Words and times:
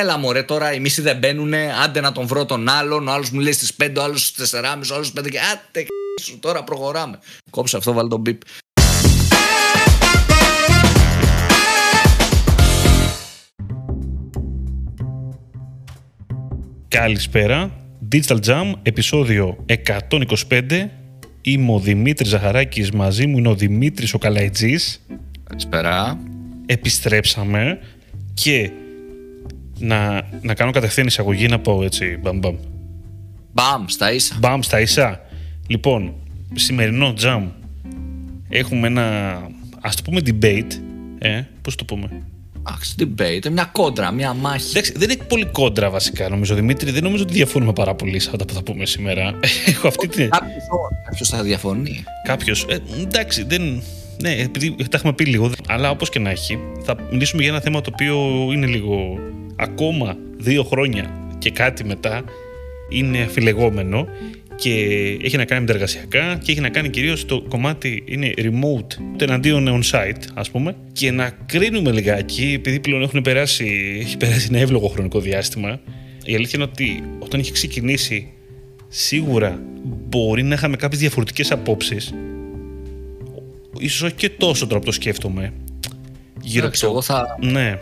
Έλα 0.00 0.18
μωρέ 0.18 0.42
τώρα, 0.42 0.72
οι 0.72 0.80
μισοί 0.80 1.02
δεν 1.02 1.18
μπαίνουν, 1.18 1.54
άντε 1.54 2.00
να 2.00 2.12
τον 2.12 2.26
βρω 2.26 2.44
τον 2.44 2.68
άλλον, 2.68 3.08
ο 3.08 3.12
άλλος 3.12 3.30
μου 3.30 3.40
λέει 3.40 3.52
στις 3.52 3.74
5, 3.82 3.98
ο 3.98 4.02
άλλος 4.02 4.26
στις 4.26 4.50
4,5, 4.50 4.90
ο 4.90 4.94
άλλος 4.94 5.06
στις 5.06 5.20
5 5.20 5.28
και 5.30 5.38
άντε 5.52 5.86
σου, 6.20 6.38
τώρα 6.38 6.64
προχωράμε. 6.64 7.18
Κόψε 7.50 7.76
αυτό, 7.76 7.92
βάλει 7.92 8.08
τον 8.08 8.20
μπιπ. 8.20 8.40
Καλησπέρα. 16.88 17.70
Digital 18.12 18.38
Jam, 18.46 18.72
επεισόδιο 18.82 19.64
125. 19.66 20.90
Είμαι 21.42 21.72
ο 21.72 21.78
Δημήτρης 21.78 22.28
Ζαχαράκης, 22.28 22.90
μαζί 22.90 23.26
μου 23.26 23.38
είναι 23.38 23.48
ο 23.48 23.54
Δημήτρης 23.54 24.14
ο 24.14 24.18
Καλαϊτζής. 24.18 25.06
Καλησπέρα. 25.44 26.18
Επιστρέψαμε 26.66 27.78
και 28.34 28.70
να, 29.78 30.22
να 30.42 30.54
κάνω 30.54 30.70
κατευθείαν 30.70 31.06
εισαγωγή 31.06 31.46
να 31.46 31.58
πω 31.58 31.82
έτσι 31.82 32.18
μπαμ 32.22 32.38
μπαμ. 32.38 32.56
Μπαμ, 33.52 33.84
στα 33.86 34.12
ίσα. 34.12 34.36
Μπαμ 34.38 34.60
στα 34.60 34.80
ίσα. 34.80 35.20
Λοιπόν, 35.66 36.14
σημερινό 36.54 37.14
jam 37.22 37.42
έχουμε 38.48 38.86
ένα 38.86 39.38
ας 39.80 39.96
το 39.96 40.02
πούμε 40.02 40.20
debate, 40.24 40.72
ε, 41.18 41.42
πώς 41.62 41.74
το 41.74 41.84
πούμε; 41.84 42.08
Αχ, 42.62 42.80
debate, 42.98 43.48
μια 43.50 43.68
κόντρα, 43.72 44.10
μια 44.10 44.34
μάχη. 44.34 44.70
Εντάξει, 44.70 44.92
δεν 44.96 45.10
είναι 45.10 45.22
πολύ 45.28 45.44
κόντρα 45.44 45.90
βασικά 45.90 46.28
νομίζω 46.28 46.54
Δημήτρη. 46.54 46.90
Δεν 46.90 47.02
νομίζω 47.02 47.22
ότι 47.22 47.32
διαφωνούμε 47.32 47.72
πάρα 47.72 47.94
πολύ 47.94 48.18
σε 48.18 48.30
αυτά 48.32 48.44
που 48.44 48.54
θα 48.54 48.62
πούμε 48.62 48.86
σήμερα. 48.86 49.34
Έχω 49.66 49.88
αυτή 49.88 50.08
την. 50.08 50.28
Κάποιος 51.04 51.28
θα 51.28 51.42
διαφωνεί. 51.42 52.04
Κάποιος. 52.24 52.66
Ε, 52.68 52.78
εντάξει, 53.00 53.44
δεν. 53.44 53.82
Ναι, 54.22 54.30
επειδή 54.30 54.74
τα 54.74 54.96
έχουμε 54.96 55.12
πει 55.12 55.24
λίγο. 55.24 55.50
Αλλά 55.66 55.90
όπως 55.90 56.08
και 56.08 56.18
να 56.18 56.30
έχει, 56.30 56.58
θα 56.84 56.96
μιλήσουμε 57.10 57.42
για 57.42 57.50
ένα 57.50 57.60
θέμα 57.60 57.80
το 57.80 57.90
οποίο 57.92 58.16
είναι 58.52 58.66
λίγο. 58.66 59.18
Ακόμα 59.58 60.16
δύο 60.36 60.62
χρόνια 60.64 61.10
και 61.38 61.50
κάτι 61.50 61.84
μετά 61.84 62.24
είναι 62.88 63.20
αφιλεγόμενο 63.22 64.08
και 64.56 64.70
έχει 65.22 65.36
να 65.36 65.44
κάνει 65.44 65.60
με 65.60 65.66
τα 65.66 65.72
εργασιακά 65.72 66.38
και 66.42 66.52
έχει 66.52 66.60
να 66.60 66.68
κάνει 66.68 66.88
κυρίως 66.88 67.24
το 67.24 67.42
κομμάτι 67.48 68.02
είναι 68.06 68.32
remote 68.36 68.96
εναντίον 69.18 69.80
on-site 69.82 70.22
ας 70.34 70.50
πούμε. 70.50 70.76
Και 70.92 71.10
να 71.10 71.30
κρίνουμε 71.46 71.90
λιγάκι 71.90 72.52
επειδή 72.56 72.80
πλέον 72.80 73.02
έχουν 73.02 73.22
περάσει, 73.22 73.98
έχει 74.00 74.16
περάσει 74.16 74.46
ένα 74.50 74.58
εύλογο 74.58 74.88
χρονικό 74.88 75.20
διάστημα 75.20 75.80
η 76.28 76.34
αλήθεια 76.34 76.58
είναι 76.58 76.70
ότι 76.72 77.02
όταν 77.18 77.40
είχε 77.40 77.52
ξεκινήσει 77.52 78.32
σίγουρα 78.88 79.62
μπορεί 79.82 80.42
να 80.42 80.54
είχαμε 80.54 80.76
κάποιες 80.76 81.00
διαφορετικές 81.00 81.50
απόψεις. 81.50 82.14
Ίσως 83.78 84.02
όχι 84.02 84.14
και 84.14 84.30
τόσο 84.30 84.66
τώρα 84.66 84.80
που 84.80 84.86
το 84.86 84.92
σκέφτομαι. 84.92 85.52
Γύρω 86.42 86.66
από 86.66 86.78
το... 86.78 87.02
θα... 87.02 87.38
Ναι. 87.40 87.78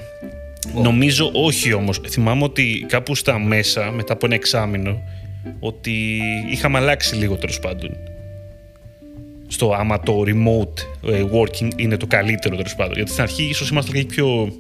Νομίζω 0.75 1.31
όχι 1.33 1.73
όμως. 1.73 2.01
Θυμάμαι 2.09 2.45
ότι 2.45 2.85
κάπου 2.89 3.15
στα 3.15 3.39
μέσα, 3.39 3.91
μετά 3.91 4.13
από 4.13 4.27
ένα 4.27 4.35
εξάμεινο, 4.35 5.03
ότι 5.61 6.21
είχαμε 6.51 6.79
αλλάξει 6.79 7.15
λίγο 7.15 7.37
τέλος 7.37 7.61
πάντων. 7.61 7.91
Στο 9.49 9.73
άμα 9.73 10.01
το 10.01 10.25
remote 10.27 11.09
ε, 11.13 11.25
working 11.33 11.71
είναι 11.77 11.97
το 11.97 12.07
καλύτερο 12.07 12.57
τέλος 12.57 12.75
πάντων. 12.75 12.95
Γιατί 12.95 13.11
στην 13.11 13.23
αρχή 13.23 13.43
ίσως 13.43 13.69
ήμασταν 13.69 13.95
και 13.95 14.05
πιο 14.05 14.53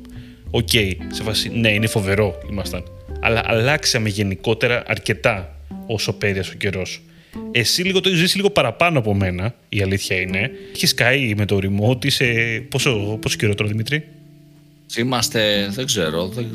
ok. 0.50 0.92
Σε 1.10 1.22
φάση, 1.22 1.48
ναι, 1.48 1.68
είναι 1.68 1.86
φοβερό 1.86 2.38
ήμασταν. 2.50 2.82
Αλλά 3.20 3.42
αλλάξαμε 3.44 4.08
γενικότερα 4.08 4.82
αρκετά 4.86 5.56
όσο 5.86 6.12
πέρασε 6.12 6.50
ο 6.54 6.56
καιρός. 6.56 7.00
Εσύ 7.50 7.82
λίγο 7.82 8.00
το 8.00 8.08
έχεις 8.08 8.20
ζήσει 8.20 8.36
λίγο 8.36 8.50
παραπάνω 8.50 8.98
από 8.98 9.14
μένα, 9.14 9.54
η 9.68 9.82
αλήθεια 9.82 10.20
είναι. 10.20 10.50
Έχεις 10.74 10.94
καεί 10.94 11.34
με 11.36 11.44
το 11.44 11.58
remote, 11.62 12.04
είσαι. 12.04 12.24
Πόσο, 12.68 13.18
πόσο 13.20 13.36
καιρό 13.36 13.54
τώρα, 13.54 13.70
Δημήτρη; 13.70 14.04
Είμαστε, 14.98 15.68
δεν 15.70 15.86
ξέρω, 15.86 16.26
δεν, 16.26 16.46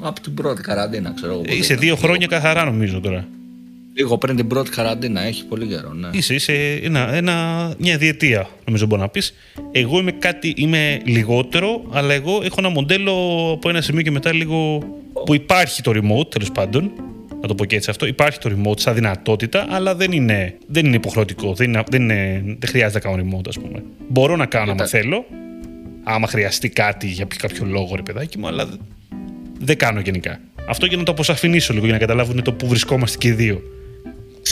από 0.00 0.20
την 0.20 0.34
πρώτη 0.34 0.62
καραντίνα, 0.62 1.12
ξέρω. 1.16 1.42
Είσαι 1.46 1.74
δύο 1.74 1.96
χρόνια 1.96 2.26
καθαρά, 2.26 2.64
νομίζω 2.64 3.00
τώρα. 3.00 3.28
Λίγο 3.96 4.18
πριν 4.18 4.36
την 4.36 4.46
πρώτη 4.46 4.70
καραντίνα, 4.70 5.20
έχει 5.20 5.44
πολύ 5.44 5.66
καιρό. 5.66 5.92
Ναι. 5.92 6.08
Είσαι, 6.12 6.34
είσαι 6.34 6.80
ένα, 6.82 7.14
ένα, 7.14 7.70
μια 7.78 7.96
διετία, 7.98 8.48
νομίζω 8.66 8.86
μπορεί 8.86 9.00
να 9.00 9.08
πεις. 9.08 9.34
Εγώ 9.72 9.98
είμαι 9.98 10.12
κάτι, 10.12 10.54
είμαι 10.56 11.00
λιγότερο, 11.04 11.82
αλλά 11.92 12.14
εγώ 12.14 12.40
έχω 12.44 12.54
ένα 12.58 12.68
μοντέλο 12.68 13.12
από 13.54 13.68
ένα 13.68 13.80
σημείο 13.80 14.02
και 14.02 14.10
μετά 14.10 14.32
λίγο. 14.32 14.78
που 15.24 15.34
υπάρχει 15.34 15.82
το 15.82 15.90
remote, 15.90 16.30
τέλος 16.30 16.52
πάντων. 16.52 16.90
Να 17.40 17.48
το 17.48 17.54
πω 17.54 17.64
και 17.64 17.76
έτσι 17.76 17.90
αυτό. 17.90 18.06
Υπάρχει 18.06 18.38
το 18.38 18.50
remote 18.56 18.80
σαν 18.80 18.94
δυνατότητα, 18.94 19.66
αλλά 19.70 19.94
δεν 19.94 20.12
είναι, 20.12 20.56
δεν 20.66 20.86
είναι 20.86 20.96
υποχρεωτικό. 20.96 21.54
Δεν, 21.54 21.68
είναι, 21.68 21.82
δεν, 21.90 22.02
είναι, 22.02 22.42
δεν 22.58 22.68
χρειάζεται 22.68 23.08
να 23.08 23.14
κάνω 23.14 23.22
remote, 23.22 23.48
ας 23.48 23.58
πούμε. 23.58 23.82
Μπορώ 24.08 24.36
να 24.36 24.46
κάνω 24.46 24.72
άμα 24.72 24.86
θέλω, 24.86 25.24
άμα 26.04 26.26
χρειαστεί 26.26 26.68
κάτι 26.68 27.06
για 27.06 27.26
κάποιο 27.36 27.64
λόγο, 27.64 27.94
ρε 27.94 28.02
παιδάκι 28.02 28.38
μου, 28.38 28.46
αλλά 28.46 28.68
δεν 29.60 29.76
κάνω 29.76 30.00
γενικά. 30.00 30.40
Αυτό 30.68 30.86
για 30.86 30.96
να 30.96 31.02
το 31.02 31.12
αποσαφηνίσω 31.12 31.72
λίγο, 31.72 31.84
για 31.84 31.94
να 31.94 32.00
καταλάβουν 32.00 32.42
το 32.42 32.52
που 32.52 32.68
βρισκόμαστε 32.68 33.18
και 33.18 33.28
οι 33.28 33.32
δύο. 33.32 33.62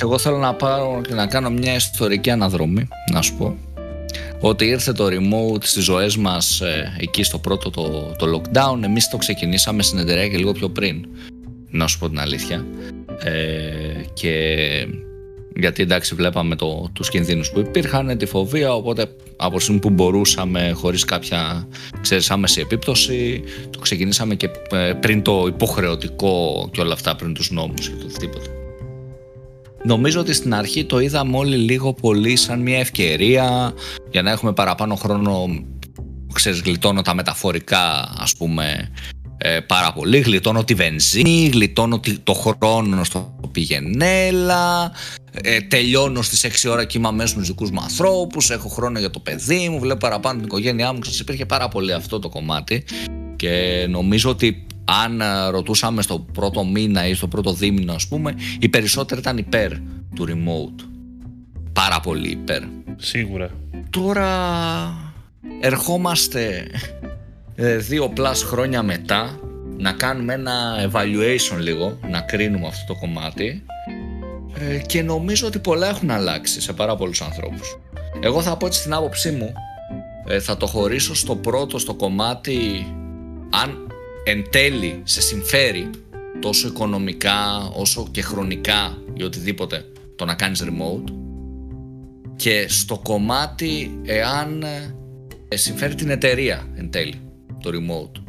Εγώ 0.02 0.18
θέλω 0.18 0.36
να 0.36 0.54
πάω 0.54 1.00
και 1.00 1.14
να 1.14 1.26
κάνω 1.26 1.50
μια 1.50 1.74
ιστορική 1.74 2.30
αναδρομή, 2.30 2.88
να 3.12 3.22
σου 3.22 3.34
πω. 3.36 3.56
Ότι 4.40 4.64
ήρθε 4.64 4.92
το 4.92 5.06
remote 5.06 5.64
στις 5.64 5.84
ζωές 5.84 6.16
μας 6.16 6.60
ε, 6.60 6.96
εκεί 6.98 7.22
στο 7.22 7.38
πρώτο 7.38 7.70
το, 7.70 8.14
το 8.19 8.26
lockdown. 8.26 8.82
Εμείς 8.82 9.08
το 9.08 9.16
ξεκινήσαμε 9.16 9.82
στην 9.82 9.98
εταιρεία 9.98 10.28
και 10.28 10.36
λίγο 10.36 10.52
πιο 10.52 10.69
πριν, 10.69 11.06
να 11.70 11.86
σου 11.86 11.98
πω 11.98 12.08
την 12.08 12.20
αλήθεια. 12.20 12.66
Ε, 13.22 13.32
και 14.14 14.66
γιατί 15.56 15.82
εντάξει 15.82 16.14
βλέπαμε 16.14 16.56
το, 16.56 16.90
τους 16.92 17.08
κινδύνους 17.08 17.50
που 17.50 17.60
υπήρχαν, 17.60 18.18
τη 18.18 18.26
φοβία, 18.26 18.74
οπότε 18.74 19.06
από 19.36 19.60
στιγμή 19.60 19.80
που 19.80 19.90
μπορούσαμε 19.90 20.72
χωρίς 20.74 21.04
κάποια 21.04 21.68
ξέρεις, 22.00 22.30
άμεση 22.30 22.60
επίπτωση, 22.60 23.42
το 23.70 23.78
ξεκινήσαμε 23.78 24.34
και 24.34 24.50
ε, 24.70 24.92
πριν 24.92 25.22
το 25.22 25.44
υποχρεωτικό 25.48 26.68
και 26.72 26.80
όλα 26.80 26.92
αυτά, 26.92 27.16
πριν 27.16 27.34
τους 27.34 27.50
νόμους 27.50 27.88
και 27.88 27.94
το 28.02 28.06
τίποτα. 28.18 28.46
Νομίζω 29.84 30.20
ότι 30.20 30.32
στην 30.32 30.54
αρχή 30.54 30.84
το 30.84 30.98
είδαμε 30.98 31.36
όλοι 31.36 31.56
λίγο 31.56 31.92
πολύ 31.92 32.36
σαν 32.36 32.60
μια 32.60 32.78
ευκαιρία 32.78 33.74
για 34.10 34.22
να 34.22 34.30
έχουμε 34.30 34.52
παραπάνω 34.52 34.94
χρόνο, 34.94 35.64
ξέρεις, 36.32 36.60
γλιτώνω 36.60 37.02
τα 37.02 37.14
μεταφορικά 37.14 38.14
ας 38.16 38.36
πούμε 38.36 38.90
ε, 39.38 39.60
πάρα 39.60 39.93
πολύ, 39.93 40.19
γλιτώνω 40.19 40.65
τη 40.65 40.75
βενζίνη, 40.75 41.50
γλιτώνω 41.53 42.00
το 42.25 42.32
χρόνο 42.32 43.04
στο 43.04 43.34
πηγενέλα, 43.53 44.93
ε, 45.43 45.60
τελειώνω 45.60 46.22
στις 46.22 46.44
6 46.44 46.70
ώρα 46.70 46.84
και 46.84 46.98
είμαι 46.98 47.09
αμέσως 47.09 47.34
με 47.34 47.41
τους 47.41 47.48
δικούς 47.48 47.70
μου 47.70 47.81
ανθρώπους, 47.82 48.50
έχω 48.50 48.69
χρόνο 48.69 48.98
για 48.98 49.10
το 49.10 49.19
παιδί 49.19 49.69
μου, 49.69 49.78
βλέπω 49.78 49.98
παραπάνω 49.98 50.37
την 50.37 50.47
οικογένειά 50.47 50.93
μου, 50.93 50.98
ξέρεις, 50.98 51.20
υπήρχε 51.20 51.47
πάρα 51.47 51.69
πολύ 51.69 51.93
αυτό 51.93 52.19
το 52.19 52.28
κομμάτι 52.28 52.84
και 53.37 53.87
νομίζω 53.88 54.31
ότι 54.31 54.66
αν 54.84 55.20
ε, 55.20 55.49
ρωτούσαμε 55.50 56.03
στο 56.03 56.19
πρώτο 56.19 56.64
μήνα 56.64 57.06
ή 57.06 57.14
στο 57.14 57.28
πρώτο 57.28 57.53
δίμηνο 57.53 57.93
ας 57.93 58.09
πούμε, 58.09 58.34
οι 58.59 58.69
περισσότεροι 58.69 59.20
ήταν 59.20 59.38
υπέρ 59.38 59.72
του 60.14 60.26
remote. 60.28 60.84
Πάρα 61.72 62.00
πολύ 62.00 62.31
υπέρ. 62.31 62.62
Σίγουρα. 62.97 63.50
Τώρα 63.91 64.28
ερχόμαστε 65.60 66.66
ε, 67.00 67.09
δύο 67.78 68.08
πλάς 68.08 68.42
χρόνια 68.42 68.82
μετά 68.82 69.40
να 69.76 69.92
κάνουμε 69.92 70.32
ένα 70.34 70.90
evaluation 70.90 71.58
λίγο, 71.58 71.98
να 72.10 72.20
κρίνουμε 72.20 72.66
αυτό 72.66 72.92
το 72.92 72.98
κομμάτι. 72.98 73.64
Ε, 74.54 74.78
και 74.78 75.02
νομίζω 75.02 75.46
ότι 75.46 75.58
πολλά 75.58 75.88
έχουν 75.88 76.10
αλλάξει 76.10 76.60
σε 76.60 76.72
πάρα 76.72 76.96
πολλούς 76.96 77.20
ανθρώπους. 77.20 77.78
Εγώ 78.20 78.42
θα 78.42 78.56
πω 78.56 78.66
έτσι 78.66 78.82
την 78.82 78.92
άποψή 78.92 79.30
μου, 79.30 79.52
θα 80.40 80.56
το 80.56 80.66
χωρίσω 80.66 81.14
στο 81.14 81.36
πρώτο, 81.36 81.78
στο 81.78 81.94
κομμάτι 81.94 82.86
αν 83.50 83.86
εν 84.24 84.44
τέλει 84.50 85.00
σε 85.04 85.20
συμφέρει 85.20 85.90
τόσο 86.40 86.69
οικονομικά 86.69 87.70
όσο 87.72 88.08
και 88.10 88.22
χρονικά 88.22 88.98
ή 89.14 89.22
οτιδήποτε 89.22 89.84
το 90.16 90.24
να 90.24 90.34
κάνεις 90.34 90.64
remote. 90.64 91.12
Και 92.36 92.66
στο 92.69 92.99
κομμάτι 92.99 94.00
εάν 94.04 94.62
ε, 95.49 95.56
συμφέρει 95.56 95.94
την 95.94 96.10
εταιρεία 96.10 96.66
εν 96.75 96.90
τέλει 96.90 97.31
το 97.62 97.70
remote 97.73 98.23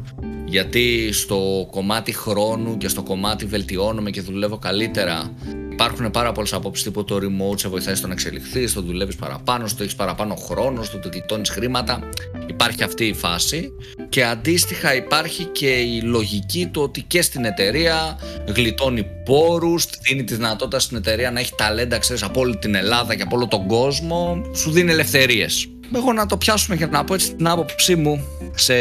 γιατί 0.44 1.12
στο 1.12 1.68
κομμάτι 1.70 2.12
χρόνου 2.12 2.76
και 2.76 2.88
στο 2.88 3.02
κομμάτι 3.02 3.44
βελτιώνομαι 3.44 4.10
και 4.10 4.20
δουλεύω 4.20 4.58
καλύτερα 4.58 5.34
Υπάρχουν 5.74 6.10
πάρα 6.10 6.32
πολλές 6.32 6.52
απόψεις 6.52 6.84
τύπου 6.84 7.04
το 7.04 7.16
remote 7.16 7.58
σε 7.58 7.68
βοηθάει 7.68 7.94
στο 7.94 8.06
να 8.06 8.12
εξελιχθείς, 8.12 8.70
στο 8.70 8.80
δουλεύεις 8.80 9.16
παραπάνω, 9.16 9.66
στο 9.66 9.82
έχεις 9.82 9.94
παραπάνω 9.94 10.34
χρόνο, 10.34 10.82
στο 10.82 10.98
το 10.98 11.08
γλιτώνεις 11.12 11.50
χρήματα. 11.50 12.08
Υπάρχει 12.46 12.82
αυτή 12.82 13.04
η 13.04 13.12
φάση. 13.12 13.72
Και 14.08 14.24
αντίστοιχα 14.24 14.94
υπάρχει 14.94 15.44
και 15.44 15.68
η 15.68 16.00
λογική 16.00 16.66
του 16.66 16.82
ότι 16.82 17.02
και 17.02 17.22
στην 17.22 17.44
εταιρεία 17.44 18.18
γλιτώνει 18.54 19.06
πόρους, 19.24 19.86
δίνει 20.02 20.24
τη 20.24 20.34
δυνατότητα 20.34 20.78
στην 20.78 20.96
εταιρεία 20.96 21.30
να 21.30 21.40
έχει 21.40 21.52
ταλέντα, 21.56 21.98
ξέρεις, 21.98 22.22
από 22.22 22.40
όλη 22.40 22.56
την 22.56 22.74
Ελλάδα 22.74 23.14
και 23.14 23.22
από 23.22 23.36
όλο 23.36 23.48
τον 23.48 23.66
κόσμο. 23.66 24.50
Σου 24.54 24.70
δίνει 24.70 24.90
ελευθερίες. 24.90 25.68
Εγώ 25.92 26.12
να 26.12 26.26
το 26.26 26.36
πιάσουμε 26.36 26.76
και 26.76 26.86
να 26.86 27.04
πω 27.04 27.14
έτσι 27.14 27.34
την 27.34 27.46
άποψή 27.46 27.96
μου 27.96 28.24
σε 28.54 28.74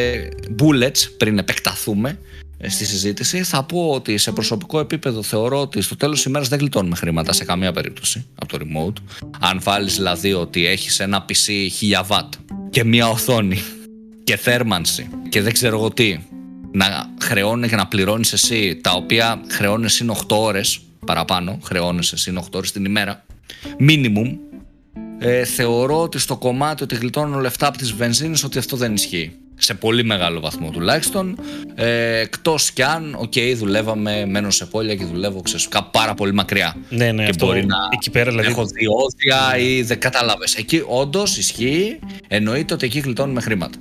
bullets 0.59 1.09
πριν 1.17 1.37
επεκταθούμε 1.37 2.19
στη 2.67 2.85
συζήτηση, 2.85 3.43
θα 3.43 3.63
πω 3.63 3.89
ότι 3.89 4.17
σε 4.17 4.31
προσωπικό 4.31 4.79
επίπεδο 4.79 5.23
θεωρώ 5.23 5.59
ότι 5.61 5.81
στο 5.81 5.95
τέλος 5.95 6.15
της 6.15 6.25
ημέρας 6.25 6.47
δεν 6.47 6.59
γλιτώνουμε 6.59 6.95
χρήματα 6.95 7.33
σε 7.33 7.45
καμία 7.45 7.71
περίπτωση 7.71 8.25
από 8.35 8.57
το 8.57 8.65
remote. 8.65 9.01
Αν 9.39 9.59
βάλεις 9.63 9.95
δηλαδή 9.95 10.33
ότι 10.33 10.65
έχεις 10.65 10.99
ένα 10.99 11.25
PC 11.25 11.69
1000 12.07 12.07
watt 12.07 12.29
και 12.69 12.83
μία 12.83 13.07
οθόνη 13.07 13.63
και 14.23 14.37
θέρμανση 14.37 15.09
και 15.29 15.41
δεν 15.41 15.53
ξέρω 15.53 15.77
εγώ 15.77 15.91
τι 15.91 16.19
να 16.71 17.13
χρεώνει 17.21 17.67
και 17.67 17.75
να 17.75 17.87
πληρώνεις 17.87 18.33
εσύ 18.33 18.79
τα 18.83 18.91
οποία 18.91 19.41
χρεώνει 19.49 19.85
εσύ 19.85 20.05
8 20.09 20.15
ώρες 20.27 20.79
παραπάνω, 21.05 21.59
χρεώνει 21.63 22.07
εσύ 22.13 22.33
8 22.37 22.41
ώρες 22.53 22.71
την 22.71 22.85
ημέρα, 22.85 23.25
minimum, 23.79 24.37
ε, 25.19 25.43
θεωρώ 25.43 26.01
ότι 26.01 26.19
στο 26.19 26.37
κομμάτι 26.37 26.83
ότι 26.83 26.95
γλιτώνω 26.95 27.39
λεφτά 27.39 27.67
από 27.67 27.77
τις 27.77 27.91
βενζίνες 27.93 28.43
ότι 28.43 28.57
αυτό 28.57 28.77
δεν 28.77 28.93
ισχύει. 28.93 29.31
Σε 29.55 29.73
πολύ 29.73 30.03
μεγάλο 30.03 30.39
βαθμό 30.39 30.69
τουλάχιστον. 30.69 31.39
Ε, 31.75 32.19
Εκτός 32.19 32.71
κι 32.71 32.81
αν, 32.81 33.15
OK, 33.19 33.31
okay, 33.35 33.53
δουλεύαμε, 33.55 34.25
μένω 34.25 34.49
σε 34.49 34.65
πόλη 34.65 34.89
Α 34.89 34.95
και 34.95 35.05
δουλεύω 35.05 35.41
ξέρεις, 35.41 35.67
κάπου 35.67 35.89
πάρα 35.91 36.13
πολύ 36.13 36.33
μακριά. 36.33 36.75
Ναι, 36.89 37.11
ναι, 37.11 37.23
και 37.23 37.29
αυτό, 37.29 37.45
μπορεί 37.45 37.65
να 37.65 37.75
εκεί 37.93 38.09
πέρα, 38.09 38.29
δηλαδή... 38.29 38.49
έχω 38.49 38.65
διόδια 38.65 39.57
ή 39.57 39.81
δεν 39.81 39.99
κατάλαβες. 39.99 40.55
Εκεί 40.55 40.83
όντως 40.87 41.37
ισχύει, 41.37 41.99
εννοείται 42.27 42.73
ότι 42.73 42.85
εκεί 42.85 42.99
γλιτώνουμε 42.99 43.41
χρήματα. 43.41 43.77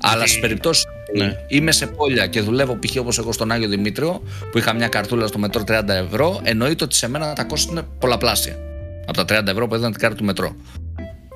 Αλλά 0.00 0.26
στις 0.26 0.40
περιπτώσεις 0.40 0.84
Ναι. 1.16 1.32
είμαι 1.48 1.72
σε 1.72 1.86
πόλια 1.86 2.26
και 2.26 2.40
δουλεύω 2.40 2.78
π.χ. 2.78 2.96
όπως 2.96 3.18
εγώ 3.18 3.32
στον 3.32 3.52
Άγιο 3.52 3.68
Δημήτριο, 3.68 4.22
που 4.50 4.58
είχα 4.58 4.72
μια 4.72 4.88
καρτούλα 4.88 5.26
στο 5.26 5.38
μετρό 5.38 5.62
30 5.68 5.88
ευρώ, 5.88 6.40
εννοείται 6.42 6.84
ότι 6.84 6.94
σε 6.94 7.08
μένα 7.08 7.32
τα 7.32 7.44
κόστη 7.44 7.70
είναι 7.70 7.82
πολλαπλάσια. 7.98 8.56
Από 9.08 9.24
τα 9.24 9.40
30 9.42 9.46
ευρώ 9.46 9.66
που 9.68 9.74
έδωνα 9.74 9.90
την 9.90 10.00
κάρτα 10.00 10.16
του 10.16 10.24
μετρό. 10.24 10.56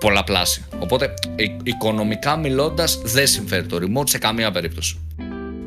Πολλαπλάσια. 0.00 0.64
Οπότε, 0.78 1.14
η- 1.36 1.56
οικονομικά 1.62 2.36
μιλώντας, 2.36 3.00
δεν 3.04 3.26
συμφέρει 3.26 3.66
το 3.66 3.78
remote 3.82 4.08
σε 4.08 4.19
καμία 4.19 4.50
περίπτωση. 4.50 5.00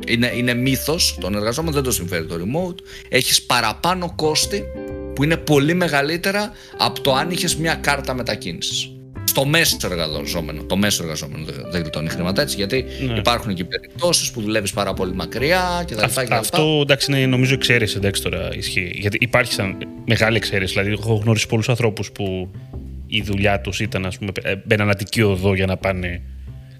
Είναι, 0.08 0.32
είναι 0.36 0.54
μύθος 0.54 1.18
των 1.20 1.34
εργαζόμενων, 1.34 1.74
δεν 1.74 1.82
το 1.82 1.90
συμφέρει 1.90 2.26
το 2.26 2.34
remote. 2.34 2.74
Έχεις 3.08 3.42
παραπάνω 3.42 4.12
κόστη 4.16 4.64
που 5.14 5.24
είναι 5.24 5.36
πολύ 5.36 5.74
μεγαλύτερα 5.74 6.50
από 6.78 7.00
το 7.00 7.14
αν 7.14 7.30
είχες 7.30 7.56
μια 7.56 7.74
κάρτα 7.74 8.14
μετακίνησης. 8.14 8.90
Στο 9.36 9.46
μέσο 9.46 9.76
εργαζόμενο. 9.84 10.62
Το 10.62 10.76
μέσο 10.76 11.02
εργαζόμενο 11.02 11.44
δεν- 11.44 11.66
δεν 11.70 11.80
γλιτώνει 11.80 12.08
χρήματα 12.08 12.42
έτσι, 12.42 12.56
γιατί 12.56 12.84
Ναι. 13.06 13.18
υπάρχουν 13.18 13.54
και 13.54 13.64
περιπτώσεις 13.64 14.30
που 14.30 14.40
δουλεύεις 14.40 14.72
πάρα 14.72 14.94
πολύ 14.94 15.14
μακριά 15.14 15.84
κτλ. 15.86 16.02
Αυ- 16.04 16.18
κτλ. 16.24 16.32
αυτό 16.32 16.78
εντάξει 16.82 17.12
είναι 17.12 17.26
νομίζω 17.26 17.54
εξαίρεση 17.54 17.96
εντάξει 17.96 18.22
τώρα 18.22 18.48
ισχύει. 18.56 18.92
Γιατί 18.94 19.18
υπάρχει 19.20 19.52
σαν 19.52 19.76
μεγάλη 20.06 20.36
εξαίρεση. 20.36 20.72
Δηλαδή, 20.72 20.90
έχω 20.92 21.14
γνωρίσει 21.14 21.46
πολλούς 21.46 21.68
ανθρώπους 21.68 22.12
που 22.12 22.50
η 23.06 23.22
δουλειά 23.22 23.60
τους 23.60 23.80
ήταν, 23.80 24.06
ας 24.06 24.18
πούμε, 24.18 24.30
ε, 24.42 24.54
μπαίναν 24.64 24.90
Αττική 24.90 25.22
οδό 25.22 25.54
για 25.54 25.66
να 25.66 25.76
πάνε. 25.76 26.22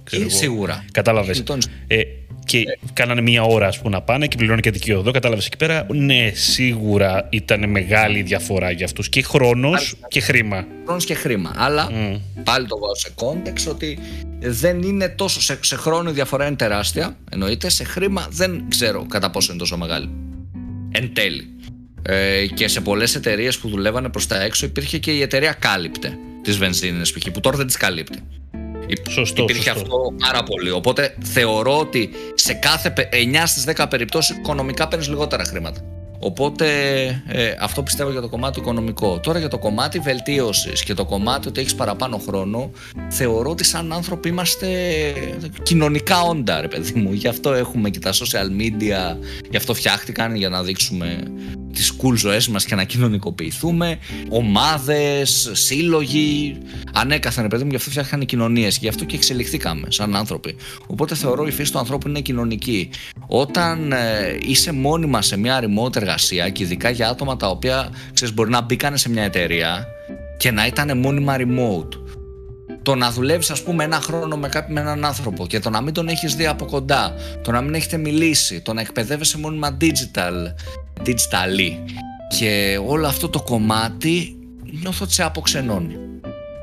Ξέρω 0.07 0.23
Ε, 0.23 0.27
εγώ. 0.27 0.37
σίγουρα. 0.37 0.85
Κατάλαβες. 0.93 1.37
Γλιτώνεις. 1.37 1.69
Ε, 1.87 2.01
και 2.45 2.63
κάνανε 2.93 3.21
μία 3.21 3.43
ώρα 3.43 3.67
ας 3.67 3.79
πούμε, 3.79 3.91
να 3.91 4.03
πάνε 4.03 4.27
και 4.27 4.37
πληρώνει 4.37 4.61
και 4.61 4.69
Αττική 4.69 4.93
οδό. 4.93 5.11
Κατάλαβες 5.11 5.47
εκεί 5.47 5.57
πέρα. 5.57 5.87
Ναι, 5.93 6.31
σίγουρα 6.35 7.27
ήταν 7.31 7.71
μεγάλη 7.71 8.23
διαφορά 8.23 8.71
για 8.71 8.85
αυτούς. 8.85 9.09
Και 9.09 9.23
χρόνος 9.23 9.95
και 10.09 10.21
χρήμα. 10.21 10.67
Χρόνος 10.85 11.05
και 11.05 11.15
χρήμα. 11.15 11.53
Αλλά 11.57 11.91
Μμ. 11.93 12.17
πάλι 12.45 12.67
το 12.67 12.79
βάζω 12.79 12.95
σε 12.95 13.09
context 13.17 13.71
ότι 13.71 13.99
δεν 14.39 14.83
είναι 14.83 15.09
τόσο. 15.09 15.41
Σε, 15.41 15.59
σε 15.63 15.77
χρόνο 15.77 16.11
η 16.11 16.13
διαφορά 16.13 16.47
είναι 16.47 16.57
τεράστια. 16.57 17.17
Εννοείται. 17.31 17.69
Σε 17.69 17.85
χρήμα 17.85 18.27
δεν 18.31 18.65
ξέρω 18.69 19.07
κατά 19.09 19.31
πόσο 19.31 19.51
είναι 19.53 19.61
τόσο 19.61 19.77
μεγάλη. 19.77 20.11
Εν 20.93 21.11
τέλει. 21.15 21.47
Ε, 22.03 22.47
και 22.47 22.69
σε 22.69 22.81
πολλές 22.81 23.15
εταιρείες 23.15 23.59
που 23.59 23.69
δουλεύανε 23.69 24.09
προς 24.09 24.27
τα 24.27 24.43
έξω 24.43 24.67
υπήρχε 24.67 24.99
και 24.99 25.11
η 25.13 25.21
εταιρεία 25.23 25.53
κάλυπτε 25.53 26.19
τι 26.43 26.53
βενζίνε 26.53 27.03
π.χ. 27.03 27.31
που 27.33 27.41
τώρα 27.41 27.57
δεν 27.57 27.67
τι 27.67 27.77
καλύπτει. 27.77 28.19
Υ- 28.87 29.09
Σωστό, 29.11 29.43
Υπήρχε 29.43 29.63
σωστό. 29.71 29.81
αυτό 29.83 30.15
πάρα 30.27 30.43
πολύ. 30.43 30.71
Οπότε 30.71 31.15
θεωρώ 31.23 31.79
ότι 31.79 32.11
σε 32.35 32.53
κάθε 32.53 32.91
πε- 32.91 33.15
9 33.15 33.47
στις 33.47 33.65
10 33.65 33.87
περιπτώσεις 33.91 34.37
οικονομικά 34.37 34.89
παίρνεις 34.89 35.09
λιγότερα 35.09 35.45
χρήματα. 35.45 35.81
Οπότε 36.19 36.67
ε, 37.27 37.55
αυτό 37.61 37.83
πιστεύω 37.83 38.11
για 38.11 38.21
το 38.21 38.29
κομμάτι 38.29 38.59
οικονομικό. 38.59 39.21
Τώρα 39.21 39.39
για 39.39 39.49
το 39.49 39.59
κομμάτι 39.59 39.99
βελτίωσης 39.99 40.83
και 40.83 40.95
το 40.95 41.05
κομμάτι 41.05 41.49
ότι 41.49 41.61
έχεις 41.61 41.75
παραπάνω 41.75 42.19
χρόνο, 42.19 42.71
θεωρώ 43.09 43.51
ότι 43.51 43.65
σαν 43.65 43.93
άνθρωποι 43.93 44.29
είμαστε 44.29 44.69
κοινωνικά 45.63 46.21
όντα, 46.21 46.61
ρε 46.61 46.69
παιδί 46.69 47.01
μου. 47.01 47.13
Γι' 47.13 47.29
αυτό 47.29 47.53
έχουμε 47.53 47.91
και 47.91 47.99
τα 47.99 48.13
social 48.13 48.61
media, 48.61 49.17
γι' 49.51 49.57
αυτό 49.57 49.75
φτιάχτηκαν 49.75 50.35
για 50.35 50.49
να 50.49 50.63
δείξουμε 50.63 51.23
τις 51.77 51.93
cool 52.03 52.15
ζωές 52.17 52.49
μας 52.49 52.65
και 52.65 52.75
να 52.75 52.85
κοινωνικοποιηθούμε. 52.85 53.99
Ομάδες, 54.29 55.51
σύλλογοι, 55.53 56.59
ανέκαθεν 56.93 57.43
ρε 57.43 57.49
παιδί 57.49 57.63
μου, 57.63 57.71
γι' 57.71 57.77
αυτό 57.77 57.91
φτιάχτηκαν 57.91 58.21
οι 58.21 58.25
κοινωνίες 58.25 58.75
και 58.75 58.81
γι' 58.83 58.89
αυτό 58.89 59.05
και 59.05 59.17
εξελιχθήκαμε 59.17 59.87
σαν 59.91 60.17
άνθρωποι. 60.17 60.57
Οπότε 60.87 61.15
θεωρώ 61.15 61.47
η 61.47 61.51
φύση 61.51 61.73
του 61.73 61.79
ανθρώπου 61.79 62.09
είναι 62.09 62.21
κοινωνική. 62.21 62.91
Όταν 63.27 63.93
ε, 63.93 63.97
είσαι 64.47 64.73
μόνιμα 64.73 65.23
σε 65.23 65.37
μια 65.37 65.61
remote 65.61 66.03
εργασία 66.07 66.49
και 66.49 66.63
ειδικά 66.63 66.91
για 66.91 67.09
άτομα 67.09 67.37
τα 67.37 67.49
οποία 67.49 67.91
ξέρεις, 68.13 68.35
μπορεί 68.35 68.51
να 68.51 68.61
μπήκανε 68.61 68.97
σε 68.97 69.11
μια 69.11 69.23
εταιρεία 69.23 69.87
και 70.37 70.51
να 70.51 70.67
ήταν 70.67 70.99
μόνιμα 70.99 71.37
remote 71.39 71.89
το 72.83 72.95
να 72.95 73.11
δουλεύεις, 73.11 73.51
ας 73.51 73.63
πούμε, 73.63 73.85
ένα 73.85 74.01
χρόνο 74.01 74.37
με, 74.37 74.49
κάποιον, 74.49 74.73
με 74.73 74.81
έναν 74.81 75.05
άνθρωπο 75.05 75.47
και 75.47 75.61
το 75.61 75.71
να 75.71 75.81
μην 75.81 75.95
τον 75.95 76.09
έχεις 76.09 76.35
δει 76.35 76.47
από 76.47 76.65
κοντά, 76.65 77.15
το 77.43 77.51
να 77.51 77.61
μην 77.61 77.75
έχετε 77.75 77.97
μιλήσει, 77.97 78.61
το 78.61 78.73
να 78.73 78.81
εκπαιδεύεσαι 78.81 79.39
μόνιμα 79.39 79.77
digital, 79.81 80.35
digitally 81.07 81.71
και 82.39 82.81
όλο 82.87 83.07
αυτό 83.07 83.29
το 83.29 83.43
κομμάτι 83.43 84.37
νιώθω 84.81 85.05
ότι 85.05 85.13
σε 85.13 85.23
αποξενώνει. 85.23 85.97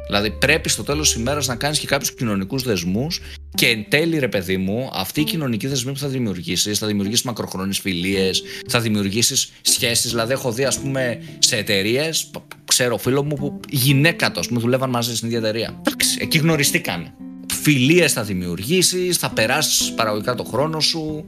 Δηλαδή 0.05 0.31
πρέπει 0.31 0.69
στο 0.69 0.83
τέλος 0.83 1.11
της 1.11 1.19
ημέρας 1.19 1.47
να 1.47 1.55
κάνεις 1.55 1.79
και 1.79 1.87
κάποιους 1.87 2.13
κοινωνικούς 2.13 2.63
δεσμούς 2.63 3.21
και 3.55 3.67
εν 3.67 3.85
τέλει 3.89 4.19
ρε 4.19 4.27
παιδί 4.27 4.57
μου 4.57 4.89
αυτοί 4.93 5.21
οι 5.21 5.23
κοινωνικοί 5.23 5.67
δεσμοί 5.67 5.91
που 5.91 5.99
θα 5.99 6.07
δημιουργήσεις 6.07 6.77
θα 6.79 6.87
δημιουργήσεις 6.87 7.21
μακροχρόνιες 7.21 7.79
φιλίες 7.79 8.43
θα 8.67 8.79
δημιουργήσεις 8.79 9.51
σχέσεις. 9.61 10.09
Δηλαδή 10.09 10.33
έχω 10.33 10.51
δει 10.51 10.65
ας 10.65 10.79
πούμε 10.79 11.21
σε 11.39 11.57
εταιρείες, 11.57 12.31
ξέρω 12.65 12.97
φίλο 12.97 13.23
μου 13.23 13.35
που 13.35 13.59
η 13.69 13.75
γυναίκα 13.75 14.31
του 14.31 14.39
ας 14.39 14.47
πούμε 14.47 14.59
δουλεύαν 14.59 14.89
μαζί 14.89 15.15
στην 15.15 15.27
ίδια 15.27 15.39
εταιρεία. 15.39 15.81
Εντάξει, 15.87 16.17
εκεί 16.21 16.37
γνωριστήκανε. 16.37 17.13
Φιλίες 17.61 18.13
θα 18.13 18.23
δημιουργήσεις 18.23 19.17
θα 19.17 19.29
περάσεις 19.29 19.93
παραγωγικά 19.93 20.35
το 20.35 20.43
χρόνο 20.43 20.79
σου. 20.79 21.25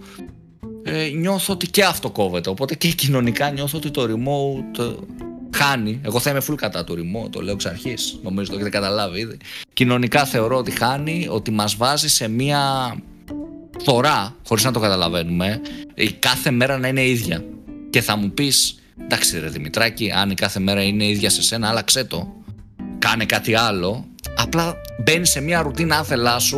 Ε, 0.84 1.10
νιώθω 1.16 1.54
ότι 1.54 1.68
και 1.68 1.84
αυτό 1.84 2.10
κόβεται. 2.10 2.50
Οπότε 2.50 2.76
και 2.76 2.88
κοινωνικά 2.88 3.52
νιώθω 3.52 3.78
ότι 3.78 3.92
το 3.92 4.04
remote 4.04 4.80
ε, 4.80 4.94
χάνει. 5.56 6.00
Εγώ 6.04 6.20
θα 6.20 6.30
είμαι 6.30 6.42
full 6.50 6.56
κατά 6.56 6.84
του 6.84 6.94
remote, 6.94 7.30
το 7.32 7.42
λέω 7.42 7.54
εξ 7.54 7.66
αρχής. 7.66 8.20
Νομίζω 8.24 8.50
το 8.50 8.56
έχετε 8.56 8.70
καταλάβει 8.70 9.20
ήδη. 9.20 9.38
Κοινωνικά 9.74 10.26
θεωρώ 10.26 10.58
ότι 10.58 10.72
χάνει, 10.72 11.28
ότι 11.30 11.52
μας 11.52 11.76
βάζει 11.76 12.10
σε 12.10 12.28
μία 12.28 12.94
θωρά, 13.84 14.36
χωρίς 14.48 14.64
να 14.64 14.72
το 14.72 14.80
καταλαβαίνουμε, 14.80 15.62
η 15.94 16.12
κάθε 16.12 16.52
μέρα 16.52 16.78
να 16.78 16.88
είναι 16.88 17.06
ίδια. 17.08 17.44
Και 17.90 18.02
θα 18.02 18.16
μου 18.16 18.32
πεις, 18.32 18.80
εντάξει 19.04 19.40
ρε 19.40 19.48
Δημητράκη, 19.48 20.12
αν 20.12 20.30
η 20.30 20.34
κάθε 20.34 20.60
μέρα 20.60 20.84
είναι 20.84 21.06
ίδια 21.08 21.30
σε 21.30 21.42
σένα, 21.42 21.70
άλλαξε 21.70 22.04
το. 22.04 22.34
Κάνε 23.00 23.26
κάτι 23.26 23.56
άλλο. 23.56 24.06
Απλά 24.38 24.76
μπαίνεις 25.04 25.30
σε 25.30 25.42
μία 25.42 25.62
ρουτίνα 25.62 25.98
άθελά 25.98 26.40
σου 26.40 26.58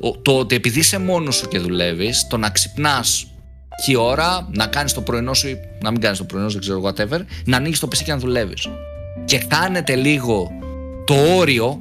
ο- 0.00 0.18
το 0.18 0.38
ότι 0.38 0.54
επειδή 0.54 0.78
είσαι 0.78 0.98
μόνος 0.98 1.36
σου 1.36 1.48
και 1.48 1.58
δουλεύεις, 1.58 2.26
το 2.26 2.36
να 2.36 2.50
ξυπνάς 2.50 3.26
και 3.84 3.96
ώρα, 3.96 4.48
να 4.52 4.66
κάνεις 4.66 4.92
το 4.92 5.00
πρωινό 5.00 5.34
σου 5.34 5.48
ή 5.48 5.58
να 5.82 5.90
μην 5.90 6.00
κάνεις 6.00 6.18
το 6.18 6.24
πρωινό 6.24 6.48
σου, 6.48 6.58
δεν 6.58 6.62
ξέρω, 6.62 6.82
whatever, 6.82 7.20
να 7.44 7.56
ανοίγει 7.56 7.78
το 7.78 7.88
PC 7.92 7.96
και 8.04 8.12
να 8.12 8.18
δουλεύεις. 8.18 8.68
Και 9.24 9.46
χάνεται 9.52 9.94
λίγο 9.94 10.50
το 11.04 11.14
όριο 11.36 11.80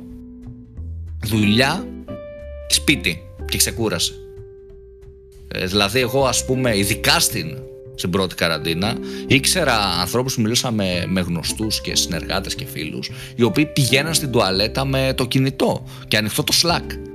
δουλειά 1.26 1.88
σπίτι 2.68 3.22
και 3.50 3.58
ξεκούρασε. 3.58 4.14
Ε, 5.48 5.66
δηλαδή, 5.66 6.00
εγώ, 6.00 6.26
ας 6.26 6.46
πούμε, 6.46 6.78
ειδικά 6.78 7.20
στην, 7.20 7.58
στην 7.96 8.10
πρώτη 8.10 8.36
καραντίνα, 8.36 8.98
ήξερα 9.28 9.76
ανθρώπους 9.78 10.36
που 10.36 10.42
μιλούσα 10.42 10.72
με, 10.72 11.06
με 11.08 11.22
γνωστούς 11.22 11.82
και 11.82 11.96
συνεργάτες 11.96 12.56
και 12.56 12.66
φίλους, 12.66 13.12
οι 13.36 13.44
οποίοι 13.44 13.66
πηγαίναν 13.66 14.14
στην 14.14 14.32
τουαλέτα 14.32 14.86
με 14.86 15.14
το 15.18 15.26
κινητό 15.26 15.84
και 16.08 16.18
ανοιχτό 16.18 16.44
το 16.44 16.54
Slack. 16.62 17.15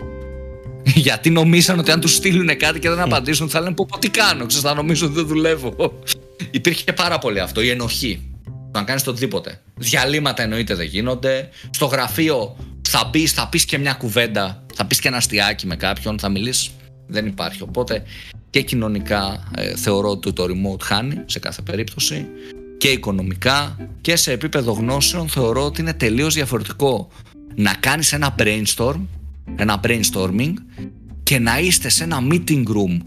Γιατί 0.94 1.30
νομίζαν 1.30 1.78
ότι 1.78 1.90
αν 1.90 2.00
τους 2.00 2.14
στείλουν 2.14 2.56
κάτι 2.56 2.78
και 2.78 2.88
δεν 2.88 3.00
απαντήσουν, 3.00 3.48
θα 3.48 3.60
λένε 3.60 3.74
πω, 3.74 3.86
πω 3.88 3.98
τι 3.98 4.08
κάνω, 4.08 4.46
ξέρεις, 4.46 4.66
θα 4.66 4.74
νομίζω 4.74 5.06
ότι 5.06 5.14
δεν 5.14 5.26
δουλεύω. 5.26 5.74
Υπήρχε 6.50 6.92
πάρα 6.92 7.18
πολύ 7.18 7.40
αυτό, 7.40 7.60
η 7.60 7.68
ενοχή. 7.68 8.24
Το 8.44 8.78
να 8.78 8.84
κάνεις 8.84 9.02
το 9.02 9.10
οτιδήποτε. 9.10 9.60
Διαλύματα 9.74 10.42
εννοείται 10.42 10.74
δεν 10.74 10.86
γίνονται. 10.86 11.48
Στο 11.70 11.86
γραφείο 11.86 12.56
θα 12.88 13.08
μπεις, 13.12 13.32
θα 13.32 13.48
πεις 13.48 13.64
και 13.64 13.78
μια 13.78 13.92
κουβέντα, 13.92 14.62
θα 14.74 14.84
πεις 14.86 15.00
και 15.00 15.08
ένα 15.08 15.16
αστιάκι 15.16 15.66
με 15.66 15.76
κάποιον, 15.76 16.18
θα 16.18 16.28
μιλήσεις. 16.28 16.70
Δεν 17.06 17.26
υπάρχει. 17.26 17.62
Οπότε 17.62 18.02
και 18.50 18.62
κοινωνικά 18.62 19.50
ε, 19.56 19.76
θεωρώ 19.76 20.10
ότι 20.10 20.32
το 20.32 20.44
remote 20.44 20.80
χάνει 20.80 21.22
σε 21.26 21.38
κάθε 21.38 21.62
περίπτωση 21.62 22.26
και 22.78 22.88
οικονομικά 22.88 23.76
και 24.00 24.16
σε 24.16 24.32
επίπεδο 24.32 24.72
γνώσεων 24.72 25.28
θεωρώ 25.28 25.64
ότι 25.64 25.80
είναι 25.80 25.94
τελείως 25.94 26.34
διαφορετικό 26.34 27.08
να 27.54 27.74
κάνεις 27.74 28.12
ένα 28.12 28.34
brainstorm 28.38 29.00
ένα 29.56 29.80
brainstorming 29.84 30.52
και 31.22 31.38
να 31.38 31.58
είστε 31.58 31.88
σε 31.88 32.04
ένα 32.04 32.18
meeting 32.30 32.62
room 32.62 32.98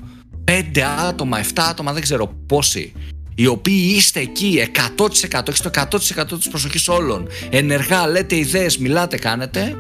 πέντε 0.44 0.84
άτομα, 1.08 1.42
7 1.42 1.46
άτομα, 1.70 1.94
δεν 1.94 2.02
ξέρω 2.02 2.36
πόσοι 2.48 2.94
οι 3.36 3.48
οποίοι 3.48 3.94
είστε 3.96 4.20
εκεί 4.20 4.68
100% 4.98 5.48
έχεις 5.48 5.62
το 5.62 5.70
100% 5.74 6.38
της 6.38 6.48
προσοχής 6.50 6.88
όλων. 6.88 7.28
Ενεργά 7.50 8.08
λέτε 8.08 8.36
ιδέες, 8.36 8.78
μιλάτε, 8.78 9.18
κάνετε. 9.18 9.76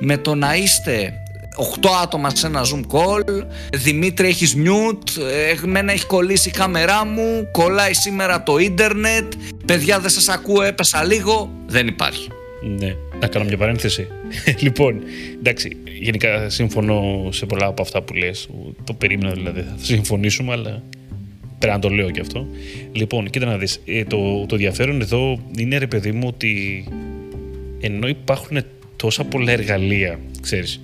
Με 0.00 0.16
το 0.16 0.34
να 0.34 0.56
είστε 0.56 1.12
8 1.82 1.88
άτομα 2.02 2.30
σε 2.30 2.46
ένα 2.46 2.62
zoom 2.62 2.80
call 2.80 3.44
Δημήτρη 3.74 4.26
έχεις 4.26 4.56
mute 4.56 5.22
Εμένα 5.62 5.92
έχει 5.92 6.06
κολλήσει 6.06 6.48
η 6.48 6.52
κάμερά 6.52 7.04
μου 7.04 7.48
Κολλάει 7.50 7.94
σήμερα 7.94 8.42
το 8.42 8.58
ίντερνετ 8.58 9.32
Παιδιά 9.66 10.00
δεν 10.00 10.10
σας 10.10 10.28
ακούω 10.28 10.62
έπεσα 10.62 11.04
λίγο. 11.04 11.50
Δεν 11.66 11.86
υπάρχει. 11.86 12.28
Ναι. 12.78 12.94
Να 13.20 13.26
κάνω 13.26 13.44
μια 13.44 13.56
παρένθεση. 13.56 14.06
λοιπόν, 14.64 15.02
εντάξει, 15.38 15.76
γενικά 16.00 16.48
συμφωνώ 16.48 17.28
σε 17.30 17.46
πολλά 17.46 17.66
από 17.66 17.82
αυτά 17.82 18.02
που 18.02 18.14
λες. 18.14 18.48
Το 18.84 18.92
περίμενα 18.92 19.32
δηλαδή, 19.32 19.60
θα 19.60 19.74
συμφωνήσουμε, 19.78 20.52
αλλά 20.52 20.82
πρέπει 21.58 21.74
να 21.74 21.80
το 21.80 21.88
λέω 21.88 22.10
και 22.10 22.20
αυτό. 22.20 22.46
Λοιπόν, 22.92 23.30
κοίτα 23.30 23.46
να 23.46 23.58
δεις, 23.58 23.80
ε, 23.84 24.04
το, 24.04 24.46
το 24.46 24.54
ενδιαφέρον 24.54 25.00
εδώ 25.00 25.40
είναι 25.56 25.78
ρε 25.78 25.86
παιδί 25.86 26.12
μου 26.12 26.26
ότι 26.26 26.84
ενώ 27.80 28.08
υπάρχουν 28.08 28.58
τόσα 28.96 29.24
πολλά 29.24 29.52
εργαλεία, 29.52 30.18
ξέρεις, 30.40 30.80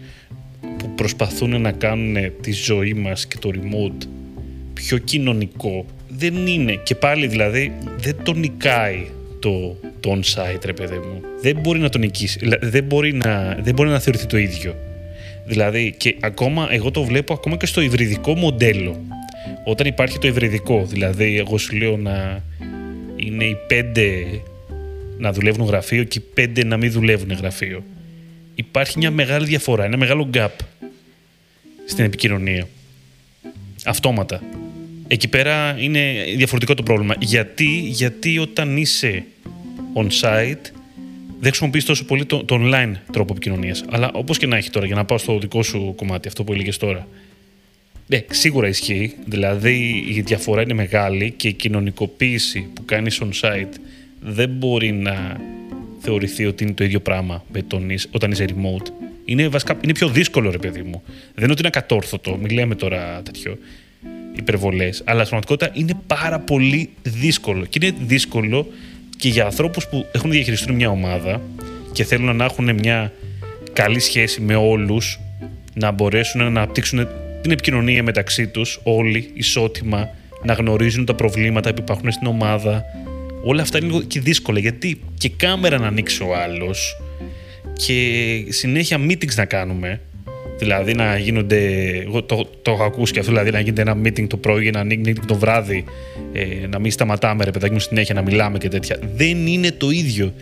που 0.77 0.91
προσπαθούν 0.95 1.61
να 1.61 1.73
κάνουν 1.73 2.17
τη 2.41 2.53
ζωή 2.53 2.95
μας 2.95 3.27
και 3.27 3.37
το 3.39 3.51
remote 3.55 4.07
πιο 4.73 4.99
κοινωνικό, 4.99 5.87
δεν 6.09 6.47
είναι. 6.47 6.75
Και 6.75 6.95
πάλι 6.95 7.27
δηλαδή 7.27 7.73
δεν 7.97 8.17
το 8.23 8.33
νικάει 8.33 9.07
το, 9.39 9.77
το 10.03 10.19
on-site, 10.21 10.65
ρε 10.65 10.73
παιδί 10.73 10.97
μου. 10.97 11.21
Δεν 11.41 11.57
μπορεί 11.61 11.79
να 11.79 11.89
το 11.89 11.99
νικήσει. 11.99 12.41
Δεν 12.61 12.85
μπορεί 12.85 13.13
να, 13.13 13.59
δεν 13.63 13.75
μπορεί 13.75 13.89
να 13.89 13.99
θεωρηθεί 13.99 14.27
το 14.27 14.37
ίδιο. 14.37 14.75
Δηλαδή, 15.47 15.95
και 15.97 16.17
ακόμα, 16.21 16.69
εγώ 16.71 16.91
το 16.91 17.03
βλέπω 17.03 17.33
ακόμα 17.33 17.57
και 17.57 17.67
στο 17.67 17.81
υβριδικό 17.81 18.35
μοντέλο. 18.35 19.01
Όταν 19.65 19.87
υπάρχει 19.87 20.19
το 20.19 20.27
υβριδικό, 20.27 20.85
δηλαδή, 20.85 21.39
εγώ 21.39 21.59
σου 21.59 21.77
λέω 21.77 21.97
να 21.97 22.43
είναι 23.17 23.45
οι 23.45 23.57
πέντε 23.67 24.25
να 25.19 25.33
δουλεύουν 25.33 25.67
γραφείο 25.67 26.05
και 26.05 26.19
οι 26.19 26.25
πέντε 26.35 26.65
να 26.65 26.77
μην 26.77 26.93
δουλεύουν 26.93 27.33
γραφείο. 27.33 27.85
Υπάρχει 28.55 28.99
μια 28.99 29.11
μεγάλη 29.11 29.47
διαφορά, 29.47 29.85
ένα 29.85 29.97
μεγάλο 29.97 30.31
gap 30.35 30.49
στην 31.87 32.05
επικοινωνία. 32.05 32.69
Αυτόματα. 33.85 34.43
Εκεί 35.09 35.29
πέρα 35.29 35.77
είναι 35.79 36.25
διαφορετικό 36.37 36.75
το 36.75 36.83
πρόβλημα. 36.83 37.15
Γιατί, 37.19 37.79
γιατί 37.79 38.39
όταν 38.39 38.77
είσαι 38.77 39.25
on-site 39.95 40.71
δεν 41.41 41.51
χρησιμοποιείς 41.51 41.85
τόσο 41.85 42.05
πολύ 42.05 42.27
το, 42.27 42.45
το 42.45 42.59
online 42.61 42.93
τρόπο 43.13 43.33
επικοινωνίας. 43.33 43.85
Αλλά 43.91 44.11
όπως 44.13 44.39
και 44.39 44.47
να 44.47 44.57
έχει 44.57 44.71
τώρα, 44.71 44.87
για 44.87 44.95
να 44.95 45.05
πάω 45.05 45.19
στο 45.19 45.39
δικό 45.39 45.63
σου 45.63 45.93
κομμάτι, 45.97 46.29
αυτό 46.29 46.45
που 46.45 46.53
έλεγες 46.53 46.77
τώρα. 46.77 47.09
Ναι, 48.07 48.25
σίγουρα 48.31 48.69
ισχύει. 48.69 49.15
Δηλαδή 49.27 50.05
η 50.09 50.21
διαφορά 50.21 50.63
είναι 50.63 50.75
μεγάλη 50.75 51.31
και 51.31 51.49
η 51.49 51.53
κοινωνικοποίηση 51.53 52.69
που 52.75 52.85
κάνεις 52.85 53.21
on-site 53.23 53.75
δεν 54.21 54.49
μπορεί 54.49 54.93
να 54.93 55.41
θεωρηθεί 55.99 56.47
ότι 56.47 56.65
είναι 56.65 56.73
το 56.73 56.85
ίδιο 56.85 57.01
πράγμα 57.01 57.45
με 57.53 57.63
τον, 57.63 57.91
όταν 58.11 58.31
είσαι 58.31 58.45
remote. 58.49 58.87
Είναι, 59.25 59.49
βασικά, 59.49 59.79
είναι 59.85 59.93
πιο 59.93 60.09
δύσκολο, 60.09 60.51
ρε 60.51 60.59
παιδί 60.59 60.83
μου. 60.83 61.03
Δεν 61.35 61.43
είναι 61.43 61.53
ότι 61.53 61.61
είναι 61.61 61.71
ακατόρθωτο. 61.75 62.37
Μιλάμε 62.37 62.75
τώρα 62.75 63.23
τέτοιο 63.23 63.59
υπερβολές. 64.37 65.03
Αλλά 65.05 65.25
στην 65.25 65.39
πραγματικότητα 65.39 65.71
είναι 65.81 66.01
πάρα 66.07 66.39
πολύ 66.39 66.91
δύσκολο. 67.03 67.65
Και 67.65 67.79
είναι 67.83 67.97
δύσκολο 68.07 68.67
και 69.23 69.29
για 69.29 69.45
ανθρώπους 69.45 69.89
που 69.89 70.07
έχουν 70.13 70.31
διαχειριστεί 70.31 70.73
μια 70.73 70.91
ομάδα 70.91 71.41
και 71.93 72.05
θέλουν 72.05 72.37
να 72.37 72.45
έχουν 72.45 72.75
μια 72.75 73.13
καλή 73.73 74.01
σχέση 74.01 74.41
με 74.41 74.55
όλους, 74.55 75.21
να 75.75 75.91
μπορέσουν 75.91 76.41
να 76.41 76.47
αναπτύξουν 76.47 77.07
την 77.43 77.51
επικοινωνία 77.51 78.03
μεταξύ 78.03 78.47
τους 78.47 78.81
όλοι 78.83 79.31
ισότιμα, 79.35 80.09
να 80.43 80.53
γνωρίζουν 80.53 81.05
τα 81.05 81.15
προβλήματα 81.15 81.75
που 81.75 81.83
υπάρχουν 81.83 82.13
στην 82.13 82.27
ομάδα. 82.27 82.85
Όλα 83.45 83.63
αυτά 83.63 83.79
είναι 83.79 83.87
λίγο 83.87 84.03
και 84.03 84.21
δύσκολα 84.21 84.59
γιατί 84.59 85.01
και 85.19 85.29
κάμερα 85.29 85.79
να 85.79 85.87
ανοίξει 85.87 86.23
ο 86.23 86.37
άλλος 86.37 86.97
και 87.77 87.97
συνέχεια 88.49 88.99
meetings 88.99 89.35
να 89.35 89.45
κάνουμε 89.45 90.01
Δηλαδή 90.63 90.95
να 90.95 91.19
γίνονται. 91.19 91.59
Εγώ 92.07 92.23
το, 92.23 92.49
το 92.63 92.71
έχω 92.71 92.83
ακούσει 92.83 93.13
και 93.13 93.19
αυτό. 93.19 93.31
Δηλαδή 93.31 93.51
να 93.51 93.61
γίνεται 93.61 93.81
ένα 93.81 93.97
meeting 94.05 94.27
το 94.27 94.37
πρωί, 94.37 94.67
ένα 94.67 94.87
meeting 94.89 95.19
το 95.27 95.35
βράδυ. 95.35 95.85
Ε, 96.33 96.67
να 96.67 96.79
μην 96.79 96.91
σταματάμε, 96.91 97.45
ρε 97.45 97.51
παιδάκι 97.51 97.73
μου, 97.73 97.79
συνέχεια 97.79 98.15
να 98.15 98.23
μιλάμε 98.23 98.59
και 98.59 98.69
τέτοια. 98.69 98.99
Δεν 99.15 99.47
είναι 99.47 99.71
το 99.71 99.91
ίδιο. 99.91 100.35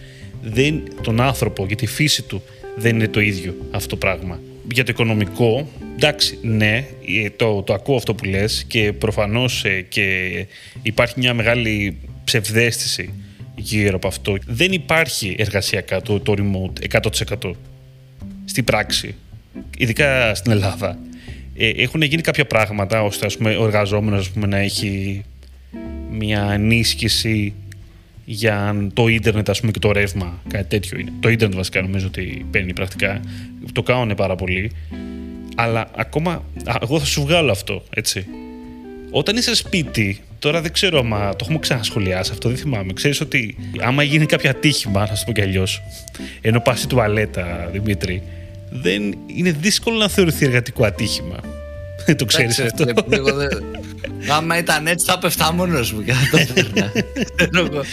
Δεν, 0.42 0.82
τον 1.02 1.20
άνθρωπο 1.20 1.66
και 1.66 1.74
τη 1.74 1.86
φύση 1.86 2.22
του 2.22 2.42
δεν 2.76 2.94
είναι 2.94 3.08
το 3.08 3.20
ίδιο 3.20 3.54
αυτό 3.70 3.88
το 3.88 3.96
πράγμα. 3.96 4.40
Για 4.72 4.84
το 4.84 4.90
οικονομικό, 4.92 5.68
εντάξει, 5.96 6.38
ναι, 6.42 6.84
ε, 7.24 7.30
το, 7.36 7.62
το 7.62 7.72
ακούω 7.72 7.96
αυτό 7.96 8.14
που 8.14 8.24
λες 8.24 8.64
και 8.68 8.92
προφανώς 8.92 9.64
ε, 9.64 9.86
και 9.88 10.46
υπάρχει 10.82 11.14
μια 11.16 11.34
μεγάλη 11.34 11.96
ψευδέστηση 12.24 13.12
γύρω 13.56 13.96
από 13.96 14.08
αυτό. 14.08 14.36
Δεν 14.46 14.72
υπάρχει 14.72 15.34
εργασιακά 15.38 16.00
το, 16.02 16.20
το 16.20 16.34
remote 16.38 17.00
100% 17.40 17.50
στην 18.44 18.64
πράξη 18.64 19.14
ειδικά 19.78 20.34
στην 20.34 20.52
Ελλάδα, 20.52 20.98
ε, 21.56 21.68
έχουν 21.68 22.02
γίνει 22.02 22.22
κάποια 22.22 22.46
πράγματα 22.46 23.02
ώστε 23.02 23.26
ας 23.26 23.36
πούμε, 23.36 23.56
ο 23.56 23.64
εργαζόμενος 23.64 24.30
να 24.34 24.56
έχει 24.56 25.22
μια 26.10 26.50
ενίσχυση 26.52 27.54
για 28.24 28.88
το 28.94 29.08
ίντερνετ 29.08 29.50
ας 29.50 29.60
πούμε, 29.60 29.72
και 29.72 29.78
το 29.78 29.92
ρεύμα, 29.92 30.42
κάτι 30.48 30.68
τέτοιο 30.68 30.98
είναι. 30.98 31.12
Το 31.20 31.28
ίντερνετ 31.28 31.56
βασικά 31.56 31.80
νομίζω 31.82 32.06
ότι 32.06 32.46
παίρνει 32.50 32.72
πρακτικά. 32.72 33.20
Το 33.72 33.82
κάνουν 33.82 34.14
πάρα 34.14 34.36
πολύ. 34.36 34.72
Αλλά 35.54 35.90
ακόμα, 35.96 36.44
εγώ 36.82 36.98
θα 36.98 37.04
σου 37.04 37.22
βγάλω 37.22 37.50
αυτό, 37.50 37.84
έτσι. 37.94 38.26
Όταν 39.10 39.36
είσαι 39.36 39.54
σπίτι, 39.54 40.20
τώρα 40.38 40.60
δεν 40.60 40.72
ξέρω 40.72 40.98
αν 40.98 41.08
το 41.08 41.36
έχουμε 41.40 41.58
ξανασχολιάσει 41.58 42.30
αυτό, 42.32 42.48
δεν 42.48 42.58
θυμάμαι. 42.58 42.92
Ξέρεις 42.92 43.20
ότι 43.20 43.56
άμα 43.80 44.02
γίνει 44.02 44.26
κάποιο 44.26 44.50
ατύχημα, 44.50 45.06
να 45.08 45.14
σου 45.14 45.24
πω 45.24 45.32
κι 45.32 45.40
αλλιώς, 45.40 45.82
ενώ 46.40 46.60
πας 46.60 46.78
στη 46.78 46.88
τουαλέτα, 46.88 47.68
Δημήτρη, 47.72 48.22
δεν 48.70 49.14
είναι 49.26 49.50
δύσκολο 49.50 49.96
να 49.96 50.08
θεωρηθεί 50.08 50.44
εργατικό 50.44 50.84
ατύχημα. 50.84 51.40
το 52.16 52.24
ξέρεις 52.24 52.58
αυτό. 52.58 52.84
Εγώ 53.08 53.32
δεν... 53.32 53.48
Άμα 54.28 54.58
ήταν 54.58 54.86
έτσι 54.86 55.06
θα 55.06 55.18
πέφτα 55.18 55.52
μόνος 55.52 55.92
μου 55.92 56.04
και 56.04 56.12
θα 56.12 56.28
το 57.52 57.84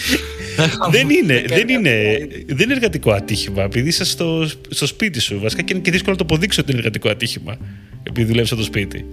δεν 0.91 1.09
είναι, 1.09 1.43
δεν 1.47 1.69
είναι, 1.69 2.27
δεν 2.47 2.59
είναι 2.59 2.73
εργατικό 2.73 3.11
ατύχημα 3.11 3.63
επειδή 3.63 3.87
είσαι 3.87 4.05
στο, 4.05 4.49
στο 4.69 4.85
σπίτι 4.85 5.19
σου. 5.19 5.39
Βασικά 5.39 5.61
και 5.61 5.73
είναι 5.73 5.81
και 5.81 5.91
δύσκολο 5.91 6.11
να 6.11 6.25
το 6.25 6.33
αποδείξει 6.33 6.59
ότι 6.59 6.69
είναι 6.71 6.79
εργατικό 6.79 7.09
ατύχημα 7.09 7.57
επειδή 8.03 8.27
δουλεύεις 8.27 8.49
στο 8.49 8.63
σπίτι 8.63 9.05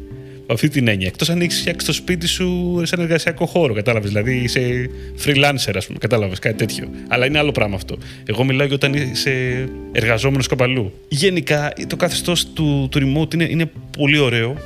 αυτή 0.47 0.69
την 0.69 0.89
έννοια. 0.89 1.07
Εκτός 1.07 1.31
αν 1.31 1.41
έχεις 1.41 1.61
φτιάξει 1.61 1.87
το 1.87 1.93
σπίτι 1.93 2.27
σου 2.27 2.81
σε 2.85 2.95
ένα 2.95 3.05
εργασιακό 3.05 3.47
χώρο, 3.47 3.75
κατάλαβες. 3.75 4.09
Δηλαδή 4.11 4.35
είσαι 4.37 4.91
freelancer, 5.25 5.73
ας 5.75 5.87
πούμε, 5.87 5.99
κατάλαβες 5.99 6.39
κάτι 6.39 6.57
τέτοιο. 6.57 6.89
Αλλά 7.09 7.27
είναι 7.27 7.39
άλλο 7.39 7.53
πράγμα 7.53 7.75
αυτό. 7.75 7.97
Εγώ 8.27 8.45
μιλάω 8.45 8.67
για 8.67 8.75
όταν 8.75 8.95
είσαι 8.95 9.69
εργαζόμενος 9.93 10.47
καπαλού. 10.47 10.93
Γενικά 11.09 11.73
το 11.87 11.97
καθεστώς 11.97 12.47
του, 12.53 12.89
του 12.91 12.99
remote 12.99 13.35
είναι, 13.35 13.45
είναι 13.45 13.71
πολύ 13.99 14.19
ωραίο. 14.19 14.57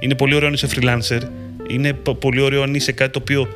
Είναι 0.00 0.14
πολύ 0.14 0.34
ωραίο 0.34 0.48
αν 0.48 0.54
είσαι 0.54 0.68
freelancer. 0.74 1.20
Είναι 1.68 1.92
πολύ 1.92 2.40
ωραίο 2.40 2.62
αν 2.62 2.74
είσαι 2.74 2.92
κάτι 2.92 3.12
το 3.12 3.18
οποίο 3.18 3.48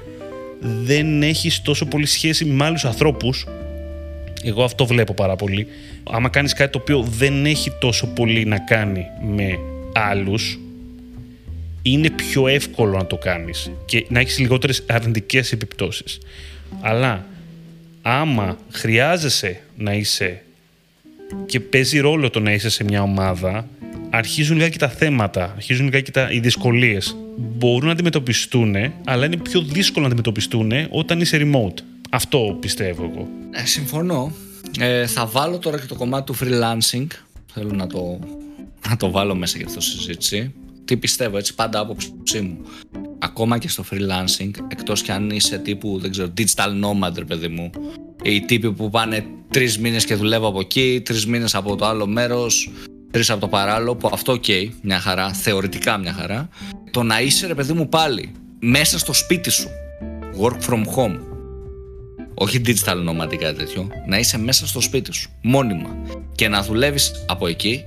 δεν 0.60 1.22
έχεις 1.22 1.62
τόσο 1.62 1.86
πολύ 1.86 2.06
σχέση 2.06 2.44
με 2.44 2.64
άλλους 2.64 2.84
ανθρώπους. 2.84 3.46
Εγώ 4.42 4.64
αυτό 4.64 4.86
βλέπω 4.86 5.14
πάρα 5.14 5.36
πολύ. 5.36 5.66
Άμα 6.10 6.28
κάνεις 6.28 6.52
κάτι 6.52 6.72
το 6.72 6.78
οποίο 6.78 7.02
δεν 7.02 7.46
έχει 7.46 7.72
τόσο 7.80 8.06
πολύ 8.06 8.44
να 8.44 8.58
κάνει 8.58 9.04
με 9.34 9.58
άλλους 9.92 10.58
είναι 11.86 12.10
πιο 12.10 12.46
εύκολο 12.48 12.96
να 12.96 13.06
το 13.06 13.16
κάνεις 13.16 13.70
και 13.84 14.06
να 14.08 14.20
έχεις 14.20 14.38
λιγότερες 14.38 14.84
αρνητικές 14.88 15.52
επιπτώσεις. 15.52 16.18
Αλλά 16.80 17.26
άμα 18.02 18.58
χρειάζεσαι 18.70 19.60
να 19.76 19.92
είσαι 19.92 20.42
και 21.46 21.60
παίζει 21.60 21.98
ρόλο 21.98 22.30
το 22.30 22.40
να 22.40 22.52
είσαι 22.52 22.70
σε 22.70 22.84
μια 22.84 23.02
ομάδα, 23.02 23.68
αρχίζουν 24.10 24.56
λίγα 24.56 24.68
και 24.68 24.78
τα 24.78 24.88
θέματα, 24.88 25.52
αρχίζουν 25.54 25.84
λίγα 25.84 26.00
και 26.00 26.10
τα, 26.10 26.30
οι 26.30 26.40
δυσκολίες. 26.40 27.16
Μπορούν 27.36 27.86
να 27.86 27.92
αντιμετωπιστούν, 27.92 28.74
αλλά 29.04 29.26
είναι 29.26 29.36
πιο 29.36 29.60
δύσκολο 29.60 30.00
να 30.00 30.06
αντιμετωπιστούν 30.06 30.72
όταν 30.90 31.20
είσαι 31.20 31.40
remote. 31.40 31.82
Αυτό 32.10 32.56
πιστεύω 32.60 33.10
εγώ. 33.12 33.28
Ε, 33.50 33.66
συμφωνώ. 33.66 34.32
Ε, 34.78 35.06
θα 35.06 35.26
βάλω 35.26 35.58
τώρα 35.58 35.80
και 35.80 35.86
το 35.86 35.94
κομμάτι 35.94 36.32
του 36.32 36.38
freelancing. 36.38 37.06
Θέλω 37.52 37.70
να 37.74 37.86
το, 37.86 38.18
να 38.88 38.96
το 38.96 39.10
βάλω 39.10 39.34
μέσα 39.34 39.56
για 39.56 39.66
αυτό 39.66 39.78
τη 39.78 39.84
συζήτηση 39.84 40.52
τι 40.84 40.96
πιστεύω, 40.96 41.36
έτσι 41.36 41.54
πάντα 41.54 41.78
άποψή 41.78 42.40
μου. 42.40 42.58
Ακόμα 43.18 43.58
και 43.58 43.68
στο 43.68 43.84
freelancing, 43.90 44.50
εκτός 44.68 45.02
κι 45.02 45.10
αν 45.10 45.30
είσαι 45.30 45.58
τύπου, 45.58 45.98
δεν 45.98 46.10
ξέρω, 46.10 46.32
digital 46.38 46.68
nomad, 46.84 47.12
ρε 47.18 47.24
παιδί 47.24 47.48
μου, 47.48 47.70
οι 48.22 48.40
τύποι 48.40 48.72
που 48.72 48.90
πάνε 48.90 49.24
τρεις 49.50 49.78
μήνες 49.78 50.04
και 50.04 50.14
δουλεύω 50.14 50.46
από 50.46 50.60
εκεί, 50.60 51.02
τρεις 51.04 51.26
μήνες 51.26 51.54
από 51.54 51.76
το 51.76 51.86
άλλο 51.86 52.06
μέρος, 52.06 52.70
τρεις 53.10 53.30
από 53.30 53.40
το 53.40 53.48
παράλλο, 53.48 53.96
που 53.96 54.10
αυτό 54.12 54.32
οκ, 54.32 54.44
μια 54.82 55.00
χαρά, 55.00 55.32
θεωρητικά 55.32 55.98
μια 55.98 56.12
χαρά. 56.12 56.48
Το 56.90 57.02
να 57.02 57.20
είσαι, 57.20 57.46
ρε 57.46 57.54
παιδί 57.54 57.72
μου, 57.72 57.88
πάλι 57.88 58.32
μέσα 58.58 58.98
στο 58.98 59.12
σπίτι 59.12 59.50
σου, 59.50 59.68
work 60.40 60.70
from 60.70 60.82
home, 60.96 61.18
όχι 62.34 62.60
digital 62.66 63.08
nomad 63.08 63.32
ή 63.32 63.36
κάτι 63.36 63.58
τέτοιο, 63.58 63.88
να 64.06 64.18
είσαι 64.18 64.38
μέσα 64.38 64.66
στο 64.66 64.80
σπίτι 64.80 65.12
σου, 65.12 65.30
μόνιμα 65.42 65.96
και 66.34 66.48
να 66.48 66.62
δουλεύεις 66.62 67.24
από 67.26 67.46
εκεί, 67.46 67.84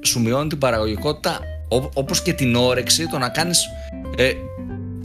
σου 0.00 0.20
μειώνει 0.20 0.48
την 0.48 0.58
παραγωγικότητα 0.58 1.40
όπως 1.94 2.22
και 2.22 2.32
την 2.32 2.54
όρεξη 2.54 3.08
το 3.08 3.18
να 3.18 3.28
κάνεις 3.28 3.66
ε, 4.16 4.32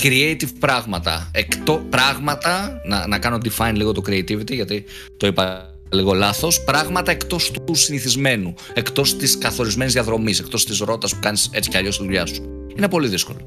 creative 0.04 0.50
πράγματα. 0.60 1.32
Εκτό, 1.32 1.86
πράγματα, 1.90 2.82
να, 2.86 3.08
να 3.08 3.20
κάνω 3.20 3.38
define 3.44 3.74
λίγο 3.74 3.92
το 3.92 4.02
creativity 4.08 4.52
γιατί 4.52 4.84
το 5.18 5.28
είπα 5.28 5.72
λίγο 5.90 6.14
λάθος, 6.14 6.64
πράγματα 6.64 7.12
εκτός 7.12 7.52
του 7.66 7.76
συνηθισμένου, 7.76 8.54
εκτός 8.74 9.16
της 9.16 9.38
καθορισμένης 9.38 9.94
διαδρομής, 9.94 10.40
εκτός 10.40 10.66
της 10.66 10.80
ρότας 10.80 11.14
που 11.14 11.20
κάνεις 11.22 11.50
έτσι 11.52 11.70
κι 11.70 11.78
αλλιώς 11.78 11.98
τη 11.98 12.04
δουλειά 12.04 12.26
σου. 12.26 12.68
Είναι 12.78 12.90
πολύ 12.90 13.08
δύσκολο. 13.08 13.38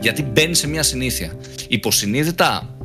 Γιατί 0.00 0.22
μπαίνει 0.22 0.54
σε 0.54 0.68
μια 0.68 0.82
συνήθεια. 0.82 1.36
Υποσυνείδητα, 1.68 2.76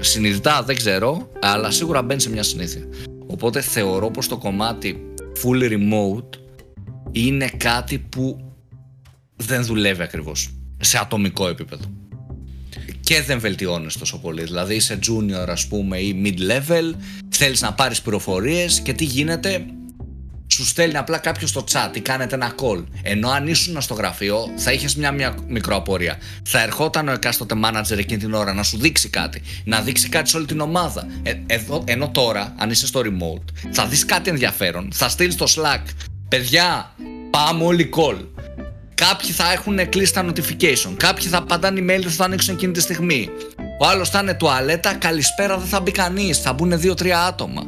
συνειδητά 0.00 0.62
δεν 0.62 0.76
ξέρω, 0.76 1.30
αλλά 1.40 1.70
σίγουρα 1.70 2.02
μπαίνει 2.02 2.20
σε 2.20 2.30
μια 2.30 2.42
συνήθεια. 2.42 2.88
Οπότε 3.26 3.60
θεωρώ 3.60 4.10
πως 4.10 4.28
το 4.28 4.36
κομμάτι 4.36 5.12
full 5.42 5.70
remote 5.72 6.38
είναι 7.12 7.50
κάτι 7.56 7.98
που 7.98 8.53
δεν 9.36 9.64
δουλεύει 9.64 10.02
ακριβώς 10.02 10.50
σε 10.80 10.98
ατομικό 10.98 11.48
επίπεδο 11.48 11.84
και 13.00 13.22
δεν 13.22 13.40
βελτιώνεις 13.40 13.96
τόσο 13.96 14.18
πολύ. 14.18 14.42
Δηλαδή 14.42 14.74
είσαι 14.74 14.98
junior 15.06 15.48
ας 15.48 15.66
πούμε 15.66 15.98
ή 15.98 16.22
mid-level, 16.24 16.94
θέλεις 17.28 17.60
να 17.60 17.72
πάρεις 17.72 18.02
πληροφορίες 18.02 18.80
και 18.80 18.92
τι 18.92 19.04
γίνεται, 19.04 19.64
σου 20.46 20.66
στέλνει 20.66 20.96
απλά 20.96 21.18
κάποιος 21.18 21.50
στο 21.50 21.64
chat 21.72 21.96
ή 21.96 22.00
κάνετε 22.00 22.34
ένα 22.34 22.54
call. 22.60 22.84
Ενώ 23.02 23.28
αν 23.28 23.46
ήσουν 23.46 23.80
στο 23.80 23.94
γραφείο, 23.94 24.48
θα 24.56 24.72
είχες 24.72 24.96
μια, 24.96 25.12
μια 25.12 25.34
μικροαπορία. 25.48 26.18
Θα 26.42 26.62
ερχόταν 26.62 27.08
ο 27.08 27.12
εκάστοτε 27.12 27.54
manager 27.64 27.98
εκείνη 27.98 28.20
την 28.20 28.34
ώρα 28.34 28.54
να 28.54 28.62
σου 28.62 28.78
δείξει 28.78 29.08
κάτι, 29.08 29.42
να 29.64 29.80
δείξει 29.80 30.08
κάτι 30.08 30.28
σε 30.28 30.36
όλη 30.36 30.46
την 30.46 30.60
ομάδα. 30.60 31.06
Ε, 31.22 31.32
εδώ, 31.46 31.84
ενώ 31.86 32.10
τώρα, 32.10 32.54
αν 32.58 32.70
είσαι 32.70 32.86
στο 32.86 33.00
remote, 33.00 33.70
θα 33.70 33.86
δεις 33.86 34.04
κάτι 34.04 34.30
ενδιαφέρον, 34.30 34.88
θα 34.92 35.08
στείλεις 35.08 35.34
στο 35.34 35.46
Slack. 35.48 35.82
Παιδιά, 36.28 36.94
πάμε 37.30 37.64
όλοι 37.64 37.90
call. 37.96 38.33
Κάποιοι 38.94 39.30
θα 39.30 39.52
έχουν 39.52 39.88
κλείσει 39.88 40.12
τα 40.12 40.26
notification. 40.26 40.94
Κάποιοι 40.96 41.26
θα 41.26 41.42
πατάνε 41.42 41.80
email 41.80 42.00
δεν 42.02 42.10
θα 42.10 42.24
ανοίξουν 42.24 42.54
εκείνη 42.54 42.72
τη 42.72 42.80
στιγμή. 42.80 43.28
Ο 43.80 43.86
άλλος 43.86 44.10
θα 44.10 44.18
είναι 44.22 44.34
τουαλέτα, 44.34 44.94
καλησπέρα 44.94 45.58
δεν 45.58 45.66
θα 45.66 45.80
μπει 45.80 45.90
κανείς. 45.90 46.38
Θα 46.38 46.52
μπουν 46.52 46.78
δύο-τρία 46.78 47.20
άτομα. 47.20 47.62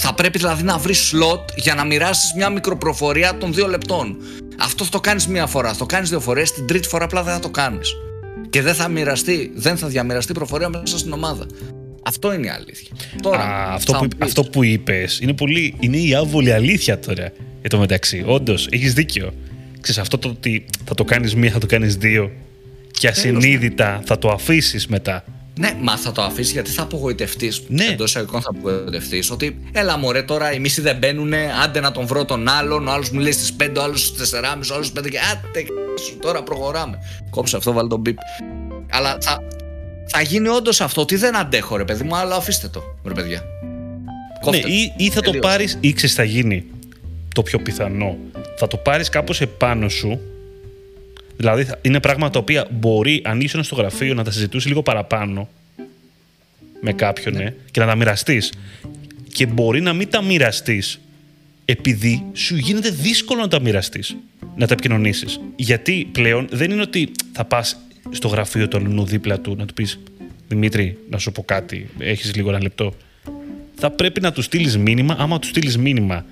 Θα 0.00 0.14
πρέπει 0.14 0.38
δηλαδή 0.38 0.62
να 0.62 0.78
βρεις 0.78 1.12
slot 1.14 1.44
για 1.56 1.74
να 1.74 1.84
μοιράσεις 1.84 2.32
μια 2.36 2.50
μικροπροφορία 2.50 3.36
των 3.38 3.54
δύο 3.54 3.66
λεπτών. 3.66 4.16
Αυτό 4.58 4.84
θα 4.84 4.90
το 4.90 5.00
κάνεις 5.00 5.26
μία 5.26 5.46
φορά, 5.46 5.68
θα 5.68 5.76
το 5.76 5.86
κάνεις 5.86 6.08
δύο 6.08 6.20
φορές, 6.20 6.52
την 6.52 6.66
τρίτη 6.66 6.88
φορά 6.88 7.04
απλά 7.04 7.22
δεν 7.22 7.34
θα 7.34 7.40
το 7.40 7.50
κάνεις. 7.50 7.92
Και 8.50 8.62
δεν 8.62 8.74
θα 8.74 8.88
μοιραστεί, 8.88 9.52
δεν 9.54 9.76
θα 9.76 9.86
διαμοιραστεί 9.88 10.32
προφορία 10.32 10.68
μέσα 10.68 10.98
στην 10.98 11.12
ομάδα. 11.12 11.46
Αυτό 12.02 12.32
είναι 12.32 12.46
η 12.46 12.50
αλήθεια. 12.50 12.96
Τώρα, 13.22 13.42
Α, 13.42 13.74
αυτό, 13.74 13.92
που, 13.92 14.08
αυτό 14.18 14.44
που 14.44 14.64
είπες 14.64 15.18
είναι, 15.20 15.32
πολύ, 15.32 15.74
είναι 15.80 15.96
η 15.96 16.14
άβολη 16.14 16.52
αλήθεια 16.52 16.98
τώρα. 16.98 17.32
Εν 17.62 17.70
τω 17.70 17.78
μεταξύ, 17.78 18.22
όντως, 18.26 18.68
έχεις 18.70 18.94
δίκιο. 18.94 19.32
Ξέρεις, 19.82 20.00
αυτό 20.00 20.18
το 20.18 20.28
ότι 20.28 20.64
θα 20.84 20.94
το 20.94 21.04
κάνεις 21.04 21.34
μία, 21.34 21.50
θα 21.50 21.58
το 21.58 21.66
κάνεις 21.66 21.96
δύο 21.96 22.30
και 22.90 23.08
ασυνείδητα 23.08 24.02
θα 24.04 24.18
το 24.18 24.28
αφήσεις 24.28 24.86
μετά. 24.86 25.24
Ναι, 25.58 25.72
μα 25.80 25.96
θα 25.96 26.12
το 26.12 26.22
αφήσεις 26.22 26.52
γιατί 26.52 26.70
θα 26.70 26.82
απογοητευτείς. 26.82 27.62
Ναι. 27.68 27.84
Εντός 27.84 28.10
εισαγωγικών 28.10 28.42
θα 28.42 28.50
απογοητευτείς. 28.58 29.30
Ότι 29.30 29.58
έλα 29.72 29.98
μωρέ 29.98 30.22
τώρα 30.22 30.52
οι 30.52 30.58
μισοί 30.58 30.80
δεν 30.80 30.96
μπαίνουν, 30.96 31.32
άντε 31.64 31.80
να 31.80 31.92
τον 31.92 32.06
βρω 32.06 32.24
τον 32.24 32.48
άλλον. 32.48 32.88
Ο 32.88 32.90
άλλος 32.90 33.10
μου 33.10 33.20
λέει 33.20 33.32
στις 33.32 33.56
5, 33.60 33.78
ο 33.78 33.82
άλλος 33.82 34.06
στις 34.06 34.30
4.30, 34.34 34.70
ο 34.70 34.74
άλλος 34.74 34.86
στις 34.86 35.00
5 35.00 35.08
και 35.10 35.18
άντε 35.32 35.64
σου 36.06 36.16
τώρα 36.20 36.42
προχωράμε. 36.42 36.98
Κόψε 37.30 37.56
αυτό, 37.56 37.72
βάλει 37.72 37.88
τον 37.88 38.00
μπίπ. 38.00 38.18
Αλλά 38.90 39.18
θα, 39.20 39.42
θα 40.06 40.22
γίνει 40.22 40.48
όντως 40.48 40.80
αυτό 40.80 41.00
ότι 41.00 41.16
δεν 41.16 41.36
αντέχω 41.36 41.76
ρε 41.76 41.84
παιδί 41.84 42.04
μου, 42.04 42.16
αλλά 42.16 42.36
αφήστε 42.36 42.68
το 42.68 42.82
ρε 43.06 43.14
παιδιά. 43.14 43.42
ναι, 44.50 44.56
ή, 44.56 44.92
ή 44.96 45.10
θα 45.10 45.20
το 45.20 45.32
πάρεις 45.32 45.78
ή 45.80 45.92
ξέρεις 45.92 46.14
θα 46.14 46.24
γίνει 46.24 46.64
το 47.34 47.42
πιο 47.42 47.58
πιθανό 47.58 48.18
θα 48.62 48.68
το 48.68 48.76
πάρεις 48.76 49.08
κάπως 49.08 49.40
επάνω 49.40 49.88
σου. 49.88 50.20
Δηλαδή 51.36 51.66
είναι 51.82 52.00
πράγματα 52.00 52.32
τα 52.32 52.38
οποία 52.38 52.66
μπορεί, 52.70 53.22
αν 53.24 53.40
ήσουν 53.40 53.62
στο 53.62 53.74
γραφείο, 53.74 54.14
να 54.14 54.24
τα 54.24 54.30
συζητούσες 54.30 54.68
λίγο 54.68 54.82
παραπάνω 54.82 55.48
με 56.80 56.92
κάποιον 56.92 57.34
ναι. 57.34 57.54
και 57.70 57.80
να 57.80 57.86
τα 57.86 57.94
μοιραστείς. 57.94 58.52
Και 59.32 59.46
μπορεί 59.46 59.80
να 59.80 59.92
μην 59.92 60.10
τα 60.10 60.22
μοιραστείς 60.22 61.00
επειδή 61.64 62.24
σου 62.32 62.56
γίνεται 62.56 62.90
δύσκολο 62.90 63.40
να 63.40 63.48
τα 63.48 63.60
μοιραστείς, 63.60 64.16
να 64.56 64.66
τα 64.66 64.72
επικοινωνήσεις. 64.72 65.40
Γιατί 65.56 66.08
πλέον 66.12 66.48
δεν 66.50 66.70
είναι 66.70 66.82
ότι 66.82 67.10
θα 67.32 67.44
πας 67.44 67.76
στο 68.10 68.28
γραφείο 68.28 68.68
του 68.68 68.76
αλλού 68.76 69.04
δίπλα 69.04 69.40
του 69.40 69.54
να 69.58 69.66
του 69.66 69.74
πεις 69.74 69.98
Δημήτρη, 70.48 70.98
να 71.10 71.18
σου 71.18 71.32
πω 71.32 71.42
κάτι, 71.42 71.90
έχεις 71.98 72.34
λίγο 72.34 72.48
ένα 72.48 72.62
λεπτό. 72.62 72.94
Θα 73.74 73.90
πρέπει 73.90 74.20
να 74.20 74.32
του 74.32 74.42
στείλεις 74.42 74.78
μήνυμα. 74.78 75.16
Άμα 75.18 75.38
του 75.38 75.46
στείλεις 75.46 75.78
μήνυμα 75.78 76.24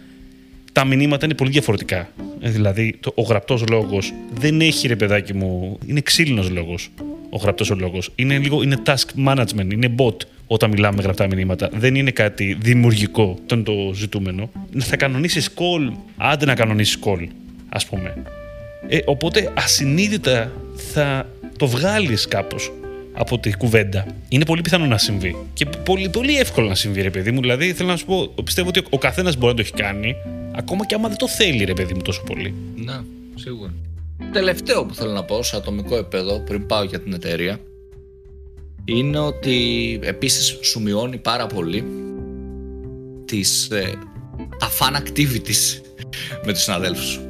τα 0.73 0.85
μηνύματα 0.85 1.25
είναι 1.25 1.35
πολύ 1.35 1.51
διαφορετικά. 1.51 2.09
Ε, 2.41 2.51
δηλαδή, 2.51 2.97
το, 3.01 3.13
ο 3.15 3.23
γραπτός 3.23 3.65
λόγος 3.69 4.13
δεν 4.35 4.61
έχει 4.61 4.89
ρε 4.89 4.97
παιδάκι 4.97 5.35
μου. 5.35 5.79
Είναι 5.87 6.01
ξύλινος 6.01 6.51
λόγος 6.51 6.91
ο 7.31 7.37
γραπτός 7.37 7.71
λόγος. 7.71 8.11
Είναι 8.15 8.39
λίγο 8.39 8.63
είναι 8.63 8.77
task 8.87 9.27
management, 9.27 9.73
είναι 9.73 9.95
bot 9.97 10.17
όταν 10.47 10.71
μιλάμε 10.71 10.97
με 10.97 11.03
γραπτά 11.03 11.27
μηνύματα. 11.27 11.71
Δεν 11.73 11.95
είναι 11.95 12.11
κάτι 12.11 12.57
δημιουργικό, 12.61 13.39
το 13.47 13.55
είναι 13.55 13.65
το 13.65 13.93
ζητούμενο. 13.95 14.51
Θα 14.79 14.97
κανονίσεις 14.97 15.51
call, 15.55 15.93
άντε 16.17 16.45
να 16.45 16.55
κανονίσεις 16.55 16.99
call, 17.05 17.27
ας 17.69 17.87
πούμε. 17.87 18.23
Ε, 18.89 18.99
οπότε 19.05 19.53
ασυνείδητα 19.57 20.53
θα 20.93 21.29
το 21.57 21.67
βγάλεις 21.67 22.29
κάπως 22.29 22.73
από 23.13 23.39
τη 23.39 23.53
κουβέντα. 23.57 24.07
Είναι 24.29 24.45
πολύ 24.45 24.61
πιθανό 24.61 24.87
να 24.87 24.99
συμβεί. 24.99 25.37
Και 25.53 25.67
πολύ, 25.67 26.09
πολύ 26.09 26.39
εύκολο 26.39 26.69
να 26.69 26.75
συμβεί, 26.75 27.03
ρε 27.03 27.11
παιδί 27.11 27.31
μου. 27.31 27.41
Δηλαδή, 27.41 27.73
θέλω 27.73 27.89
να 27.89 27.97
σου 27.97 28.07
πω, 28.07 28.33
πιστεύω 28.45 28.69
ότι 28.69 28.83
ο 28.91 28.99
καθένας 28.99 29.37
μπορεί 29.37 29.47
να 29.47 29.55
το 29.55 29.61
έχει 29.61 29.83
κάνει. 29.83 30.15
Ακόμα 30.53 30.87
και 30.87 30.95
άμα 30.95 31.09
δεν 31.09 31.17
το 31.17 31.29
θέλει, 31.29 31.65
ρε 31.65 31.73
παιδί 31.73 31.95
μου, 31.95 32.03
τόσο 32.03 32.23
πολύ. 32.27 32.55
Ναι, 32.77 33.01
σίγουρα. 33.35 33.73
Τελευταίο 34.33 34.85
που 34.85 34.95
θέλω 34.95 35.13
να 35.13 35.25
πω 35.25 35.43
σε 35.43 35.57
ατομικό 35.57 35.97
επίπεδο, 35.97 36.41
πριν 36.41 36.67
πάω 36.67 36.83
για 36.83 37.01
την 37.01 37.13
εταιρεία, 37.13 37.61
είναι 38.85 39.19
ότι 39.19 39.99
επίσης 40.03 40.59
σου 40.61 40.81
μειώνει 40.81 41.17
πάρα 41.17 41.47
πολύ 41.47 41.85
τις, 43.25 43.71
ε, 43.71 43.99
τα 44.59 44.69
fun 44.79 44.97
activities 44.97 45.81
με 46.45 46.53
τους 46.53 46.63
συναδέλφους 46.63 47.07
σου. 47.07 47.21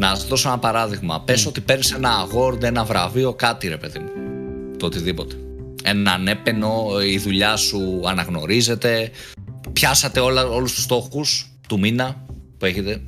Να 0.00 0.14
σας 0.14 0.26
δώσω 0.26 0.48
ένα 0.48 0.58
παράδειγμα. 0.58 1.20
Πες 1.20 1.46
ότι 1.46 1.60
παίρνεις 1.60 1.92
ένα 1.92 2.26
award, 2.26 2.62
ένα 2.62 2.84
βραβείο, 2.84 3.32
κάτι 3.32 3.68
ρε 3.68 3.76
παιδί 3.76 3.98
μου. 3.98 4.25
Το 4.78 4.86
οτιδήποτε. 4.86 5.36
Έναν 5.82 6.28
έπαινο, 6.28 6.86
η 7.06 7.18
δουλειά 7.18 7.56
σου 7.56 8.00
αναγνωρίζεται, 8.06 9.10
πιάσατε 9.72 10.20
όλα, 10.20 10.46
όλους 10.46 10.74
τους 10.74 10.82
στόχους 10.82 11.50
του 11.68 11.78
μήνα, 11.78 12.24
που 12.58 12.64
έχετε. 12.64 13.02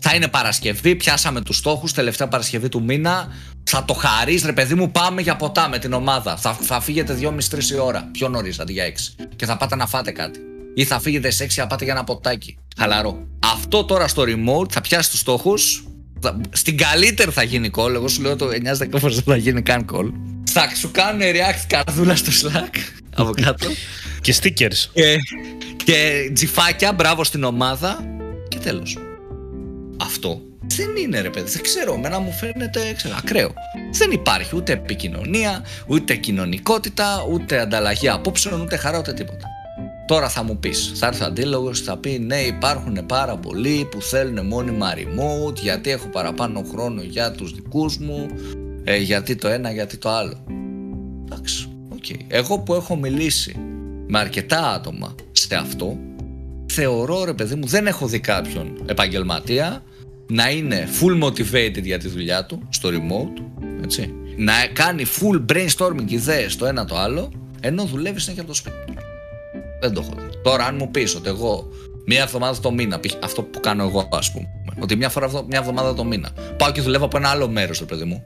Θα 0.00 0.14
είναι 0.14 0.28
Παρασκευή, 0.28 0.96
πιάσαμε 0.96 1.40
τους 1.40 1.56
στόχους, 1.56 1.92
τελευταία 1.92 2.28
Παρασκευή 2.28 2.68
του 2.68 2.82
μήνα. 2.82 3.28
Θα 3.64 3.84
το 3.84 3.94
χαρείς, 3.94 4.44
ρε 4.44 4.52
παιδί 4.52 4.74
μου, 4.74 4.90
πάμε 4.90 5.20
για 5.20 5.36
ποτά 5.36 5.68
με 5.68 5.78
την 5.78 5.92
ομάδα. 5.92 6.36
Θα, 6.36 6.52
θα 6.52 6.80
φύγετε 6.80 7.18
2,5-3 7.20 7.70
η 7.70 7.78
ώρα, 7.78 8.08
πιο 8.12 8.28
νωρίς 8.28 8.58
αντί 8.58 8.72
για 8.72 8.84
6. 8.84 9.14
Και 9.36 9.46
θα 9.46 9.56
πάτε 9.56 9.76
να 9.76 9.86
φάτε 9.86 10.10
κάτι. 10.10 10.38
Ή 10.74 10.84
θα 10.84 11.00
φύγετε 11.00 11.30
σε 11.30 11.44
6 11.44 11.48
να 11.56 11.66
πάτε 11.66 11.84
για 11.84 11.92
ένα 11.92 12.04
ποτάκι. 12.04 12.58
Χαλαρό. 12.78 13.26
Αυτό 13.52 13.84
τώρα 13.84 14.08
στο 14.08 14.22
remote 14.22 14.70
θα 14.70 14.80
πιάσει 14.80 15.10
τους 15.10 15.18
στόχους. 15.18 15.84
Στην 16.50 16.76
καλύτερη 16.76 17.30
θα 17.30 17.42
γίνει 17.42 17.70
call. 17.76 17.94
Εγώ 17.94 18.08
σου 18.08 18.22
λέω 18.22 18.36
το 18.36 18.46
9-10 18.46 18.98
φορές 18.98 19.14
δεν 19.14 19.24
θα 19.24 19.36
γίνει 19.36 19.62
καν 19.62 19.86
call. 19.92 20.12
Θα 20.50 20.74
σου 20.74 20.90
κάνουν 20.90 21.20
react 21.20 21.64
καρδούλα 21.66 22.16
στο 22.16 22.30
Slack 22.32 22.74
από 23.20 23.30
κάτω. 23.42 23.66
και 24.20 24.34
stickers. 24.42 24.90
Και, 24.92 25.16
και 25.84 26.30
τζιφάκια, 26.32 26.92
μπράβο 26.92 27.24
στην 27.24 27.44
ομάδα 27.44 28.04
και 28.48 28.58
τέλος. 28.58 28.98
Αυτό 30.00 30.42
δεν 30.66 30.96
είναι 30.96 31.20
ρε 31.20 31.30
παιδί, 31.30 31.50
δεν 31.50 31.62
ξέρω, 31.62 31.94
εμένα 31.94 32.18
μου 32.18 32.32
φαίνεται 32.32 32.92
ξέρω, 32.96 33.14
ακραίο. 33.18 33.52
Δεν 33.92 34.10
υπάρχει 34.10 34.56
ούτε 34.56 34.72
επικοινωνία, 34.72 35.64
ούτε 35.86 36.14
κοινωνικότητα, 36.14 37.26
ούτε 37.30 37.60
ανταλλαγή 37.60 38.08
απόψεων, 38.08 38.60
ούτε 38.60 38.76
χαρά, 38.76 38.98
ούτε 38.98 39.12
τίποτα. 39.12 39.46
Τώρα 40.08 40.28
θα 40.28 40.42
μου 40.42 40.58
πεις, 40.58 40.92
θα 40.94 41.06
έρθει 41.06 41.22
ο 41.22 41.26
αντίλογος, 41.26 41.80
θα 41.80 41.96
πει 41.96 42.18
ναι, 42.18 42.36
υπάρχουν 42.36 43.06
πάρα 43.06 43.36
πολλοί 43.36 43.88
που 43.90 44.02
θέλουν 44.02 44.46
μόνιμα 44.46 44.92
remote, 44.94 45.54
γιατί 45.54 45.90
έχω 45.90 46.08
παραπάνω 46.08 46.62
χρόνο 46.70 47.02
για 47.02 47.30
τους 47.30 47.52
δικούς 47.54 47.98
μου, 47.98 48.26
ε, 48.84 48.96
γιατί 48.96 49.36
το 49.36 49.48
ένα, 49.48 49.72
γιατί 49.72 49.96
το 49.96 50.10
άλλο. 50.10 50.44
Εντάξει, 51.24 51.68
OK. 51.88 51.98
Okay. 52.08 52.16
Εγώ 52.28 52.58
που 52.58 52.74
έχω 52.74 52.96
μιλήσει 52.96 53.56
με 54.06 54.18
αρκετά 54.18 54.72
άτομα 54.72 55.14
σε 55.32 55.54
αυτό, 55.54 55.98
θεωρώ 56.66 57.24
ρε 57.24 57.34
παιδί 57.34 57.54
μου 57.54 57.66
δεν 57.66 57.86
έχω 57.86 58.06
δει 58.06 58.20
κάποιον 58.20 58.82
επαγγελματία 58.86 59.82
να 60.28 60.50
είναι 60.50 60.88
full 61.00 61.24
motivated 61.24 61.82
για 61.82 61.98
τη 61.98 62.08
δουλειά 62.08 62.44
του 62.44 62.68
στο 62.68 62.88
remote 62.88 63.66
έτσι, 63.82 64.14
να 64.36 64.52
κάνει 64.72 65.04
full 65.20 65.52
brainstorming 65.52 66.10
ιδέες 66.10 66.56
το 66.56 66.66
ένα 66.66 66.84
το 66.84 66.98
άλλο 66.98 67.32
ενώ 67.60 67.84
δουλεύει 67.84 68.20
συνέχεια 68.20 68.42
από 68.42 68.52
το 68.52 68.56
σπίτι 68.56 69.06
δεν 69.80 69.92
το 69.92 70.00
έχω 70.00 70.12
δει 70.16 70.40
τώρα 70.42 70.64
αν 70.64 70.76
μου 70.76 70.90
πεις 70.90 71.14
ότι 71.14 71.28
εγώ 71.28 71.68
μία 72.06 72.22
εβδομάδα 72.22 72.60
το 72.60 72.70
μήνα 72.70 73.00
αυτό 73.22 73.42
που 73.42 73.60
κάνω 73.60 73.84
εγώ 73.84 74.08
ας 74.12 74.32
πούμε 74.32 74.48
ότι 74.80 74.96
μια 74.96 75.08
φορά 75.08 75.30
μια 75.48 75.58
εβδομάδα 75.58 75.94
το 75.94 76.04
μήνα 76.04 76.30
πάω 76.56 76.72
και 76.72 76.80
δουλεύω 76.80 77.04
από 77.04 77.16
ένα 77.16 77.28
άλλο 77.28 77.48
μέρος 77.48 77.78
ρε 77.78 77.84
παιδί 77.84 78.04
μου 78.04 78.24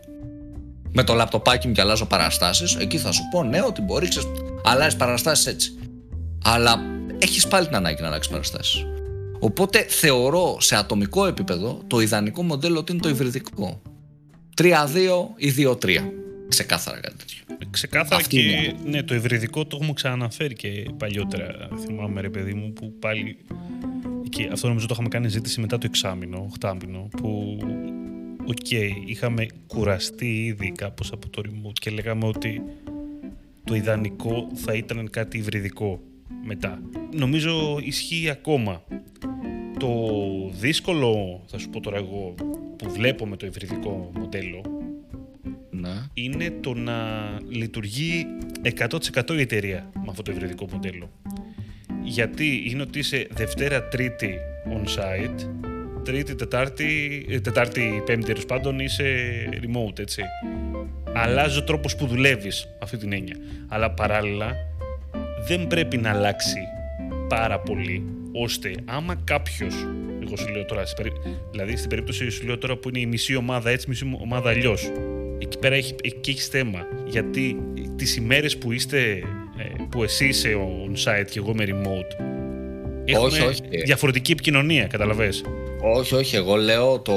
με 0.93 1.05
το 1.05 1.15
λαπτοπάκι 1.15 1.67
μου 1.67 1.73
και 1.73 1.81
αλλάζω 1.81 2.07
παραστάσεις 2.07 2.75
εκεί 2.75 2.99
θα 2.99 3.13
σου 3.13 3.23
πω 3.31 3.43
ναι 3.43 3.63
ότι 3.67 3.81
μπορεί 3.81 4.09
αλλάζεις 4.65 4.97
παραστάσεις 4.97 5.47
έτσι 5.47 5.77
αλλά 6.45 6.83
έχεις 7.19 7.49
πάλι 7.49 7.67
την 7.67 7.77
ανάγκη 7.77 8.01
να 8.01 8.07
αλλάξεις 8.07 8.33
παραστάσεις. 8.33 8.87
Οπότε 9.41 9.83
θεωρώ 9.89 10.57
σε 10.61 10.77
ατομικό 10.77 11.27
επίπεδο 11.27 11.83
το 11.87 12.01
ιδανικό 12.01 12.43
μοντέλο 12.43 12.79
ότι 12.79 12.93
είναι 12.93 13.01
το 13.01 13.09
υβριδικό. 13.09 13.83
3-2 14.57 14.69
ή 15.37 15.53
2-3. 15.59 16.22
Ξεκάθαρα 16.53 17.01
κάτι 17.01 17.17
τέτοιο. 17.17 17.69
Ξεκάθαρα 17.71 18.17
Αυτή 18.17 18.37
και 18.37 18.41
είναι. 18.43 18.75
ναι, 18.85 19.03
το 19.03 19.15
υβριδικό 19.15 19.67
το 19.67 19.77
έχουμε 19.77 19.93
ξαναναφέρει 19.93 20.55
και 20.55 20.87
παλιότερα. 20.97 21.69
Θυμάμαι 21.85 22.21
ρε 22.21 22.31
παιδί 22.31 22.55
μου 22.55 22.73
που 22.73 22.93
πάλι. 22.99 23.37
Και 24.29 24.49
αυτό 24.53 24.69
νομίζω 24.69 24.87
το 24.87 24.93
είχαμε 24.95 25.09
κάνει 25.09 25.29
συζήτηση 25.29 25.61
μετά 25.61 25.79
το 25.79 25.87
εξάμεινο, 25.87 26.47
οχτάμινο, 26.49 27.09
που 27.17 27.59
OK, 28.47 28.57
okay, 28.71 28.91
είχαμε 29.07 29.47
κουραστεί 29.67 30.45
ήδη 30.45 30.73
κάπως 30.73 31.13
από 31.13 31.29
το 31.29 31.43
remote 31.47 31.73
και 31.81 31.91
λέγαμε 31.91 32.27
ότι 32.27 32.63
το 33.65 33.75
ιδανικό 33.75 34.49
θα 34.55 34.75
ήταν 34.75 35.11
κάτι 35.11 35.39
υβριδικό 35.39 36.01
μετά. 36.45 36.83
Νομίζω 37.15 37.79
ισχύει 37.83 38.29
ακόμα. 38.31 38.83
Το 39.79 39.89
δύσκολο, 40.59 41.43
θα 41.47 41.59
σου 41.59 41.71
πω 41.71 41.81
τώρα 41.81 41.97
εγώ, 41.97 42.35
που 42.77 42.91
βλέπω 42.91 43.27
με 43.27 43.37
το 43.37 43.47
υβριδικό 43.47 44.11
μοντέλο, 44.19 44.63
Ναι. 44.67 44.82
Είναι 46.15 46.53
το 46.61 46.75
να 46.75 46.95
λειτουργεί 47.49 48.27
100% 48.63 49.31
η 49.31 49.41
εταιρεία 49.41 49.91
με 49.95 50.07
αυτό 50.09 50.23
το 50.23 50.33
υβριδικό 50.33 50.67
μοντέλο. 50.73 51.11
Γιατί 52.03 52.63
είναι 52.67 52.83
ότι 52.83 52.99
είσαι 52.99 53.27
Δευτέρα, 53.31 53.89
Τρίτη 53.89 54.35
on-site, 54.69 55.49
Τρίτη, 56.05 56.35
Τετάρτη, 56.35 57.25
ε, 57.29 57.41
Τετάρτη, 57.41 58.03
Πέμπτη 58.07 58.27
τέλος 58.27 58.47
πάντων 58.47 58.79
είσαι 58.79 59.05
remote, 59.53 59.99
έτσι. 59.99 60.23
Αλλάζει 61.15 61.59
ο 61.59 61.65
τρόπος 61.65 61.97
που 61.97 62.07
δουλεύεις, 62.07 62.69
αυτή 62.83 62.97
την 62.97 63.13
έννοια. 63.13 63.37
Αλλά 63.69 63.91
παράλληλα 63.91 64.57
δεν 65.49 65.67
πρέπει 65.67 65.97
να 65.97 66.11
αλλάξει 66.11 66.59
πάρα 67.29 67.61
πολύ, 67.61 68.05
ώστε 68.33 68.75
άμα 68.85 69.15
κάποιος. 69.25 69.75
Εγώ 70.23 70.37
σου 70.37 70.49
λέω 70.49 70.65
τώρα, 70.65 70.87
σε 70.87 70.95
περί- 70.97 71.13
δηλαδή 71.51 71.77
στην 71.77 71.89
περίπτωση 71.89 72.31
σου 72.31 72.47
λέω 72.47 72.59
τώρα 72.59 72.77
που 72.77 72.89
είναι 72.89 72.99
η 73.01 73.07
μισή 73.07 73.37
ομάδα 73.37 73.71
έτσι, 73.71 73.89
μισή 73.89 74.19
ομάδα 74.23 74.51
αλλιώς. 74.51 74.91
Εκεί 75.43 75.59
πέρα 75.59 75.75
έχει, 75.75 75.95
εκεί 76.03 76.31
έχεις 76.31 76.47
θέμα. 76.47 76.87
Γιατί 77.09 77.57
τις 77.97 78.17
ημέρες 78.17 78.59
που 78.59 78.73
είστε, 78.73 79.01
ε, 79.59 79.83
που 79.91 80.03
εσύ 80.03 80.27
είσαι 80.27 80.49
on 80.87 80.91
site 81.09 81.27
και 81.31 81.39
εγώ 81.39 81.51
είμαι 81.51 81.65
remote, 81.69 82.25
έχουμε 83.05 83.27
Όχι, 83.27 83.41
όχι. 83.43 83.61
διαφορετική 83.85 84.33
επικοινωνία, 84.33 84.87
καταλαβες; 84.87 85.45
Όχι, 85.97 86.15
όχι, 86.15 86.37
εγώ 86.37 86.55
λέω 86.57 86.99
το, 87.01 87.15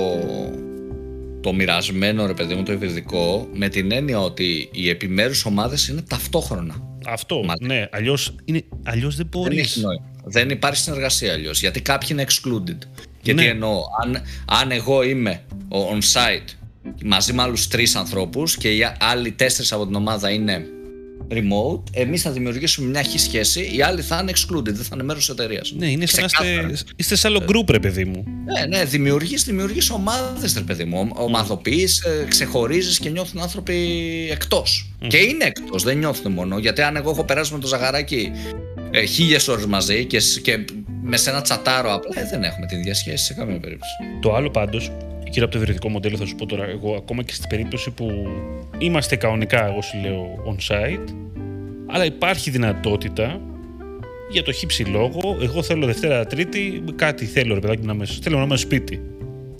το 1.41 1.53
μοιρασμένο 1.53 2.25
ρε 2.25 2.33
παιδί 2.33 2.55
μου 2.55 2.63
το 2.63 2.71
υβριδικό 2.71 3.47
με 3.53 3.69
την 3.69 3.91
έννοια 3.91 4.19
ότι 4.19 4.69
οι 4.71 4.89
επιμέρους 4.89 5.45
ομάδες 5.45 5.87
είναι 5.87 6.01
ταυτόχρονα. 6.01 6.75
Αυτό, 7.07 7.43
Μα- 7.43 7.53
ναι, 7.59 7.87
αλλιώς, 7.91 8.35
είναι, 8.45 8.63
αλλιώς 8.83 9.15
δεν 9.15 9.27
Δεν 9.31 9.41
μπορείς. 9.41 9.59
έχει 9.61 9.79
νόημα. 9.79 10.05
Δεν 10.23 10.49
υπάρχει 10.49 10.79
συνεργασία 10.81 11.33
αλλιώς. 11.33 11.59
Γιατί 11.59 11.81
κάποιοι 11.81 12.07
είναι 12.11 12.25
excluded. 12.27 12.77
Και 13.21 13.33
Ναι. 13.33 13.41
τι 13.41 13.47
εννοώ, 13.47 13.81
αν, 14.03 14.21
αν 14.61 14.71
εγώ 14.71 15.03
είμαι 15.03 15.41
ο- 15.69 15.89
on 15.89 15.97
site 16.13 16.49
μαζί 17.05 17.33
με 17.33 17.41
άλλους 17.41 17.67
τρεις 17.67 17.95
ανθρώπους 17.95 18.57
και 18.57 18.75
οι 18.75 18.83
α- 18.83 18.97
άλλοι 18.99 19.31
τέσσερις 19.31 19.71
από 19.71 19.85
την 19.85 19.95
ομάδα 19.95 20.29
είναι 20.29 20.65
remote, 21.31 21.83
εμείς 21.91 22.21
θα 22.21 22.31
δημιουργήσουμε 22.31 22.87
μια 22.87 23.01
χή 23.01 23.17
σχέση, 23.17 23.71
οι 23.75 23.81
άλλοι 23.81 24.01
θα 24.01 24.19
είναι 24.21 24.31
excluded, 24.35 24.63
δεν 24.63 24.75
θα 24.75 24.89
είναι 24.93 25.03
μέρος 25.03 25.25
της 25.25 25.33
εταιρείας. 25.33 25.73
Ναι, 25.77 25.91
είναι 25.91 26.05
σαν 26.05 26.25
να 26.41 26.51
είστε, 26.71 26.85
είστε 26.95 27.15
σε 27.15 27.27
άλλο 27.27 27.41
group, 27.47 27.69
ρε 27.69 27.79
παιδί 27.79 28.05
μου. 28.05 28.23
Ναι, 28.45 28.77
ναι, 28.77 28.85
δημιουργείς 28.85 29.43
δημιουργείς 29.43 29.89
ομάδες, 29.89 30.53
ρε 30.53 30.61
παιδί 30.61 30.83
μου. 30.83 31.09
Ομαδοποιείς, 31.13 32.03
ξεχωρίζεις 32.27 32.99
και 32.99 33.09
νιώθουν 33.09 33.41
άνθρωποι 33.41 33.75
εκτός. 34.31 34.89
Και 35.07 35.17
είναι 35.17 35.43
εκτός, 35.45 35.83
δεν 35.83 35.97
νιώθουν 35.97 36.31
μόνο. 36.31 36.57
Γιατί 36.57 36.81
αν 36.81 36.95
εγώ 36.95 37.09
έχω 37.09 37.23
περάσει 37.23 37.53
με 37.53 37.59
το 37.59 37.67
ζαγαράκι 37.67 38.31
ε, 38.91 39.05
χίλιες 39.05 39.47
ώρες 39.47 39.65
μαζί 39.65 40.05
και, 40.05 40.19
σ- 40.19 40.41
και 40.41 40.65
με 41.03 41.17
σε 41.17 41.29
ένα 41.29 41.41
τσατάρο 41.41 41.93
απλά, 41.93 42.21
ε, 42.21 42.27
δεν 42.29 42.43
έχουμε 42.43 42.65
την 42.65 42.77
ίδια 42.79 42.93
σχέση 42.95 43.25
σε 43.25 43.33
καμία 43.33 43.59
περίπτωση. 43.59 43.91
Το 44.21 44.35
άλλο 44.35 44.49
πάντως, 44.51 44.91
γύρω 45.35 45.47
από 45.47 45.55
το 45.55 45.61
ευρετικό 45.61 45.89
μοντέλο, 45.89 46.17
θα 46.17 46.25
σου 46.25 46.35
πω 46.35 46.45
τώρα 46.45 46.65
εγώ, 46.65 46.95
ακόμα 46.95 47.23
και 47.23 47.33
στην 47.33 47.49
περίπτωση 47.49 47.91
που 47.91 48.27
είμαστε 48.77 49.15
κανονικά, 49.15 49.67
εγώ 49.67 49.81
σου 49.81 49.97
λέω, 50.01 50.43
on 50.47 50.73
site, 50.73 51.13
αλλά 51.87 52.05
υπάρχει 52.05 52.49
δυνατότητα 52.49 53.41
για 54.29 54.43
το 54.43 54.51
χύψη 54.51 54.83
λόγο. 54.83 55.37
Εγώ 55.41 55.63
θέλω 55.63 55.85
Δευτέρα, 55.85 56.25
Τρίτη, 56.25 56.83
κάτι 56.95 57.25
θέλω, 57.25 57.53
ρε 57.53 57.59
παιδάκι 57.59 57.79
μου, 57.79 57.87
να 57.87 57.93
είμαι, 57.93 58.05
θέλω 58.05 58.37
να 58.37 58.43
είμαι 58.43 58.57
στο 58.57 58.65
σπίτι. 58.65 59.01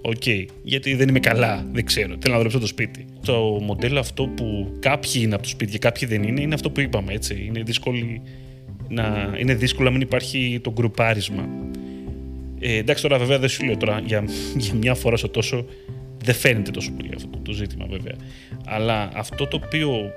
Οκ, 0.02 0.24
γιατί 0.64 0.96
δεν 0.96 1.08
είμαι 1.08 1.20
καλά, 1.20 1.66
δεν 1.72 1.86
ξέρω. 1.86 2.16
Θέλω 2.20 2.34
να 2.34 2.38
δουλέψω 2.38 2.60
το 2.60 2.68
σπίτι. 2.68 3.06
Το 3.26 3.60
μοντέλο 3.62 4.00
αυτό 4.00 4.28
που 4.28 4.78
κάποιοι 4.80 5.12
είναι 5.16 5.34
από 5.34 5.44
το 5.44 5.50
σπίτι 5.50 5.72
και 5.72 5.78
κάποιοι 5.78 6.08
δεν 6.08 6.24
είναι, 6.24 6.42
είναι 6.42 6.54
αυτό 6.54 6.70
που 6.70 6.80
είπαμε, 6.80 7.14
έτσι. 7.14 7.46
Είναι, 7.48 7.62
δύσκολη 7.64 8.22
να, 8.90 9.36
είναι 9.38 9.54
δύσκολο 9.54 9.88
να 9.88 9.92
μην 9.92 10.02
υπάρχει 10.02 10.60
το 10.64 10.72
γκρουπάρισμα. 10.72 11.48
Ε, 12.68 12.78
εντάξει, 12.78 13.02
τώρα 13.02 13.18
βέβαια 13.18 13.40
δεν 13.40 13.50
σου 13.50 13.66
λέω 13.66 13.78
τώρα 13.78 14.02
για, 14.06 14.24
για 14.58 14.74
μια 14.74 14.96
φορά 14.96 15.18
στο 15.18 15.30
τόσο 15.30 15.66
δεν 16.24 16.36
φαίνεται 16.36 16.72
τόσο 16.72 16.92
πολύ 16.92 17.12
αυτό 17.16 17.28
το, 17.28 17.38
το 17.38 17.52
ζήτημα 17.52 17.86
βέβαια. 17.90 18.16
Αλλά 18.66 19.10
αυτό 19.14 19.48
το 19.48 19.60
οποίο 19.66 20.12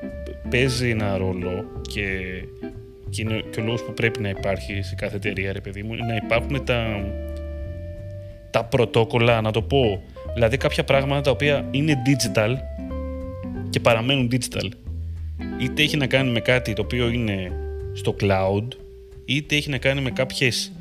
παίζει 0.51 0.89
ένα 0.89 1.17
ρόλο 1.17 1.65
και, 1.83 2.03
και 3.11 3.23
είναι 3.23 3.45
και 3.51 3.61
ο 3.61 3.65
λόγος 3.65 3.83
που 3.83 3.93
πρέπει 3.95 4.21
να 4.21 4.29
υπάρχει 4.29 4.83
σε 4.83 4.95
κάθε 4.95 5.17
εταιρεία, 5.17 5.53
ρε 5.53 5.61
παιδί 5.61 5.83
μου, 5.83 5.93
είναι 5.93 6.07
να 6.07 6.15
υπάρχουν 6.15 6.65
τα, 6.65 7.05
τα 8.51 8.65
πρωτόκολλα, 8.65 9.41
να 9.41 9.51
το 9.51 9.63
πω. 9.63 10.03
Δηλαδή 10.35 10.57
κάποια 10.57 10.85
πράγματα 10.85 11.21
τα 11.21 11.31
οποία 11.31 11.69
είναι 11.71 11.95
digital 12.07 12.55
και 13.71 13.81
παραμένουν 13.81 14.31
digital. 14.33 14.69
Είτε 15.61 15.83
έχει 15.83 15.97
να 15.97 16.07
κάνει 16.07 16.31
με 16.31 16.41
κάτι 16.41 16.73
το 16.73 16.83
οποίο 16.83 17.09
είναι 17.09 17.53
στο 17.93 18.17
cloud, 18.21 18.67
είτε 19.25 19.57
έχει 19.57 19.71
να 19.71 19.79
κάνει 19.79 20.01
με 20.01 20.11
κάποιες 20.11 20.73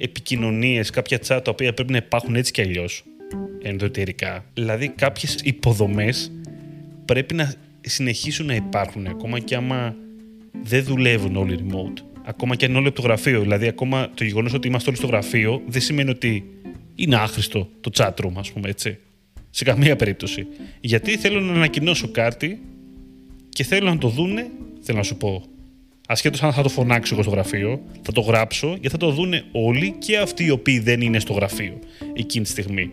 επικοινωνίες, 0.00 0.90
κάποια 0.90 1.18
chat 1.18 1.40
τα 1.44 1.50
οποία 1.50 1.74
πρέπει 1.74 1.92
να 1.92 1.96
υπάρχουν 1.96 2.34
έτσι 2.34 2.52
κι 2.52 2.60
αλλιώς 2.60 3.04
ενδοτερικά. 3.62 4.44
Δηλαδή 4.54 4.88
κάποιες 4.88 5.38
υποδομές 5.42 6.32
πρέπει 7.04 7.34
να 7.34 7.54
συνεχίσουν 7.80 8.46
να 8.46 8.54
υπάρχουν 8.54 9.06
ακόμα 9.06 9.38
και 9.38 9.54
άμα 9.54 9.94
δεν 10.62 10.84
δουλεύουν 10.84 11.36
όλοι 11.36 11.58
remote. 11.62 12.02
Ακόμα 12.24 12.54
και 12.54 12.64
αν 12.64 12.70
είναι 12.70 12.80
όλοι 12.80 12.88
από 12.88 12.96
το 12.96 13.02
γραφείο. 13.02 13.40
Δηλαδή, 13.40 13.66
ακόμα 13.66 14.10
το 14.14 14.24
γεγονός 14.24 14.52
ότι 14.52 14.68
είμαστε 14.68 14.88
όλοι 14.88 14.98
στο 14.98 15.06
γραφείο 15.06 15.62
δεν 15.66 15.80
σημαίνει 15.80 16.10
ότι 16.10 16.44
είναι 16.94 17.16
άχρηστο 17.16 17.68
το 17.80 17.90
chat 17.94 18.14
room, 18.24 18.32
ας 18.36 18.52
πούμε 18.52 18.68
έτσι. 18.68 18.98
Σε 19.50 19.64
καμία 19.64 19.96
περίπτωση. 19.96 20.46
Γιατί 20.80 21.16
θέλω 21.16 21.40
να 21.40 21.52
ανακοινώσω 21.52 22.08
κάτι 22.08 22.60
και 23.48 23.64
θέλω 23.64 23.88
να 23.88 23.98
το 23.98 24.08
δούνε, 24.08 24.50
θέλω 24.80 24.98
να 24.98 25.04
σου 25.04 25.16
πω, 25.16 25.44
ασχέτως 26.10 26.42
αν 26.42 26.52
θα 26.52 26.62
το 26.62 26.68
φωνάξω 26.68 27.14
εγώ 27.14 27.22
στο 27.22 27.32
γραφείο, 27.32 27.80
θα 28.02 28.12
το 28.12 28.20
γράψω 28.20 28.68
γιατί 28.68 28.88
θα 28.88 28.96
το 28.96 29.10
δούνε 29.10 29.44
όλοι 29.52 29.94
και 29.98 30.18
αυτοί 30.18 30.44
οι 30.44 30.50
οποίοι 30.50 30.78
δεν 30.78 31.00
είναι 31.00 31.18
στο 31.18 31.32
γραφείο 31.32 31.78
εκείνη 32.14 32.44
τη 32.44 32.50
στιγμή. 32.50 32.90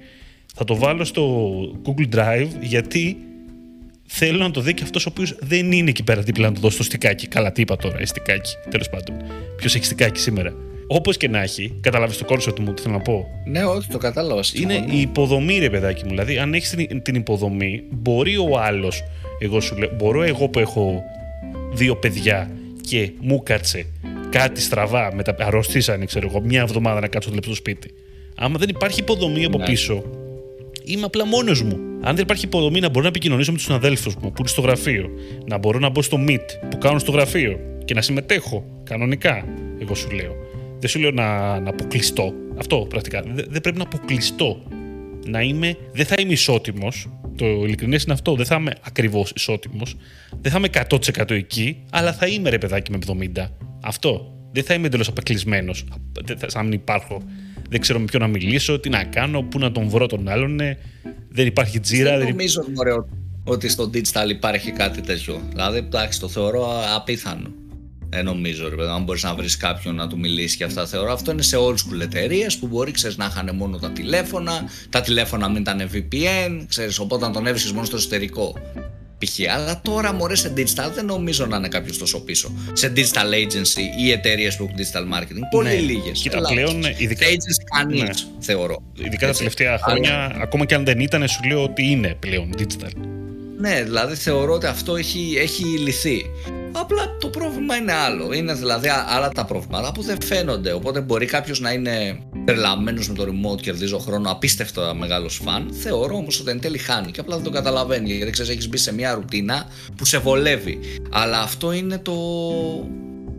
Θα 0.55 0.63
το 0.63 0.75
βάλω 0.75 1.03
στο 1.03 1.53
Google 1.85 2.15
Drive 2.15 2.47
γιατί 2.61 3.17
θέλω 4.05 4.37
να 4.37 4.51
το 4.51 4.61
δει 4.61 4.73
και 4.73 4.83
αυτός 4.83 5.05
ο 5.05 5.09
οποίος 5.11 5.35
δεν 5.39 5.71
είναι 5.71 5.89
εκεί 5.89 6.03
πέρα 6.03 6.21
δίπλα 6.21 6.47
να 6.47 6.53
το 6.53 6.59
δώσει 6.59 6.77
το 6.77 6.83
στικάκι. 6.83 7.27
Καλά, 7.27 7.51
τι 7.51 7.61
είπα 7.61 7.75
τώρα, 7.75 7.99
ε, 7.99 8.05
στικάκι. 8.05 8.51
Τέλος 8.69 8.89
πάντων. 8.89 9.15
Ποιος 9.57 9.75
έχει 9.75 9.85
στικάκι 9.85 10.19
σήμερα. 10.19 10.53
Όπως 10.87 11.17
και 11.17 11.27
να 11.27 11.41
έχει, 11.41 11.73
καταλάβεις 11.81 12.17
το 12.17 12.25
concept 12.25 12.59
μου, 12.59 12.73
τι 12.73 12.81
θέλω 12.81 12.93
να 12.93 13.01
πω. 13.01 13.25
Ναι, 13.45 13.65
όχι, 13.65 13.89
το 13.89 13.97
κατάλαβα. 13.97 14.41
Είναι 14.53 14.73
συμφωνώ. 14.73 14.93
η 14.97 15.01
υποδομή, 15.01 15.57
ρε 15.57 15.69
παιδάκι 15.69 16.03
μου. 16.03 16.09
Δηλαδή, 16.09 16.37
αν 16.37 16.53
έχεις 16.53 16.69
την, 16.69 17.01
την 17.01 17.15
υποδομή, 17.15 17.83
μπορεί 17.89 18.37
ο 18.37 18.59
άλλος, 18.59 19.03
εγώ 19.39 19.59
σου 19.59 19.77
λέω, 19.77 19.89
μπορώ 19.95 20.23
εγώ 20.23 20.49
που 20.49 20.59
έχω 20.59 21.03
δύο 21.73 21.95
παιδιά 21.95 22.49
και 22.89 23.11
μου 23.19 23.43
κάτσε 23.43 23.85
κάτι 24.29 24.61
στραβά, 24.61 25.13
με 25.15 25.23
τα 25.23 25.35
αρρωστήσανε, 25.39 26.05
ξέρω 26.05 26.27
εγώ, 26.29 26.41
μια 26.41 26.61
εβδομάδα 26.61 26.99
να 26.99 27.07
κάτσω 27.07 27.29
δουλέψω 27.29 27.49
στο 27.53 27.59
σπίτι. 27.59 27.91
Άμα 28.35 28.57
δεν 28.57 28.69
υπάρχει 28.69 28.99
υποδομή 28.99 29.45
από 29.45 29.57
Ναι. 29.57 29.65
πίσω, 29.65 30.03
είμαι 30.83 31.05
απλά 31.05 31.25
μόνος 31.25 31.61
μου. 31.61 31.79
Αν 32.01 32.15
δεν 32.15 32.23
υπάρχει 32.23 32.45
υποδομή 32.45 32.79
να 32.79 32.89
μπορώ 32.89 33.01
να 33.01 33.07
επικοινωνήσω 33.07 33.51
με 33.51 33.57
τους 33.57 33.65
συναδέλφους 33.65 34.15
μου 34.15 34.29
που 34.31 34.35
είναι 34.39 34.47
στο 34.47 34.61
γραφείο, 34.61 35.09
να 35.45 35.57
μπορώ 35.57 35.79
να 35.79 35.89
μπω 35.89 36.01
στο 36.01 36.17
meet 36.27 36.67
που 36.69 36.77
κάνω 36.77 36.99
στο 36.99 37.11
γραφείο 37.11 37.59
και 37.85 37.93
να 37.93 38.01
συμμετέχω 38.01 38.65
κανονικά, 38.83 39.45
εγώ 39.81 39.95
σου 39.95 40.09
λέω. 40.09 40.35
Δεν 40.79 40.89
σου 40.89 40.99
λέω 40.99 41.11
να, 41.11 41.59
να 41.59 41.69
αποκλειστώ. 41.69 42.33
Αυτό 42.57 42.85
πρακτικά. 42.89 43.21
Δεν, 43.21 43.45
δεν 43.49 43.61
πρέπει 43.61 43.77
να 43.77 43.83
αποκλειστώ. 43.83 44.61
Να 45.25 45.41
είμαι, 45.41 45.77
δεν 45.91 46.05
θα 46.05 46.15
είμαι 46.19 46.31
ισότιμος. 46.31 47.07
Το 47.37 47.45
ειλικρινές 47.45 48.03
είναι 48.03 48.13
αυτό. 48.13 48.35
Δεν 48.35 48.45
θα 48.45 48.55
είμαι 48.55 48.73
ακριβώς 48.81 49.31
ισότιμος. 49.35 49.95
Δεν 50.41 50.51
θα 50.51 50.57
είμαι 50.57 50.67
100% 50.89 51.31
εκεί, 51.31 51.83
αλλά 51.91 52.13
θα 52.13 52.27
είμαι 52.27 52.49
ρε 52.49 52.57
παιδάκι 52.57 52.91
με 52.91 52.97
70. 53.35 53.49
Αυτό. 53.83 54.31
Δεν 54.51 54.63
θα 54.63 54.73
είμαι 54.73 54.87
εντελώς 54.87 55.07
αποκλεισμένο. 55.07 55.73
Σαν 55.73 56.49
να 56.53 56.63
μην 56.63 56.71
υπάρχω. 56.71 57.21
Δεν 57.69 57.81
ξέρω 57.81 57.99
με 57.99 58.05
ποιον 58.05 58.21
να 58.21 58.27
μιλήσω, 58.27 58.79
τι 58.79 58.89
να 58.89 59.03
κάνω, 59.03 59.41
πού 59.41 59.59
να 59.59 59.71
τον 59.71 59.89
βρω 59.89 60.05
τον 60.05 60.27
άλλον. 60.27 60.55
ναι. 60.55 60.77
Δεν 61.29 61.47
υπάρχει 61.47 61.79
τζίρα. 61.79 62.09
Δεν 62.09 62.19
δεν 62.19 62.29
νομίζω 62.29 62.65
μωρέ, 62.75 62.91
ότι 63.43 63.69
στο 63.69 63.89
digital 63.93 64.29
υπάρχει 64.29 64.71
κάτι 64.71 65.01
τέτοιο. 65.01 65.41
Δηλαδή, 65.49 65.77
εντάξει, 65.77 66.19
το 66.19 66.27
θεωρώ 66.27 66.67
απίθανο. 66.95 67.49
Δεν 68.09 68.25
νομίζω, 68.25 68.69
ρε 68.69 68.75
παιδί, 68.75 68.89
αν 68.89 69.03
μπορείς 69.03 69.23
να 69.23 69.35
βρεις 69.35 69.57
κάποιον 69.57 69.95
να 69.95 70.07
του 70.07 70.19
μιλήσεις 70.19 70.55
και 70.57 70.63
αυτά. 70.63 70.85
Θεωρώ 70.85 71.11
αυτό 71.11 71.31
είναι 71.31 71.41
σε 71.41 71.57
old 71.59 71.73
school 71.73 72.01
εταιρείε 72.01 72.47
που 72.59 72.67
μπορεί 72.67 72.91
ξέρεις, 72.91 73.17
να 73.17 73.25
είχαν 73.25 73.49
μόνο 73.55 73.77
τα 73.77 73.91
τηλέφωνα, 73.91 74.69
τα 74.89 75.01
τηλέφωνα 75.01 75.49
μην 75.49 75.61
ήταν 75.61 75.89
VPN, 75.93 76.65
ξέρεις, 76.67 76.99
οπότε 76.99 77.25
να 77.27 77.31
τον 77.31 77.47
έβρισκες 77.47 77.71
μόνο 77.71 77.85
στο 77.85 77.95
εσωτερικό. 77.95 78.55
Π.χ. 79.17 79.53
Αλλά 79.55 79.81
τώρα 79.83 80.13
μωρέ 80.13 80.35
σε 80.35 80.53
digital 80.57 80.91
δεν 80.93 81.05
νομίζω 81.05 81.45
να 81.45 81.57
είναι 81.57 81.67
κάποιος 81.67 81.97
τόσο 81.97 82.19
πίσω. 82.23 82.51
Σε 82.73 82.93
digital 82.95 83.33
agency 83.45 83.81
ή 83.99 84.11
εταιρείες 84.11 84.55
που 84.55 84.63
έχουν 84.63 84.75
digital 84.77 85.17
marketing. 85.17 85.39
Πολύ 85.51 85.67
Ναι. 85.67 85.75
λίγες. 85.75 86.19
Κοίτα, 86.19 86.41
πλέον, 86.41 86.83
ειδικά- 86.97 87.25
Σε 87.25 87.31
agency 87.31 87.63
κανείς, 87.77 88.01
Ναι. 88.01 88.09
θεωρώ. 88.39 88.83
Ειδικά 88.97 89.17
τα 89.19 89.27
Έτσι. 89.27 89.37
τελευταία 89.37 89.67
Αλλά- 89.69 89.79
χρόνια, 89.83 90.37
ακόμα 90.41 90.65
και 90.65 90.75
αν 90.75 90.85
δεν 90.85 90.99
ήταν, 90.99 91.27
σου 91.27 91.39
λέω 91.47 91.63
ότι 91.63 91.83
είναι 91.83 92.15
πλέον 92.19 92.49
digital. 92.57 92.91
Ναι, 93.59 93.83
δηλαδή 93.83 94.15
θεωρώ 94.15 94.53
ότι 94.53 94.65
αυτό 94.65 94.95
έχει, 94.95 95.35
έχει 95.39 95.63
λυθεί. 95.63 96.21
Απλά 96.71 97.17
το 97.19 97.27
πρόβλημα 97.27 97.75
είναι 97.75 97.93
άλλο. 97.93 98.33
Είναι 98.33 98.53
δηλαδή 98.53 98.87
α- 98.87 99.05
άλλα 99.07 99.29
τα 99.29 99.45
προβλήματα 99.45 99.91
που 99.91 100.01
δεν 100.01 100.21
φαίνονται. 100.21 100.71
Οπότε 100.71 101.01
μπορεί 101.01 101.25
κάποιος 101.25 101.59
να 101.59 101.71
είναι 101.71 102.19
τρελαμένο 102.45 103.01
με 103.07 103.13
το 103.13 103.23
remote, 103.23 103.61
κερδίζω 103.61 103.97
χρόνο, 103.99 104.31
απίστευτα 104.31 104.93
μεγάλος 104.93 105.39
φαν. 105.43 105.73
Θεωρώ 105.81 106.15
όμως 106.15 106.39
ότι 106.39 106.49
εν 106.49 106.59
τέλει 106.59 106.77
χάνει 106.77 107.11
και 107.11 107.19
απλά 107.19 107.35
δεν 107.35 107.43
το 107.43 107.49
καταλαβαίνει. 107.49 108.13
Γιατί 108.13 108.31
ξέρεις, 108.31 108.51
έχεις 108.51 108.69
μπει 108.69 108.77
σε 108.77 108.93
μια 108.93 109.13
ρουτίνα 109.13 109.65
που 109.95 110.05
σε 110.05 110.17
βολεύει. 110.17 110.79
Αλλά 111.11 111.39
αυτό 111.39 111.71
είναι 111.71 111.97
το, 111.97 112.13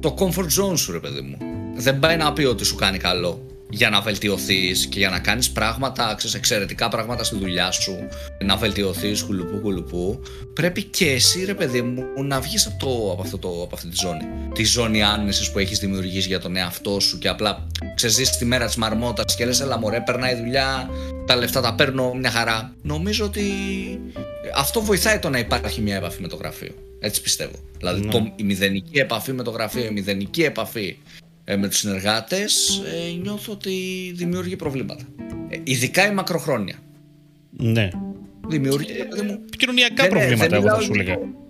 το 0.00 0.14
comfort 0.18 0.62
zone 0.70 0.78
σου, 0.78 0.92
ρε 0.92 0.98
παιδί 1.00 1.20
μου. 1.20 1.36
δεν 1.76 1.98
πάει 1.98 2.16
να 2.16 2.32
πει 2.32 2.44
ότι 2.44 2.64
σου 2.64 2.74
κάνει 2.74 2.98
καλό 2.98 3.46
για 3.70 3.90
να 3.90 4.00
βελτιωθείς 4.00 4.86
και 4.86 4.98
για 4.98 5.10
να 5.10 5.18
κάνεις 5.18 5.50
πράγματα, 5.50 6.14
ξέρεις, 6.16 6.34
εξαιρετικά 6.36 6.88
πράγματα 6.88 7.24
στη 7.24 7.36
δουλειά 7.38 7.70
σου, 7.70 7.96
να 8.44 8.56
βελτιωθείς 8.56 9.22
κουλουπού 9.22 9.60
κουλουπού, 9.60 10.20
πρέπει 10.52 10.82
και 10.82 11.10
εσύ 11.10 11.44
ρε 11.44 11.54
παιδί 11.54 11.82
μου 11.82 12.04
να 12.24 12.40
βγεις 12.40 12.66
από, 12.66 12.76
το, 12.78 13.12
από, 13.12 13.22
αυτό 13.22 13.38
το, 13.38 13.48
από 13.48 13.74
αυτή 13.74 13.88
τη 13.88 13.96
ζώνη. 13.96 14.24
Τη 14.54 14.64
ζώνη 14.64 15.02
άνεσης 15.02 15.50
που 15.50 15.58
έχεις 15.58 15.78
δημιουργήσει 15.78 16.28
για 16.28 16.40
τον 16.40 16.56
εαυτό 16.56 17.00
σου 17.00 17.18
και 17.18 17.28
απλά 17.28 17.66
ξεζήσεις 17.94 18.36
τη 18.36 18.44
μέρα 18.44 18.66
της 18.66 18.76
μαρμότας 18.76 19.36
και 19.36 19.44
λες 19.46 19.60
έλα 19.60 19.78
μωρέ 19.78 20.00
περνάει 20.00 20.34
δουλειά, 20.36 20.90
τα 21.26 21.36
λεφτά 21.36 21.60
τα 21.60 21.74
παίρνω 21.74 22.14
μια 22.14 22.30
χαρά. 22.30 22.74
Νομίζω 22.82 23.24
ότι 23.24 23.42
αυτό 24.54 24.80
βοηθάει 24.82 25.18
το 25.18 25.28
να 25.30 25.38
υπάρχει 25.38 25.80
μια 25.80 25.96
επαφή 25.96 26.22
με 26.22 26.28
το 26.28 26.36
γραφείο. 26.36 26.74
Έτσι 27.00 27.20
πιστεύω. 27.22 27.52
Δηλαδή 27.78 28.00
Ναι. 28.00 28.10
το, 28.10 28.32
η 28.36 28.42
μηδενική 28.42 28.98
επαφή 28.98 29.32
με 29.32 29.42
το 29.42 29.50
γραφείο, 29.50 29.84
η 29.84 29.90
μηδενική 29.90 30.42
επαφή 30.42 30.96
ε, 31.12 31.27
με 31.56 31.68
τους 31.68 31.78
συνεργάτες 31.78 32.82
ε, 33.08 33.12
νιώθω 33.22 33.52
ότι 33.52 33.72
δημιουργεί 34.14 34.56
προβλήματα. 34.56 35.04
Ε, 35.48 35.58
ειδικά 35.64 36.06
η 36.10 36.14
μακροχρόνια. 36.14 36.76
Ναι. 37.50 37.88
Δημιουργεί, 38.48 38.92
παιδί 39.08 39.22
μου, 39.22 39.40
Επικοινωνιακά 39.46 40.02
Ναι, 40.02 40.08
ναι, 40.08 40.14
προβλήματα, 40.14 40.48
δεν 40.48 40.58
εγώ 40.58 40.68
θα 40.68 40.76
μιλάω 40.76 40.80
σου 40.80 40.92
για 40.92 41.02
έλεγα. 41.02 41.47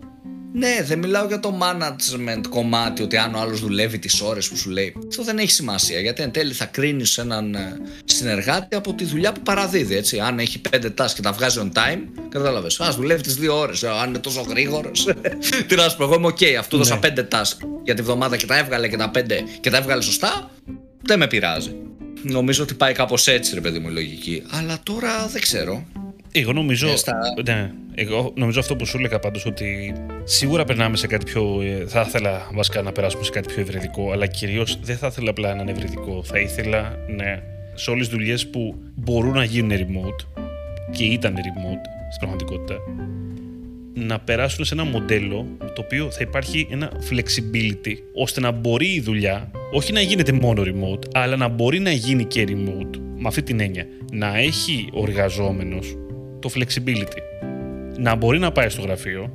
Το- 0.53 0.59
Ναι, 0.59 0.83
δεν 0.85 0.99
μιλάω 0.99 1.27
για 1.27 1.41
το 1.41 1.59
management 1.63 2.41
κομμάτι 2.49 3.03
ότι 3.03 3.17
αν 3.17 3.35
ο 3.35 3.39
άλλος 3.41 3.61
δουλεύει 3.61 3.99
τις 3.99 4.21
ώρες 4.21 4.49
που 4.49 4.57
σου 4.57 4.71
λέει. 4.71 4.95
Αυτό 5.09 5.23
δεν 5.25 5.39
έχει 5.39 5.51
σημασία 5.51 6.01
γιατί 6.01 6.23
εν 6.23 6.31
τέλει 6.31 6.53
θα 6.53 6.65
κρίνεις 6.65 7.19
έναν 7.19 7.55
ε, 7.55 7.77
συνεργάτη 8.05 8.77
από 8.77 8.95
τη 8.95 9.05
δουλειά 9.05 9.33
που 9.33 9.41
παραδίδει. 9.43 9.97
Έτσι. 9.97 10.19
Αν 10.21 10.39
έχει 10.39 10.59
πέντε 10.61 10.95
tasks 10.99 11.11
και 11.15 11.23
τα 11.23 11.33
βγάζει 11.33 11.61
on 11.63 11.79
time, 11.79 11.99
κατάλαβες. 12.29 12.81
Α 12.81 12.91
δουλεύει 12.93 13.23
τις 13.23 13.35
δύο 13.35 13.59
ώρες. 13.59 13.83
ε, 13.83 13.89
Αν 13.89 14.09
είναι 14.09 14.19
τόσο 14.19 14.41
γρήγορος. 14.41 15.07
Τι 15.69 15.75
να 15.75 15.89
σου 15.89 15.97
πω, 15.97 16.03
εγώ 16.05 16.15
είμαι 16.15 16.27
OK. 16.29 16.45
Αυτού 16.59 16.77
Ναι. 16.77 16.83
δώσα 16.83 16.99
πέντε 16.99 17.29
task 17.33 17.57
για 17.85 17.95
τη 17.95 18.03
βδομάδα 18.03 18.37
και 18.37 18.47
τα 18.47 18.59
έβγαλε 18.59 18.89
και 18.89 18.97
τα 18.97 19.11
πέντε 19.11 19.45
και 19.61 19.71
τα 19.71 19.77
έβγαλε 19.77 20.03
σωστά. 20.03 20.51
Δεν 21.03 21.19
με 21.19 21.27
πειράζει. 21.27 21.77
Νομίζω 22.23 22.63
ότι 22.63 22.75
πάει 22.75 22.93
κάπως 22.93 23.27
έτσι, 23.27 23.55
ρε 23.55 23.61
παιδί 23.61 23.79
μου, 23.79 23.89
η 23.89 23.93
λογική. 23.93 24.43
Αλλά 24.51 24.79
τώρα 24.83 25.27
δεν 25.27 25.41
ξέρω. 25.41 25.87
Εγώ 26.40 26.53
νομίζω, 26.53 26.88
Ε, 26.88 26.96
στα- 26.96 27.18
ναι, 27.46 27.70
εγώ 27.94 28.33
νομίζω 28.37 28.61
αυτό 28.61 28.77
που 28.77 28.87
σου 28.87 28.96
έλεγα 28.98 29.18
πάντως 29.18 29.46
ότι 29.46 29.92
σίγουρα 30.24 30.64
περνάμε 30.64 30.96
σε 30.96 31.07
κάτι 31.07 31.24
πιο. 31.24 31.61
ε, 31.62 31.85
Θα 31.87 32.05
ήθελα 32.09 32.48
βασικά 32.53 32.83
να 32.83 32.92
περάσουμε 32.92 33.24
σε 33.24 33.31
κάτι 33.31 33.53
πιο 33.53 33.62
ευρυδικό, 33.62 34.12
αλλά 34.12 34.27
κυρίως 34.27 34.79
δεν 34.83 34.96
θα 34.96 35.07
ήθελα 35.07 35.31
απλά 35.31 35.55
να 35.55 35.62
είναι 35.62 35.70
ευρυδικό. 35.70 36.22
Θα 36.24 36.38
ήθελα 36.38 36.96
ναι, 37.16 37.42
σε 37.74 37.90
όλες 37.90 38.09
τις 38.09 38.16
δουλειές 38.16 38.46
που 38.48 38.74
μπορούν 38.94 39.33
να 39.35 39.44
γίνουν 39.44 39.70
remote 39.79 40.42
και 40.90 41.05
ήταν 41.05 41.35
remote 41.35 41.85
στην 42.12 42.18
πραγματικότητα 42.20 42.74
να 43.94 44.18
περάσουν 44.20 44.64
σε 44.64 44.74
ένα 44.74 44.85
μοντέλο 44.85 45.46
το 45.59 45.81
οποίο 45.85 46.11
θα 46.11 46.18
υπάρχει 46.20 46.66
ένα 46.70 46.92
flexibility 47.11 47.94
ώστε 48.14 48.40
να 48.40 48.51
μπορεί 48.51 48.87
η 48.87 49.01
δουλειά 49.01 49.51
όχι 49.72 49.92
να 49.92 50.01
γίνεται 50.01 50.33
μόνο 50.33 50.62
remote 50.66 51.03
αλλά 51.14 51.37
να 51.37 51.48
μπορεί 51.48 51.79
να 51.79 51.90
γίνει 51.90 52.24
και 52.24 52.44
remote 52.48 52.96
με 53.16 53.29
αυτή 53.29 53.42
την 53.42 53.61
έννοια 53.61 53.87
να 54.12 54.38
έχει 54.38 54.88
ο 54.92 55.03
εργαζόμενος 55.09 55.96
το 56.38 56.51
flexibility 56.55 57.18
να 57.98 58.14
μπορεί 58.14 58.38
να 58.38 58.53
πάει 58.53 58.68
στο 58.68 58.83
γραφείο 58.83 59.33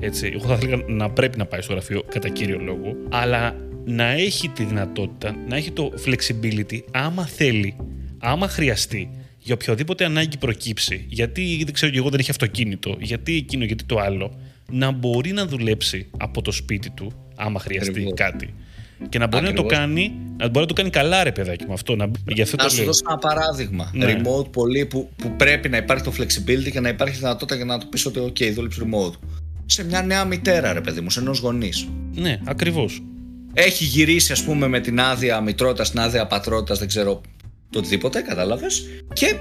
έτσι, 0.00 0.30
εγώ 0.34 0.46
θα 0.46 0.54
ήθελα 0.54 0.82
να 0.88 1.10
πρέπει 1.10 1.38
να 1.38 1.46
πάει 1.46 1.60
στο 1.60 1.72
γραφείο 1.72 2.02
κατά 2.08 2.28
κύριο 2.28 2.58
λόγο 2.58 2.96
αλλά 3.10 3.56
να 3.84 4.04
έχει 4.10 4.48
τη 4.48 4.64
δυνατότητα 4.64 5.36
να 5.48 5.56
έχει 5.56 5.70
το 5.70 5.92
flexibility 6.06 6.78
άμα 6.90 7.26
θέλει 7.26 7.76
άμα 8.18 8.48
χρειαστεί 8.48 9.10
για 9.44 9.54
οποιοδήποτε 9.54 10.04
ανάγκη 10.04 10.38
προκύψει, 10.38 11.04
γιατί 11.08 11.62
δεν 11.64 11.74
ξέρω 11.74 11.92
και 11.92 11.98
εγώ 11.98 12.08
δεν 12.08 12.20
έχει 12.20 12.30
αυτοκίνητο, 12.30 12.96
γιατί 13.00 13.36
εκείνο, 13.36 13.64
γιατί 13.64 13.84
το 13.84 13.98
άλλο, 13.98 14.38
να 14.70 14.90
μπορεί 14.90 15.32
να 15.32 15.46
δουλέψει 15.46 16.10
από 16.18 16.42
το 16.42 16.52
σπίτι 16.52 16.90
του, 16.90 17.12
άμα 17.36 17.60
χρειαστεί 17.60 17.90
Ακριβώς. 17.90 18.12
κάτι. 18.14 18.54
Και 19.08 19.18
να 19.18 19.26
μπορεί 19.26 19.42
να 19.42 19.48
Ακριβώς. 19.48 19.70
το 19.72 19.78
κάνει, 19.78 20.12
να 20.36 20.46
μπορεί 20.48 20.60
να 20.60 20.66
το 20.66 20.72
κάνει 20.74 20.90
καλά, 20.90 21.24
ρε 21.24 21.32
παιδάκι 21.32 21.64
μου 21.66 21.72
αυτό. 21.72 21.96
Να, 21.96 22.10
γι' 22.26 22.42
αυτό 22.42 22.56
Να 22.56 22.64
το 22.64 22.70
σου 22.70 22.76
λέω. 22.76 22.86
δώσω 22.86 23.02
ένα 23.08 23.18
παράδειγμα. 23.18 23.90
Ναι. 23.92 24.06
Remote 24.16 24.50
πολύ 24.52 24.86
που, 24.86 25.10
που 25.16 25.30
πρέπει 25.36 25.68
να 25.68 25.76
υπάρχει 25.76 26.04
το 26.04 26.12
flexibility 26.18 26.70
και 26.72 26.80
να 26.80 26.88
υπάρχει 26.88 27.16
δυνατότητα 27.18 27.54
για 27.54 27.64
να 27.64 27.78
του 27.78 27.88
πεις 27.88 28.06
ότι 28.06 28.20
OK, 28.26 28.52
δούλεψε 28.54 28.82
remote. 28.84 29.12
Σε 29.66 29.84
μια 29.84 30.02
νέα 30.02 30.24
μητέρα, 30.24 30.72
ρε 30.72 30.80
παιδί 30.80 31.00
μου, 31.00 31.10
σε 31.10 31.20
ενός 31.20 31.38
γονείς. 31.38 31.88
Ναι, 32.14 32.38
ακριβώς. 32.44 33.02
Έχει 33.52 33.84
γυρίσει, 33.84 34.32
ας 34.32 34.44
πούμε, 34.44 34.68
με 34.68 34.80
την 34.80 35.00
άδεια 35.00 35.40
μητρότητας, 35.40 35.90
την 35.90 36.00
άδεια 36.00 36.26
πατρότητας, 36.26 36.78
δεν 36.78 36.88
ξέρω 36.88 37.20
το 37.70 37.78
οτιδήποτε, 37.78 38.20
κατάλαβες. 38.20 38.86
Και 39.12 39.34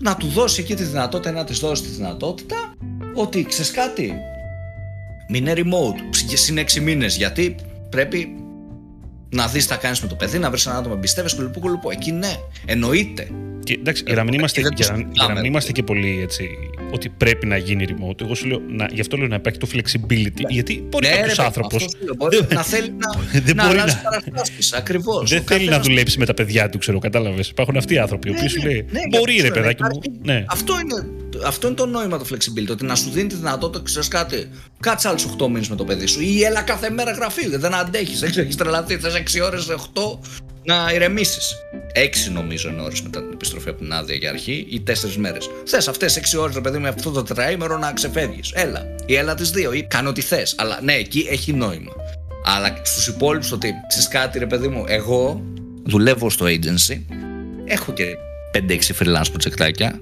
να 0.00 0.16
του 0.16 0.26
δώσει 0.26 0.60
εκεί 0.60 0.74
τη 0.74 0.82
δυνατότητα, 0.82 1.32
να 1.32 1.44
της 1.44 1.58
δώσει 1.58 1.82
τη 1.82 1.88
δυνατότητα 1.88 2.56
ότι 3.14 3.44
ξέρεις 3.44 3.70
κάτι. 3.70 4.12
Μην 5.28 5.46
είναι 5.46 5.52
remote 5.56 6.16
συν 6.34 6.58
6 6.58 6.80
μήνες 6.80 7.16
γιατί 7.16 7.54
πρέπει 7.90 8.34
να 9.32 9.46
δεις 9.46 9.66
τι 9.66 9.72
θα 9.72 9.78
κάνεις 9.78 10.00
με 10.00 10.08
το 10.08 10.14
παιδί, 10.14 10.38
να 10.38 10.50
βρεις 10.50 10.66
έναν 10.66 10.78
άτομο 10.78 10.94
εμπιστεύεσαι, 10.96 11.36
κουλουπού 11.36 11.60
κουλουπού. 11.60 11.90
Εκεί 11.90 12.12
ναι, 12.12 12.36
εννοείται. 12.66 13.28
Και, 13.64 13.72
εντάξει, 13.72 14.02
για 14.06 14.14
να 14.14 14.24
μην 14.24 14.32
Ε, 14.32 14.36
είμαστε, 14.36 14.60
δεν 14.62 14.70
το 14.70 14.76
για 14.82 14.86
να, 14.90 14.96
για 14.96 15.04
να 15.06 15.12
συζητάμε. 15.14 15.40
μην 15.40 15.50
είμαστε 15.50 15.72
και 15.72 15.82
πολύ 15.82 16.20
έτσι, 16.22 16.48
ότι 16.92 17.08
πρέπει 17.08 17.46
να 17.46 17.56
γίνει 17.56 17.84
remote, 17.88 18.20
εγώ 18.20 18.34
σου 18.34 18.46
λέω, 18.46 18.60
να, 18.68 18.88
γι' 18.92 19.00
αυτό 19.00 19.16
λέω 19.16 19.26
να 19.26 19.34
υπάρχει 19.34 19.58
το 19.58 19.68
flexibility. 19.74 20.42
Γιατί 20.48 20.84
μπορεί 20.88 21.06
ναι, 21.06 21.12
ρε, 21.12 21.16
κάποιος 21.18 21.36
παιδί, 21.36 21.46
άνθρωπο. 21.46 21.76
αυτό 21.76 21.88
σου 21.88 22.04
λέω, 22.04 22.14
μπορεί 22.14 22.40
να 22.54 22.62
θέλει 22.62 22.94
να, 22.98 23.08
δεν 23.46 23.56
να 23.56 23.66
μπορεί 23.66 23.78
αλλάζει 23.78 23.96
να- 23.96 24.02
παραστάσεις, 24.10 24.72
ακριβώς. 24.72 25.30
Δεν 25.30 25.38
Ο 25.38 25.42
θέλει 25.46 25.58
να 25.64 25.66
καθένας 25.70 25.86
δουλέψει 25.86 26.18
με 26.18 26.26
τα 26.26 26.34
παιδιά 26.34 26.68
του, 26.68 26.78
ξέρω, 26.78 26.98
κατάλαβες. 26.98 27.48
Υπάρχουν 27.48 27.76
αυτοί 27.76 27.94
οι 27.94 27.98
άνθρωποι, 27.98 28.28
οι 28.28 28.32
οποίοι 28.36 28.48
σου 28.48 28.62
λέει, 28.62 28.84
Ναι, 28.90 29.00
Μπορεί, 29.18 29.32
γιατί 29.32 29.40
ρε 29.40 29.46
σου 29.46 29.52
λέω, 29.54 29.62
παιδάκι 29.62 29.82
μου. 29.82 29.88
υπάρχει- 29.92 30.20
Ναι. 30.22 30.44
Αυτό 30.48 30.74
είναι, 30.80 31.06
αυτό 31.46 31.66
είναι 31.66 31.76
το 31.76 31.86
νόημα 31.86 32.18
το 32.18 32.24
flexibility. 32.30 32.70
Ότι 32.70 32.84
να 32.84 32.94
σου 32.94 33.10
δίνει 33.10 33.28
τη 33.28 33.34
δυνατότητα, 33.34 33.84
ξέρεις 33.84 34.08
κάτι, 34.08 34.48
κάτσε 34.80 35.08
άλλους 35.08 35.24
8 35.24 35.46
μήνες 35.48 35.68
με 35.68 35.76
το 35.76 35.84
παιδί 35.84 36.06
σου 36.06 36.20
ή 36.22 36.42
έλα 36.44 36.62
κάθε 36.62 36.90
μέρα 36.90 37.10
γραφείο. 37.12 37.48
γιατί 37.48 37.62
Δεν 37.62 37.74
αντέχεις. 37.74 38.22
Έχεις 38.22 38.56
τρελαθεί. 38.56 38.96
Θες 38.98 39.14
6 39.14 39.40
ώρες, 39.40 39.68
8 39.68 40.18
να 40.64 40.92
ηρεμήσεις. 40.94 41.54
6 41.94 42.32
νομίζω 42.32 42.68
είναι 42.68 42.82
ώρες 42.82 43.02
μετά 43.02 43.22
την 43.22 43.32
επιστροφή 43.32 43.68
από 43.68 43.78
την 43.78 43.92
άδεια 43.92 44.14
για 44.14 44.30
αρχή 44.30 44.66
ή 44.68 44.82
4 44.86 44.92
μέρες. 45.16 45.50
Θες 45.66 45.88
αυτές 45.88 46.16
6 46.16 46.38
ώρες, 46.38 46.54
ρε 46.54 46.60
παιδί, 46.60 46.78
με 46.78 46.88
αυτό 46.88 47.10
το 47.10 47.22
τετραήμερο 47.22 47.78
να 47.78 47.92
ξεφεύγεις. 47.92 48.50
Έλα. 48.54 48.94
Ή 49.06 49.14
έλα 49.14 49.34
τις 49.34 49.50
2 49.50 49.72
ή 49.72 49.82
κάνε 49.82 50.08
ό,τι 50.08 50.20
θες. 50.20 50.54
Αλλά 50.58 50.78
ναι, 50.82 50.92
εκεί 50.92 51.26
έχει 51.30 51.52
νόημα. 51.52 51.92
Αλλά 52.44 52.80
στους 52.82 53.06
υπόλοιπους 53.06 53.52
ότι 53.52 53.72
ξέρεις 53.88 54.08
κάτι, 54.08 54.38
ρε 54.38 54.46
παιδί 54.46 54.68
μου, 54.68 54.84
εγώ 54.88 55.42
δουλεύω 55.84 56.30
στο 56.30 56.46
agency. 56.46 57.00
Έχω 57.64 57.92
και 57.92 58.04
5-6 58.52 58.94
freelance 58.98 59.28
προτσεκτάκια. 59.30 60.00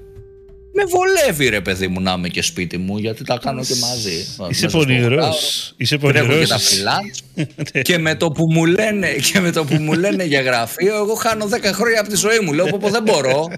Με 0.73 0.83
βολεύει 0.85 1.47
ρε 1.49 1.61
παιδί 1.61 1.87
μου 1.87 2.01
να 2.01 2.11
είμαι 2.17 2.27
και 2.27 2.41
σπίτι 2.41 2.77
μου 2.77 2.97
γιατί 2.97 3.23
τα 3.23 3.39
κάνω 3.43 3.63
και 3.63 3.75
μαζί. 3.81 4.11
Είσαι 4.11 4.35
Μέσα 4.47 4.69
στο 4.69 4.77
πονηρός. 4.77 5.05
ωράριο. 5.05 5.37
Είσαι 5.77 5.97
Τρέχω 5.97 6.25
πονηρό. 6.27 6.39
και 6.41 6.47
τα 6.47 6.59
freelance 6.59 7.81
και 7.87 7.97
με 7.97 8.15
το 8.15 8.31
που 8.31 8.51
μου 8.51 8.65
λένε, 8.65 9.07
και 9.31 9.39
με 9.39 9.51
το 9.51 9.65
που 9.65 9.73
μου 9.75 9.93
λένε 9.93 10.23
για 10.23 10.41
γραφείο 10.41 10.95
εγώ 10.95 11.13
χάνω 11.13 11.49
10 11.51 11.59
χρόνια 11.73 11.99
από 11.99 12.09
τη 12.09 12.15
ζωή 12.15 12.39
μου. 12.39 12.53
Λέω 12.53 12.65
πω, 12.65 12.77
πω 12.81 12.89
δεν 12.89 13.03
μπορώ. 13.03 13.49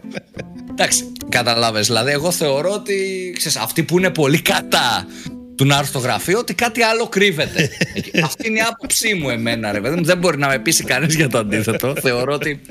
Εντάξει, 0.71 1.12
καταλάβες. 1.30 1.88
Δηλαδή 1.88 2.12
εγώ 2.12 2.32
θεωρώ 2.32 2.69
ότι 2.71 2.97
ξέρεις, 3.38 3.58
αυτοί 3.58 3.84
που 3.84 3.97
είναι 3.97 4.10
πολύ 4.10 4.41
κατά 4.41 5.08
του 5.56 5.66
να 5.66 5.74
έρθουν 5.74 5.88
στο 5.88 6.00
γραφείο 6.00 6.39
ότι 6.39 6.54
κάτι 6.54 6.82
άλλο 6.82 7.08
κρύβεται. 7.08 7.70
Αυτή 8.24 8.48
είναι 8.48 8.60
η 8.60 8.62
άποψή 8.62 9.13
μου 9.13 9.30
εμένα 9.30 9.72
ρε 9.72 9.82
παιδί 9.82 9.96
μου. 9.96 10.04
Δεν 10.04 10.18
μπορεί 10.18 10.38
να 10.38 10.48
με 10.48 10.60
πείσει 10.60 10.84
κανείς 10.84 11.16
για 11.16 11.30
το 11.30 11.38
αντίθετο. 11.38 11.94
Θεωρώ 12.02 12.34
ότι 12.34 12.62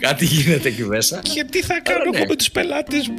κάτι 0.00 0.24
γίνεται 0.24 0.68
εκεί 0.68 0.84
μέσα. 0.84 1.20
Και 1.34 1.44
τι 1.50 1.62
θα 1.62 1.80
κάνω 1.82 2.10
ναι. 2.10 2.16
εγώ 2.18 2.26
με 2.28 2.36
τους 2.36 2.50
πελάτες 2.50 3.08
μου; 3.08 3.14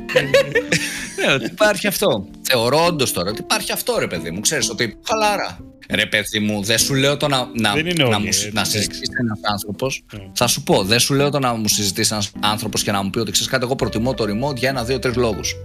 Ναι, 1.26 1.34
ότι 1.34 1.45
υπάρχει 1.45 1.88
αυτό. 1.88 2.28
Θεωρώ 2.41 2.86
όντως 2.86 3.13
τώρα 3.13 3.30
ότι 3.30 3.41
υπάρχει 3.41 3.71
αυτό, 3.71 3.95
ρε 3.99 4.08
παιδί 4.08 4.32
μου. 4.32 4.39
Ξέρεις 4.39 4.69
ότι 4.69 4.97
χαλάρα. 5.08 5.60
Ρε 5.89 6.06
παιδί 6.06 6.39
μου, 6.39 6.63
δεν 6.63 6.78
σου 6.78 6.93
λέω 6.93 7.17
το 7.17 7.28
να, 7.28 7.49
να, 7.54 7.73
Δεν 7.73 7.86
είναι 7.86 8.04
να, 8.04 8.06
όλοι, 8.06 8.19
μου, 8.19 8.26
έτσι, 8.26 8.43
να 8.43 8.49
εντάξει. 8.49 8.71
συζητήσει 8.71 9.12
ένας 9.19 9.39
άνθρωπος. 9.41 10.04
Ναι. 10.13 10.19
Θα 10.34 10.47
σου 10.47 10.63
πω, 10.63 10.84
δεν 10.84 10.99
σου 10.99 11.13
λέω 11.13 11.30
το 11.30 11.39
να 11.39 11.54
μου 11.54 11.67
συζητήσει 11.67 12.10
ένας 12.13 12.32
άνθρωπος 12.39 12.84
και 12.84 12.91
να 12.91 13.04
μου 13.04 13.10
πει 13.10 13.19
ότι 13.19 13.32
ξέρεις 13.32 13.52
κάτι, 13.52 13.63
εγώ 13.63 13.76
προτιμώ 13.76 14.13
το 14.13 14.23
remote 14.23 14.56
για 14.56 14.69
ένα, 14.69 14.84
δύο, 14.84 14.99
τρεις 14.99 15.15
λόγους. 15.15 15.56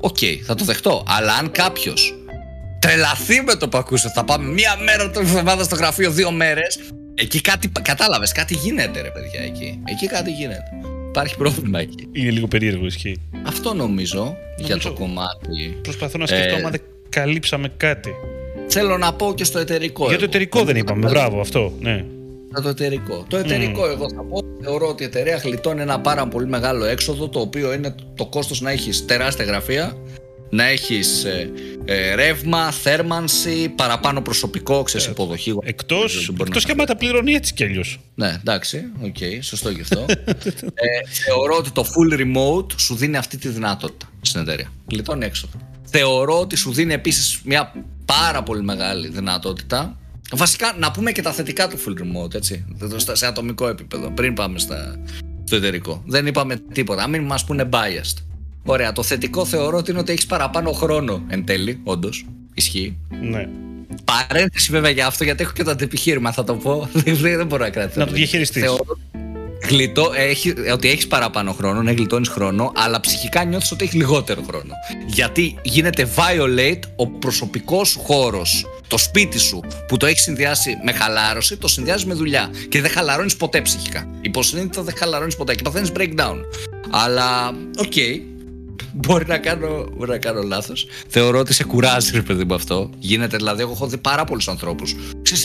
Οκ, 0.00 0.18
θα 0.44 0.54
το 0.54 0.64
δεχτώ. 0.64 1.04
Αλλά 1.08 1.34
αν 1.34 1.50
κάποιος 1.50 2.14
τρελαθεί 2.80 3.42
με 3.42 3.54
το 3.54 3.68
που 3.68 3.78
ακούσε, 3.78 4.10
θα 4.14 4.24
πάμε 4.24 4.48
μία 4.52 4.76
μέρα 4.84 5.10
την 5.10 5.20
εβδομάδα 5.20 5.64
στο 5.64 5.74
γραφείο, 5.76 6.10
δύο 6.10 6.30
μέρες. 6.30 6.78
Εκεί 7.14 7.40
κάτι, 7.40 7.68
κατάλαβες, 7.82 8.32
κάτι 8.32 8.54
γίνεται, 8.54 9.00
ρε 9.00 9.10
παιδιά, 9.10 9.40
εκεί. 9.40 9.78
Εκεί 9.84 10.06
κάτι 10.06 10.30
γίνεται. 10.30 10.62
Υπάρχει 11.08 11.36
πρόβλημα 11.36 11.80
εκεί. 11.80 12.08
Είναι 12.12 12.30
λίγο 12.30 12.46
περίεργο, 12.46 12.86
ισχύει. 12.86 13.20
Αυτό 13.46 13.74
νομίζω, 13.74 14.36
για 14.56 14.68
Νομίζω- 14.68 14.88
το 14.88 14.94
κομμάτι. 14.94 15.78
Προσπαθώ 15.82 16.18
να 16.18 16.26
σκεφτώ 16.26 16.54
Ε, 16.54 16.58
άμα 16.58 16.70
δεν 16.70 16.80
καλύψαμε 17.08 17.72
κάτι. 17.76 18.10
Θέλω 18.68 18.98
να 18.98 19.12
πω 19.12 19.34
και 19.34 19.44
στο 19.44 19.58
εταιρικό. 19.58 20.02
Για 20.08 20.12
το 20.18 20.22
εγώ. 20.22 20.30
εταιρικό 20.30 20.64
δεν 20.64 20.76
είπαμε. 20.76 21.08
Μπράβο, 21.08 21.40
αυτό. 21.40 21.72
Ναι. 21.80 22.04
Για 22.52 22.60
το 22.62 22.68
εταιρικό. 22.68 23.24
Το 23.28 23.36
εταιρικό, 23.36 23.86
εγώ 23.90 24.08
θα 24.14 24.22
πω, 24.22 24.40
θεωρώ 24.62 24.88
ότι 24.88 25.02
η 25.02 25.06
εταιρεία 25.06 25.36
γλιτώνει 25.36 25.80
ένα 25.80 26.00
πάρα 26.00 26.26
πολύ 26.26 26.46
μεγάλο 26.46 26.84
έξοδο, 26.84 27.28
το 27.28 27.40
οποίο 27.40 27.72
είναι 27.72 27.94
το 28.14 28.26
κόστος 28.26 28.60
να 28.60 28.70
έχεις 28.70 29.04
τεράστια 29.04 29.44
γραφεία, 29.44 29.96
να 30.50 30.64
έχεις 30.64 31.24
ε, 31.24 31.50
ε, 31.92 32.14
ρεύμα, 32.14 32.70
θέρμανση, 32.70 33.68
παραπάνω 33.76 34.22
προσωπικό, 34.22 34.82
ξέρεις, 34.82 35.06
υποδοχή. 35.06 35.56
Εκτός 35.62 35.96
Δεν 35.98 36.08
μπορεί 36.34 36.42
εκτός 36.48 36.62
να- 36.62 36.68
και 36.68 36.72
άμα 36.72 36.84
τα 36.84 36.96
πληρώνει 36.96 37.32
έτσι 37.32 37.54
κι 37.54 37.64
αλλιώς. 37.64 38.00
Ναι, 38.14 38.28
εντάξει, 38.40 38.84
οκ, 39.00 39.16
σωστό 39.40 39.72
και 39.72 39.80
αυτό. 39.80 40.04
ε, 40.08 41.08
θεωρώ 41.26 41.56
ότι 41.56 41.70
το 41.70 41.84
full 41.86 42.14
remote 42.20 42.72
σου 42.76 42.94
δίνει 42.94 43.16
αυτή 43.16 43.36
τη 43.36 43.48
δυνατότητα 43.48 44.06
στην 44.20 44.40
εταιρεία. 44.40 44.72
Γλιτώνει 44.90 45.24
έξοδο. 45.24 45.52
Θεωρώ 45.84 46.40
ότι 46.40 46.56
σου 46.56 46.72
δίνει 46.72 46.92
επίσης 46.92 47.40
μια 47.44 47.72
πάρα 48.04 48.42
πολύ 48.42 48.62
μεγάλη 48.62 49.08
δυνατότητα 49.08 49.94
Βασικά, 50.32 50.74
να 50.78 50.90
πούμε 50.90 51.12
και 51.12 51.22
τα 51.22 51.32
θετικά 51.32 51.68
του 51.68 51.76
full 51.78 52.00
remote, 52.02 52.34
έτσι. 52.34 52.64
Σε 53.12 53.26
ατομικό 53.26 53.68
επίπεδο, 53.68 54.10
πριν 54.10 54.34
πάμε 54.34 54.58
στα, 54.58 55.00
στο 55.44 55.56
εταιρικό. 55.56 56.02
Δεν 56.06 56.26
είπαμε 56.26 56.56
τίποτα. 56.72 57.06
Μην 57.08 57.22
μας 57.22 57.44
πούνε 57.44 57.68
biased. 57.72 58.16
Ωραία. 58.64 58.92
Το 58.92 59.02
θετικό 59.02 59.44
θεωρώ 59.44 59.76
ότι 59.76 59.90
είναι 59.90 60.00
ότι 60.00 60.12
έχεις 60.12 60.26
παραπάνω 60.26 60.72
χρόνο 60.72 61.22
εν 61.28 61.44
τέλει, 61.44 61.80
όντως. 61.84 62.26
Ισχύει. 62.54 62.96
Ναι. 63.20 63.48
Παρένθεση 64.04 64.70
βέβαια 64.70 64.90
για 64.90 65.06
αυτό, 65.06 65.24
γιατί 65.24 65.42
έχω 65.42 65.52
και 65.52 65.62
το 65.62 65.70
αντεπιχείρημα, 65.70 66.32
θα 66.32 66.44
το 66.44 66.54
πω. 66.54 66.88
δεν 67.22 67.46
μπορώ 67.46 67.64
να 67.64 67.70
κρατήσω. 67.70 68.00
Να 68.00 68.06
το 68.06 68.12
διαχειριστείς. 68.12 68.64
Γλιτώ, 69.68 70.12
έχει, 70.16 70.54
ότι 70.72 70.88
έχεις 70.88 71.06
παραπάνω 71.06 71.52
χρόνο, 71.52 71.82
ναι, 71.82 71.90
γλιτώνεις 71.90 72.28
χρόνο, 72.28 72.72
αλλά 72.76 73.00
ψυχικά 73.00 73.44
νιώθεις 73.44 73.72
ότι 73.72 73.84
έχεις 73.84 73.94
λιγότερο 73.94 74.42
χρόνο. 74.42 74.74
Γιατί 75.06 75.58
γίνεται 75.62 76.08
violate 76.16 76.80
ο 76.96 77.06
προσωπικός 77.06 77.88
σου 77.88 78.00
χώρος, 78.00 78.66
το 78.86 78.98
σπίτι 78.98 79.38
σου 79.38 79.60
που 79.88 79.96
το 79.96 80.06
έχεις 80.06 80.22
συνδυάσει 80.22 80.76
με 80.84 80.92
χαλάρωση, 80.92 81.56
το 81.56 81.68
συνδυάζεις 81.68 82.06
με 82.06 82.14
δουλειά. 82.14 82.50
Και 82.68 82.80
δεν 82.80 82.90
χαλαρώνεις 82.90 83.36
ποτέ 83.36 83.60
ψυχικά. 83.60 84.08
Υποσυνείδητα 84.20 84.82
δεν 84.82 84.94
χαλαρώνεις 84.96 85.36
ποτέ 85.36 85.54
και 85.54 85.62
παθαίνει 85.62 85.90
breakdown. 85.96 86.36
Αλλά, 86.90 87.48
OK, 87.78 87.92
okay, 87.94 88.20
μπορεί 88.92 89.26
να 89.26 89.38
κάνω, 89.38 89.88
μπορεί 89.96 90.10
να 90.10 90.18
κάνω 90.18 90.42
λάθος. 90.42 90.86
Θεωρώ 91.08 91.38
ότι 91.38 91.52
σε 91.52 91.64
κουράζει, 91.64 92.10
ρε 92.14 92.22
παιδί 92.22 92.44
μου, 92.44 92.54
αυτό. 92.54 92.90
Γίνεται 92.98 93.36
δηλαδή, 93.36 93.62
εγώ 93.62 93.72
έχω 93.72 93.86
δει 93.86 93.96
πάρα 93.98 94.24
πολλούς 94.24 94.48
ανθρώπους. 94.48 94.94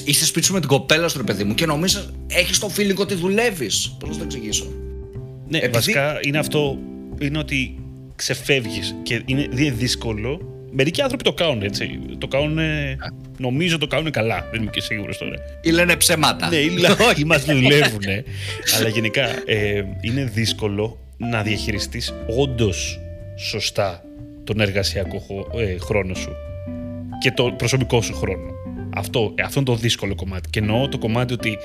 Είσαι 0.05 0.25
σπίτι 0.25 0.45
σου 0.45 0.53
με 0.53 0.59
την 0.59 0.69
κοπέλα 0.69 1.07
σου, 1.07 1.17
ρε 1.17 1.23
παιδί 1.23 1.43
μου, 1.43 1.53
και 1.53 1.65
νομίζω 1.65 1.99
έχεις 2.27 2.59
το 2.59 2.71
feeling 2.77 2.95
ότι 2.95 3.13
δουλεύεις. 3.13 3.95
Πώς 3.99 4.09
να 4.09 4.15
το 4.17 4.23
εξηγήσω; 4.23 4.65
Ναι, 5.47 5.57
Επειδή... 5.57 5.73
βασικά 5.73 6.19
είναι 6.21 6.37
αυτό. 6.37 6.77
Είναι 7.19 7.37
ότι 7.37 7.79
ξεφεύγεις 8.15 8.95
και 9.03 9.21
είναι 9.25 9.71
δύσκολο. 9.71 10.39
Μερικοί 10.71 11.01
άνθρωποι 11.01 11.23
το 11.23 11.33
κάνουν 11.33 11.61
έτσι. 11.61 11.99
Το 12.17 12.27
κάνουν. 12.27 12.59
Νομίζω 13.37 13.77
το 13.77 13.87
κάνουν 13.87 14.11
καλά. 14.11 14.47
Δεν 14.51 14.61
είμαι 14.61 14.71
και 14.71 14.81
σίγουρος 14.81 15.17
τώρα. 15.17 15.35
Ή 15.61 15.69
λένε 15.69 15.95
ψέματα. 15.95 16.49
Ναι, 16.49 16.55
ή 16.55 17.23
μας 17.25 17.45
δουλεύουν. 17.45 18.01
Αλλά 18.77 18.89
γενικά 18.89 19.27
ε, 19.45 19.83
είναι 20.01 20.29
δύσκολο 20.33 20.97
να 21.17 21.41
διαχειριστείς 21.41 22.13
όντως 22.37 22.99
σωστά 23.35 24.03
τον 24.43 24.59
εργασιακό 24.59 25.23
ε, 25.55 25.77
χρόνο 25.77 26.13
σου 26.13 26.35
και 27.19 27.31
το 27.31 27.51
προσωπικό 27.51 28.01
σου 28.01 28.13
χρόνο. 28.13 28.53
Αυτό, 28.95 29.33
αυτό 29.43 29.59
είναι 29.59 29.69
το 29.69 29.75
δύσκολο 29.75 30.15
κομμάτι. 30.15 30.49
Και 30.49 30.59
εννοώ 30.59 30.87
το 30.87 30.97
κομμάτι 30.97 31.33
ότι 31.33 31.57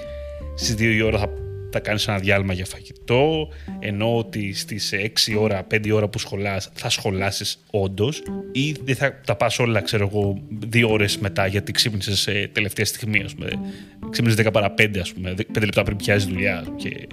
στις 0.54 0.74
2 0.74 0.80
η 0.80 1.02
ώρα 1.02 1.18
θα, 1.18 1.28
θα 1.72 1.80
κάνεις 1.80 2.08
ένα 2.08 2.18
διάλειμμα 2.18 2.52
για 2.52 2.64
φαγητό, 2.64 3.48
εννοώ 3.78 4.16
ότι 4.16 4.54
στις 4.54 4.94
6 5.28 5.36
ώρα, 5.38 5.66
5 5.70 5.90
ώρα 5.92 6.08
που 6.08 6.18
σχολάς 6.18 6.70
θα 6.74 6.88
σχολάσεις 6.88 7.64
όντως 7.70 8.22
ή 8.52 8.76
δεν 8.84 8.96
θα 8.96 9.20
τα 9.26 9.36
πας 9.36 9.58
όλα, 9.58 9.80
ξέρω 9.80 10.08
εγώ, 10.12 10.42
2 10.72 10.88
ώρες 10.88 11.18
μετά 11.18 11.46
γιατί 11.46 11.72
ξύπνησες 11.72 12.26
ε, 12.26 12.50
τελευταία 12.52 12.84
στιγμή, 12.84 13.22
ας 13.22 13.34
πούμε. 13.34 13.50
Ξύπνησες 14.10 14.46
10 14.46 14.52
παρα 14.52 14.74
5, 14.78 14.98
ας 15.00 15.12
πούμε, 15.12 15.34
5 15.36 15.64
λεπτά 15.64 15.82
πριν 15.82 15.96
πιάσεις 15.96 16.28
δουλειά 16.28 16.64
και 16.76 17.06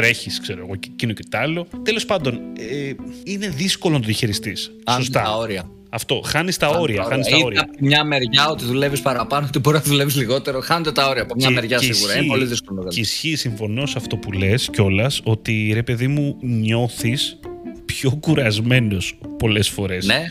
τρέχεις, 0.00 0.40
ξέρω 0.40 0.60
εγώ, 0.64 0.76
και 0.76 0.88
εκείνο 0.92 1.12
και 1.12 1.22
τ' 1.30 1.34
άλλο. 1.34 1.66
Τέλος 1.82 2.04
πάντων, 2.04 2.34
ε, 2.58 2.92
είναι 3.24 3.48
δύσκολο 3.48 3.94
να 3.94 4.00
το 4.00 4.06
διαχειριστείς. 4.06 4.70
Σωστά. 4.90 5.22
τα 5.22 5.36
όρια. 5.36 5.70
Αυτό. 5.90 6.20
Χάνεις 6.24 6.56
τα 6.56 6.68
όρια. 6.68 7.04
Χάνεις 7.04 7.28
τα 7.28 7.36
όρια. 7.36 7.60
Από 7.60 7.72
μια 7.80 8.04
μεριά 8.04 8.48
ότι 8.48 8.64
δουλεύεις 8.64 9.00
παραπάνω, 9.00 9.46
ότι 9.46 9.58
μπορεί 9.58 9.76
να 9.76 9.82
δουλεύεις 9.82 10.16
λιγότερο. 10.16 10.60
Χάνονται 10.60 10.92
τα 10.92 11.08
όρια 11.08 11.22
από 11.22 11.34
μια 11.36 11.50
μεριά 11.50 11.78
σίγουρα. 11.78 12.16
είναι 12.16 12.26
πολύ 12.26 12.44
δύσκολο. 12.44 12.84
Και 12.88 13.00
ισχύει, 13.00 13.36
συμφωνώς 13.36 13.90
σε 13.90 13.98
αυτό 13.98 14.16
που 14.16 14.32
λες 14.32 14.68
κιόλας, 14.72 15.20
ότι 15.24 15.70
ρε 15.74 15.82
παιδί 15.82 16.06
μου 16.06 16.36
νιώθεις 16.40 17.38
πιο 17.84 18.10
κουρασμένος 18.20 19.18
πολλές 19.38 19.68
φορές. 19.68 20.06
Ναι. 20.06 20.24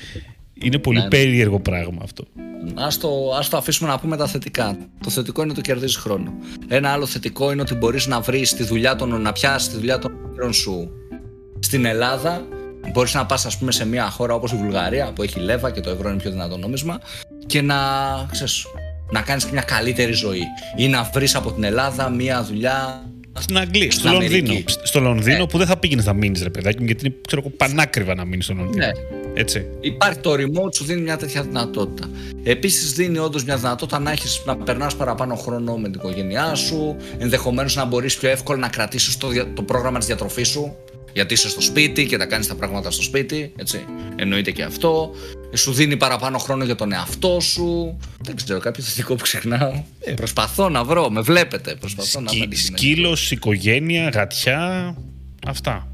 Είναι 0.61 0.77
πολύ 0.77 0.99
ναι. 0.99 1.07
περίεργο 1.07 1.59
πράγμα 1.59 1.99
αυτό. 2.03 2.23
Ας 2.75 2.97
το, 2.97 3.09
ας 3.37 3.49
το 3.49 3.57
αφήσουμε 3.57 3.89
να 3.89 3.99
πούμε 3.99 4.17
τα 4.17 4.27
θετικά. 4.27 4.77
Το 5.03 5.09
θετικό 5.09 5.41
είναι 5.41 5.51
ότι 5.51 5.61
κερδίζεις 5.61 5.95
χρόνο. 5.95 6.33
Ένα 6.67 6.89
άλλο 6.89 7.05
θετικό 7.05 7.51
είναι 7.51 7.61
ότι 7.61 7.75
μπορείς 7.75 8.07
να 8.07 8.19
βρεις 8.19 8.53
τη 8.53 8.63
δουλειά 8.63 8.95
των, 8.95 9.21
να 9.21 9.31
πιάσεις 9.31 9.69
τη 9.69 9.75
δουλειά 9.75 9.99
των 9.99 10.11
φίλων 10.33 10.53
σου 10.53 10.89
στην 11.59 11.85
Ελλάδα. 11.85 12.47
Μπορείς 12.91 13.13
να 13.13 13.25
πας, 13.25 13.45
ας 13.45 13.57
πούμε, 13.57 13.71
σε 13.71 13.85
μια 13.85 14.09
χώρα 14.09 14.33
όπως 14.33 14.51
η 14.51 14.55
Βουλγαρία 14.55 15.11
που 15.15 15.23
έχει 15.23 15.39
λέβα 15.39 15.71
και 15.71 15.81
το 15.81 15.89
ευρώ 15.89 16.09
είναι 16.09 16.17
πιο 16.17 16.31
δυνατό 16.31 16.57
νόμισμα 16.57 16.99
και 17.45 17.61
να, 17.61 17.75
ξέρεις, 18.31 18.65
να 19.11 19.21
κάνεις 19.21 19.45
μια 19.45 19.61
καλύτερη 19.61 20.11
ζωή. 20.11 20.43
Ή 20.75 20.87
να 20.87 21.03
βρεις 21.03 21.35
από 21.35 21.51
την 21.51 21.63
Ελλάδα 21.63 22.09
μια 22.09 22.43
δουλειά 22.43 23.05
στην 23.39 23.57
Αγγλία, 23.57 23.91
στο 23.91 24.09
Λονδίνο. 24.11 24.53
Στο 24.83 24.99
Λονδίνο 24.99 25.37
ναι. 25.37 25.47
που 25.47 25.57
δεν 25.57 25.67
θα 25.67 25.77
πήγαινε 25.77 26.01
να 26.05 26.13
μείνεις, 26.13 26.43
ρε 26.43 26.49
παιδάκι 26.49 26.83
γιατί 26.83 27.05
είναι 27.05 27.15
ξέρω, 27.27 27.41
πανάκριβα 27.57 28.15
να 28.15 28.25
μείνεις 28.25 28.45
στο 28.45 28.53
Λονδίνο. 28.53 28.85
Ναι. 28.85 28.91
Έτσι. 29.33 29.65
Υπάρχει 29.79 30.19
το 30.19 30.33
remote, 30.33 30.75
σου 30.75 30.83
δίνει 30.83 31.01
μια 31.01 31.17
τέτοια 31.17 31.41
δυνατότητα. 31.41 32.09
Επίσης, 32.43 32.93
δίνει 32.93 33.17
όντως 33.17 33.43
μια 33.43 33.57
δυνατότητα 33.57 33.99
να, 33.99 34.11
έχεις, 34.11 34.41
να 34.45 34.57
περνάς 34.57 34.95
παραπάνω 34.95 35.35
χρόνο 35.35 35.77
με 35.77 35.89
την 35.89 35.99
οικογένειά 35.99 36.55
σου, 36.55 36.95
ενδεχομένως 37.17 37.75
να 37.75 37.85
μπορείς 37.85 38.17
πιο 38.17 38.29
εύκολα 38.29 38.59
να 38.59 38.69
κρατήσεις 38.69 39.17
το, 39.17 39.27
το 39.53 39.61
πρόγραμμα 39.61 39.97
της 39.97 40.07
διατροφής 40.07 40.47
σου, 40.47 40.75
γιατί 41.17 41.33
είσαι 41.33 41.49
στο 41.49 41.61
σπίτι 41.61 42.05
και 42.05 42.17
τα 42.17 42.25
κάνεις 42.25 42.47
τα 42.47 42.55
πράγματα 42.55 42.91
στο 42.91 43.01
σπίτι. 43.01 43.53
Έτσι. 43.55 43.85
Εννοείται 44.15 44.51
και 44.51 44.63
αυτό. 44.63 45.11
Σου 45.53 45.73
δίνει 45.73 45.97
παραπάνω 45.97 46.37
χρόνο 46.37 46.63
για 46.63 46.75
τον 46.75 46.91
εαυτό 46.91 47.39
σου. 47.39 47.97
Δεν 48.21 48.35
ξέρω, 48.35 48.59
κάποιο 48.59 48.83
θετικό 48.83 49.15
που 49.15 49.23
ξεχνάω. 49.23 49.83
Ε, 49.99 50.13
προσπαθώ 50.13 50.69
να 50.69 50.83
βρω, 50.83 51.09
με 51.09 51.21
βλέπετε. 51.21 51.75
Προσπαθώ 51.75 52.23
Σκύ, 52.27 52.47
να 52.47 52.55
Σκύλος, 52.55 53.31
οικογένεια, 53.31 54.09
γατιά. 54.09 54.95
Αυτά. 55.47 55.87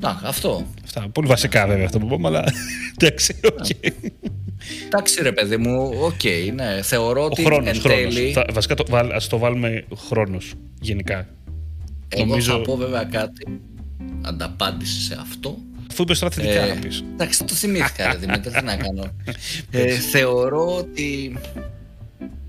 Να, 0.00 0.20
αυτό. 0.24 0.66
Αυτά. 0.84 1.08
Πολύ 1.12 1.28
βασικά 1.28 1.66
βέβαια 1.66 1.84
αυτό 1.84 1.98
που 1.98 2.06
πούμε, 2.06 2.28
αλλά 2.28 2.44
εντάξει, 2.98 3.40
οκ. 3.44 3.66
Εντάξει 4.86 5.22
ρε 5.22 5.32
παιδί 5.32 5.56
μου, 5.56 5.92
OK, 6.00 6.12
okay, 6.22 6.52
ναι. 6.54 6.82
Θεωρώ 6.82 7.24
ότι 7.24 7.44
χρόνος, 7.44 7.76
εν 7.76 7.82
τέλει... 7.82 8.32
Θα, 8.32 8.44
βασικά 8.52 8.74
το, 8.74 8.96
ας 9.14 9.28
το 9.28 9.38
βάλουμε 9.38 9.84
χρόνος, 10.08 10.54
γενικά. 10.80 11.28
Εγώ 12.08 12.24
Νομίζω... 12.24 12.52
θα 12.52 12.60
πω 12.60 12.76
βέβαια 12.76 13.04
κάτι 13.04 13.60
ανταπάντηση 14.24 15.00
σε 15.00 15.16
αυτό. 15.20 15.58
Αφού 15.90 16.02
είπες 16.02 16.18
τώρα 16.18 16.34
θετικά 16.34 16.62
ε, 16.62 16.74
να 16.74 16.80
πεις. 16.80 17.04
Εντάξει, 17.12 17.44
το 17.44 17.54
θυμήθηκα 17.54 18.12
ρε 18.12 18.18
Δημήτρη, 18.18 18.52
τι 18.52 18.64
να 18.64 18.76
κάνω. 18.76 19.04
ε, 19.70 19.94
θεωρώ 19.94 20.76
ότι 20.76 21.38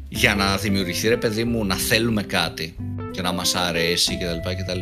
για 0.09 0.35
να 0.35 0.57
δημιουργηθεί 0.57 1.07
ρε 1.07 1.17
παιδί 1.17 1.43
μου 1.43 1.65
να 1.65 1.75
θέλουμε 1.75 2.23
κάτι 2.23 2.75
και 3.11 3.21
να 3.21 3.31
μας 3.31 3.55
αρέσει 3.55 4.17
κτλ. 4.17 4.79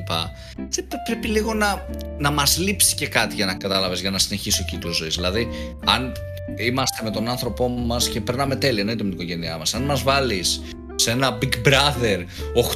πρέπει 1.06 1.27
λίγο 1.27 1.54
να, 1.54 1.86
να 2.17 2.32
μας 2.32 2.58
λείψει 2.58 2.95
και 2.95 3.08
κάτι 3.08 3.36
για 3.36 3.45
να 3.45 3.54
κατάλαβες, 3.54 4.01
για 4.01 4.12
να 4.12 4.17
συνεχίσει 4.17 4.62
ο 4.62 4.65
κύκλος 4.69 4.95
ζωής. 4.97 5.15
Δηλαδή, 5.15 5.47
αν 5.86 6.12
είμαστε 6.58 7.04
με 7.04 7.12
τον 7.12 7.27
άνθρωπό 7.27 7.67
μας 7.67 8.10
και 8.10 8.21
περνάμε 8.21 8.56
τέλεια, 8.56 8.80
εννοείται 8.80 9.04
με 9.04 9.10
την 9.10 9.19
οικογένειά 9.19 9.58
μας, 9.58 9.73
αν 9.73 9.82
μας 9.82 10.04
βάλεις 10.04 10.62
σε 11.01 11.11
ένα 11.11 11.37
Big 11.41 11.67
Brother 11.67 12.17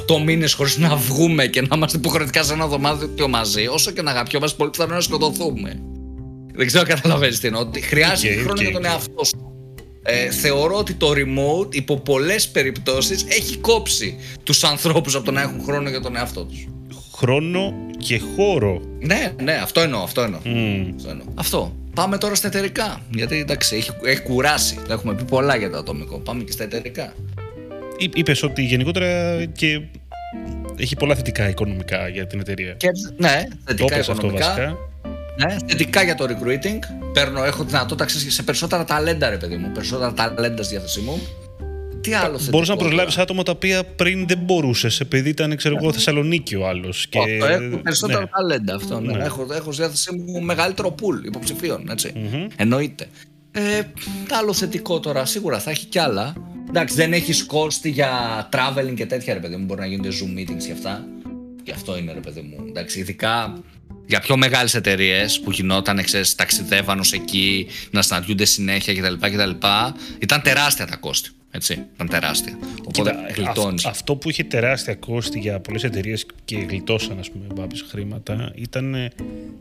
8 0.08 0.22
μήνες 0.24 0.52
χωρίς 0.52 0.76
να 0.76 0.96
βγούμε 0.96 1.46
και 1.46 1.60
να 1.60 1.76
είμαστε 1.76 1.96
υποχρεωτικά 1.96 2.42
σε 2.42 2.52
ένα 2.52 2.66
δωμάτιο 2.66 3.28
μαζί, 3.28 3.66
όσο 3.66 3.90
και 3.90 4.02
να 4.02 4.10
αγαπιόμαστε, 4.10 4.56
πολύ 4.56 4.70
πιθανό 4.70 4.94
να 4.94 5.00
σκοτωθούμε. 5.00 5.80
Δεν 6.54 6.66
ξέρω 6.66 6.82
αν 6.82 6.94
καταλαβαίνεις 6.94 7.40
τι 7.40 7.46
εννοώ. 7.46 7.68
Χρειάζεται 7.82 8.34
okay, 8.34 8.42
χρόνο 8.42 8.60
okay, 8.60 8.62
για 8.62 8.72
τον 8.72 8.84
εαυτό 8.84 9.24
σου. 9.24 9.56
Ε, 10.02 10.30
θεωρώ 10.30 10.76
ότι 10.76 10.94
το 10.94 11.10
remote 11.10 11.74
υπό 11.74 11.96
πολλές 11.96 12.48
περιπτώσεις 12.48 13.24
έχει 13.28 13.56
κόψει 13.56 14.16
τους 14.42 14.64
ανθρώπους 14.64 15.14
από 15.14 15.24
το 15.24 15.30
να 15.30 15.40
έχουν 15.40 15.62
χρόνο 15.62 15.88
για 15.88 16.00
τον 16.00 16.16
εαυτό 16.16 16.44
τους. 16.44 16.66
Χρόνο 17.14 17.74
και 17.98 18.20
χώρο. 18.36 18.80
Ναι, 19.00 19.32
ναι, 19.42 19.52
αυτό 19.52 19.80
εννοώ, 19.80 20.02
αυτό 20.02 20.20
εννοώ. 20.20 20.38
Αυτό, 20.38 21.08
εννοώ. 21.08 21.26
αυτό. 21.34 21.76
Πάμε 21.94 22.18
τώρα 22.18 22.34
στα 22.34 22.46
εταιρικά. 22.46 23.00
Γιατί 23.10 23.36
εντάξει, 23.36 23.76
έχει, 23.76 23.90
έχει 24.04 24.22
κουράσει. 24.22 24.78
Έχουμε 24.88 25.14
πει 25.14 25.24
πολλά 25.24 25.56
για 25.56 25.70
το 25.70 25.78
ατομικό. 25.78 26.18
Πάμε 26.18 26.42
και 26.42 26.52
στα 26.52 26.64
εταιρικά. 26.64 27.12
Είπες 27.98 28.42
ότι 28.42 28.62
γενικότερα 28.62 29.44
και 29.44 29.80
έχει 30.76 30.96
πολλά 30.96 31.14
θετικά 31.14 31.48
οικονομικά 31.48 32.08
για 32.08 32.26
την 32.26 32.40
εταιρεία. 32.40 32.72
Και, 32.72 32.88
ναι, 33.16 33.42
θετικά 33.64 33.98
οικονομικά. 33.98 34.10
Αυτό 34.10 34.28
βασικά. 34.28 34.76
Ναι, 35.36 35.56
θετικά 35.66 36.02
για 36.02 36.14
το 36.14 36.24
recruiting. 36.24 36.78
Παίρνω, 37.12 37.44
έχω 37.44 37.64
δυνατότητα 37.64 38.08
σε 38.08 38.42
περισσότερα 38.42 38.84
ταλέντα, 38.84 39.30
ρε 39.30 39.36
παιδί 39.36 39.56
μου. 39.56 39.70
Περισσότερα 39.72 40.12
ταλέντα 40.12 40.62
στη 40.62 40.74
διάθεσή 40.74 41.00
μου. 41.00 41.22
Τι 42.00 42.14
άλλο 42.14 42.32
θετικό. 42.32 42.50
Μπορείς 42.50 42.68
να 42.68 42.76
προσλάβει 42.76 43.20
άτομα 43.20 43.42
τα 43.42 43.52
οποία 43.52 43.84
πριν 43.84 44.26
δεν 44.26 44.38
μπορούσες, 44.38 45.00
επειδή 45.00 45.28
ήταν, 45.28 45.56
ξέρω 45.56 45.76
εγώ, 45.80 45.92
Θεσσαλονίκη 45.92 46.54
ο 46.54 46.68
άλλος. 46.68 47.06
Και... 47.06 47.18
Αυτό, 47.18 47.46
έχω 47.46 47.76
περισσότερα 47.76 48.20
ναι. 48.20 48.26
ταλέντα 48.26 48.74
αυτό. 48.74 49.00
Ναι. 49.00 49.16
Ναι. 49.16 49.24
Έχω, 49.24 49.46
έχω 49.52 49.72
στη 49.72 49.82
διάθεσή 49.82 50.10
μου 50.12 50.40
μεγαλύτερο 50.40 50.94
pool 51.00 51.24
υποψηφίων. 51.24 51.88
Έτσι. 51.90 52.12
Mm-hmm. 52.14 52.46
Εννοείται. 52.56 53.06
Ε, 53.50 53.80
άλλο 54.40 54.52
θετικό 54.52 55.00
τώρα, 55.00 55.24
σίγουρα 55.24 55.58
θα 55.58 55.70
έχει 55.70 55.86
κι 55.86 55.98
άλλα. 55.98 56.34
Εντάξει, 56.68 56.94
δεν 56.94 57.12
έχεις 57.12 57.44
κόστη 57.44 57.90
για 57.90 58.10
traveling 58.52 58.94
και 58.94 59.06
τέτοια, 59.06 59.34
ρε 59.34 59.40
παιδί 59.40 59.56
μου. 59.56 59.64
Μπορεί 59.64 59.80
να 59.80 59.86
γίνονται 59.86 60.08
Zoom 60.08 60.38
meetings 60.38 60.64
και 60.66 60.72
αυτά. 60.72 61.06
Και 61.62 61.72
αυτό 61.72 61.98
είναι, 61.98 62.12
ρε 62.12 62.20
παιδί 62.20 62.40
μου. 62.40 62.64
Εντάξει, 62.68 62.98
ειδικά 62.98 63.62
για 64.06 64.20
πιο 64.20 64.36
μεγάλες 64.36 64.74
εταιρείες 64.74 65.40
που 65.40 65.50
γινόταν, 65.50 66.02
ξέρεις, 66.02 66.34
ταξιδεύαν 66.34 66.98
ως 66.98 67.12
εκεί, 67.12 67.66
να 67.90 68.02
συναντιούνται 68.02 68.44
συνέχεια 68.44 68.94
κτλ. 68.94 69.26
κτλ 69.26 69.50
ήταν 70.18 70.42
τεράστια 70.42 70.86
τα 70.86 70.96
κόστη. 70.96 71.30
Έτσι, 71.50 71.84
ήταν 71.94 72.08
τεράστια. 72.08 72.58
Οπότε 72.84 73.14
Κοίτα, 73.34 73.88
αυτό 73.88 74.16
που 74.16 74.30
είχε 74.30 74.44
τεράστια 74.44 74.94
κόστη 74.94 75.38
για 75.38 75.60
πολλές 75.60 75.84
εταιρείες 75.84 76.26
και 76.44 76.56
γλιτώσαν, 76.56 77.18
ας 77.18 77.30
πούμε, 77.30 77.66
χρήματα, 77.90 78.52
ήταν 78.54 78.94
ε, 78.94 79.10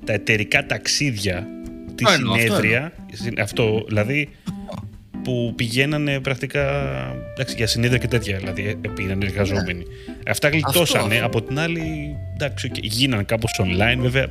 τα 0.06 0.14
εταιρικά 0.14 0.66
ταξίδια, 0.66 1.48
τα 1.96 2.06
συνέδρια. 2.06 2.94
Αυτό, 3.12 3.42
αυτό, 3.42 3.84
δηλαδή, 3.88 4.30
που 5.26 5.54
πηγαίνανε 5.56 6.20
πρακτικά 6.20 6.62
εντάξει, 7.34 7.56
για 7.56 7.68
συνέδρια 7.68 7.98
και 7.98 8.08
τέτοια, 8.08 8.38
δηλαδή 8.38 8.78
ε, 8.82 8.88
πήγαιναν 8.96 9.22
εργαζόμενοι. 9.22 9.74
Ναι. 9.74 10.14
Αυτά 10.28 10.50
γλιτώσανε. 10.50 11.20
Από 11.20 11.42
την 11.42 11.60
άλλη, 11.60 12.16
εντάξει, 12.34 12.72
okay, 12.74 12.80
γίνανε 12.82 13.24
κάπως 13.24 13.60
online, 13.64 13.98
βέβαια. 14.00 14.28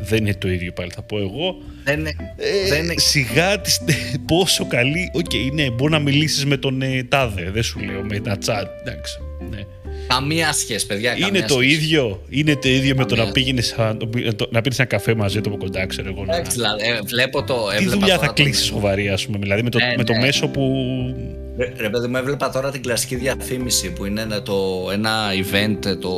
Δεν 0.00 0.18
είναι 0.18 0.34
το 0.34 0.48
ίδιο 0.48 0.72
πάλι, 0.72 0.90
θα 0.94 1.02
πω 1.02 1.18
εγώ. 1.18 1.56
Δεν 1.84 1.98
είναι, 1.98 2.12
Ε, 2.36 2.68
δεν 2.68 2.84
είναι 2.84 2.94
Σιγά 2.96 3.60
τις, 3.60 3.80
πόσο 4.26 4.66
καλή. 4.66 5.10
Οκ, 5.14 5.52
ναι, 5.52 5.70
μπορεί 5.70 5.92
να 5.92 5.98
μιλήσεις 5.98 6.44
με 6.44 6.56
τον 6.56 6.82
ε, 6.82 7.02
τάδε, 7.02 7.50
δεν 7.50 7.62
σου 7.62 7.80
λέω, 7.80 8.02
με 8.02 8.20
τα 8.20 8.38
chat. 8.46 8.66
Εντάξει. 8.80 9.18
Ναι. 10.08 10.14
καμία 10.14 10.52
σχέση, 10.52 10.86
παιδιά. 10.86 11.12
Είναι 11.16 11.24
καμία 11.24 11.46
το 11.46 11.54
σχέση. 11.54 11.74
ίδιο. 11.74 12.22
Είναι 12.28 12.56
το 12.56 12.68
ίδιο 12.68 12.94
με 12.96 13.04
το 13.04 13.10
να 13.14 13.16
Καμία. 13.16 13.32
πήγαινε 13.32 13.62
να 14.50 14.60
πίνεις 14.60 14.78
ένα 14.78 14.88
καφέ 14.88 15.14
μαζί 15.14 15.40
του 15.40 15.48
από 15.48 15.58
κοντά, 15.58 15.86
ξέρω 15.86 16.08
εγώ. 16.08 16.24
να- 16.24 16.34
Εντάξει, 16.34 16.56
δηλαδή, 16.56 16.84
ε, 16.84 17.00
βλέπω 17.04 17.42
το. 17.44 17.54
Τι 17.70 17.74
έβλεπα 17.74 17.90
δουλειά 17.96 18.14
τώρα 18.14 18.26
θα 18.26 18.32
τον- 18.32 18.44
κλείσεις 18.44 18.64
σοβαρή, 18.64 19.08
ας 19.08 19.26
πούμε, 19.26 19.38
δηλαδή 19.38 19.62
με 19.62 19.70
το, 19.70 19.78
Ναι, 19.78 19.94
με 19.96 20.04
το 20.04 20.12
ναι. 20.12 20.18
μέσο 20.18 20.48
που. 20.48 20.62
Ρε, 21.58 21.72
ρε 21.76 21.90
παιδί 21.90 22.06
μου, 22.06 22.16
έβλεπα 22.16 22.50
τώρα 22.50 22.70
την 22.70 22.82
κλασική 22.82 23.16
διαφήμιση 23.16 23.90
που 23.92 24.04
είναι 24.04 24.20
ένα- 24.20 24.42
το, 24.42 24.88
ένα 24.92 25.12
event, 25.32 25.96
το, 26.00 26.10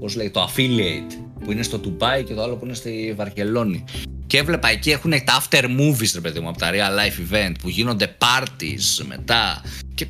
πώς 0.00 0.16
λέει, 0.16 0.30
το 0.30 0.48
affiliate, 0.48 1.12
που 1.44 1.52
είναι 1.52 1.62
στο 1.62 1.80
Dubai 1.84 2.24
και 2.26 2.34
το 2.34 2.42
άλλο 2.42 2.56
που 2.56 2.64
είναι 2.64 2.74
στη 2.74 3.12
Βαρκελόνη. 3.16 3.84
Και 4.26 4.38
έβλεπα 4.38 4.68
εκεί 4.70 4.90
έχουν 4.90 5.10
τα 5.10 5.42
after 5.48 5.64
movies, 5.64 6.10
ρε 6.14 6.20
παιδί 6.20 6.40
μου, 6.40 6.48
από 6.48 6.58
τα 6.58 6.70
real 6.70 6.74
life 6.74 7.34
event, 7.34 7.52
που 7.62 7.68
γίνονται 7.68 8.16
parties 8.18 9.04
μετά. 9.08 9.62
Και 9.94 10.06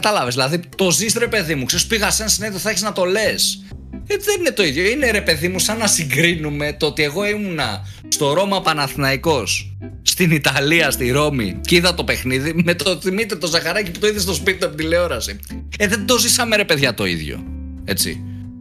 κατάλαβες, 0.00 0.34
δηλαδή 0.34 0.60
το 0.76 0.90
ζεις 0.90 1.14
ρε 1.14 1.26
παιδί 1.28 1.54
μου, 1.54 1.64
ξέρεις 1.64 1.86
πήγα 1.86 2.10
σε 2.10 2.22
ένα 2.22 2.30
συνέδριο, 2.30 2.58
θα 2.58 2.70
έχεις 2.70 2.82
να 2.82 2.92
το 2.92 3.04
λες. 3.04 3.62
Ε, 4.10 4.16
δεν 4.16 4.34
είναι 4.38 4.50
το 4.50 4.62
ίδιο. 4.64 4.84
Είναι 4.90 5.10
ρε 5.10 5.20
παιδί 5.20 5.48
μου, 5.48 5.58
σαν 5.58 5.78
να 5.78 5.86
συγκρίνουμε 5.86 6.72
το 6.78 6.86
ότι 6.86 7.02
εγώ 7.02 7.26
ήμουνα 7.28 7.86
στο 8.08 8.32
Ρώμα 8.32 8.62
Παναθηναϊκός, 8.62 9.76
στην 10.02 10.30
Ιταλία, 10.30 10.90
στη 10.90 11.10
Ρώμη, 11.10 11.60
και 11.66 11.74
είδα 11.76 11.94
το 11.94 12.04
παιχνίδι 12.04 12.52
με 12.64 12.74
το 12.74 12.98
Δημήτρη 12.98 13.38
το 13.38 13.46
Ζαχαράκι 13.46 13.90
που 13.90 13.98
το 13.98 14.06
είδες 14.06 14.22
στο 14.22 14.34
σπίτι 14.34 14.58
του 14.58 14.66
από 14.66 14.76
τηλεόραση. 14.76 15.38
Ε, 15.78 15.86
δεν 15.88 16.06
το 16.06 16.18
ζήσαμε 16.18 16.56
ρε 16.56 16.64
παιδιά 16.64 16.94
το 16.94 17.04
ίδιο. 17.06 17.44
Έτσι. 17.84 18.10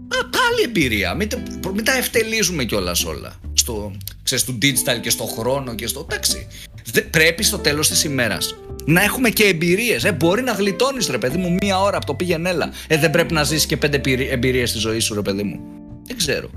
Α, 0.07 0.17
πάλι 0.29 0.61
εμπειρία. 0.65 1.13
Μην, 1.13 1.29
τα- 1.29 1.41
μην 1.73 1.83
τα 1.83 1.97
ευτελίζουμε 1.97 2.63
κιόλας 2.63 3.05
όλα. 3.05 3.33
Στο, 3.53 3.91
ξέρεις, 4.23 4.43
του 4.43 4.57
digital 4.61 4.99
και 5.01 5.09
στο 5.09 5.23
χρόνο 5.23 5.75
και 5.75 5.87
στο. 5.87 6.07
Εντάξει. 6.09 6.47
Δε- 6.91 7.01
πρέπει 7.01 7.43
στο 7.43 7.57
τέλος 7.57 7.87
της 7.89 8.03
ημέρας 8.03 8.55
να 8.87 9.03
έχουμε 9.03 9.29
και 9.29 9.43
εμπειρίες. 9.43 10.03
Ε, 10.03 10.11
μπορεί 10.11 10.41
να 10.41 10.51
γλιτώνεις, 10.51 11.07
ρε 11.09 11.17
παιδί 11.17 11.37
μου, 11.37 11.57
μία 11.61 11.81
ώρα 11.81 11.97
από 11.97 12.05
το 12.05 12.13
πήγαινε 12.13 12.49
έλα. 12.49 12.71
Ε, 12.87 12.97
δεν 12.97 13.11
πρέπει 13.11 13.33
να 13.33 13.43
ζήσει 13.43 13.67
και 13.67 13.77
πέντε 13.77 14.01
εμπειρίες 14.29 14.69
στη 14.69 14.79
ζωή 14.79 14.99
σου, 14.99 15.13
ρε 15.13 15.21
παιδί 15.21 15.43
μου. 15.43 15.59
Δεν 16.03 16.17
ξέρω. 16.17 16.49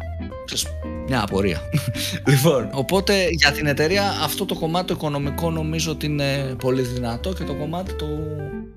Ξέρεις, 0.45 0.67
μια 1.07 1.23
απορία. 1.23 1.61
λοιπόν, 2.31 2.69
οπότε 2.73 3.29
για 3.31 3.53
την 3.53 3.67
εταιρεία 3.67 4.19
αυτό 4.23 4.45
το 4.45 4.55
κομμάτι 4.55 4.87
το 4.87 4.95
οικονομικό 4.95 5.51
νομίζω 5.51 5.91
ότι 5.91 6.07
είναι 6.07 6.55
πολύ 6.59 6.83
δυνατό 6.83 7.33
και 7.33 7.45
το 7.45 7.55
κομμάτι 7.55 7.95
του, 7.95 8.19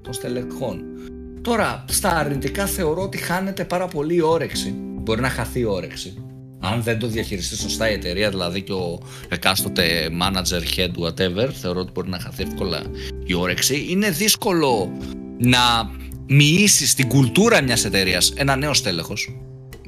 των 0.02 0.14
στελεχών. 0.14 0.84
Τώρα, 1.42 1.86
στα 1.88 2.10
αρνητικά 2.10 2.66
θεωρώ 2.66 3.02
ότι 3.02 3.18
χάνεται 3.18 3.64
πάρα 3.64 3.88
πολύ 3.88 4.16
η 4.16 4.22
όρεξη. 4.22 4.74
Μπορεί 4.78 5.22
να 5.22 5.30
χαθεί 5.30 5.60
η 5.60 5.66
όρεξη. 5.66 6.23
Αν 6.66 6.84
δεν 6.84 7.00
το 7.00 7.08
διαχειριστεί 7.08 7.56
σωστά 7.56 7.90
η 7.90 7.94
εταιρεία, 7.94 8.30
δηλαδή 8.30 8.62
και 8.62 8.72
ο 8.72 9.00
εκάστοτε 9.30 10.10
manager, 10.22 10.80
head, 10.80 10.92
whatever, 11.06 11.50
θεωρώ 11.62 11.80
ότι 11.80 11.92
μπορεί 11.94 12.10
να 12.10 12.20
χαθεί 12.20 12.44
εύκολα 12.44 12.82
η 13.26 13.34
όρεξη. 13.34 13.86
Είναι 13.90 14.10
δύσκολο 14.10 14.92
να 15.38 15.60
μοιήσεις 16.28 16.94
την 16.94 17.08
κουλτούρα 17.08 17.62
μιας 17.62 17.86
εταιρείας 17.86 18.34
ένα 18.36 18.56
νέο 18.56 18.74
στέλεχος. 18.74 19.36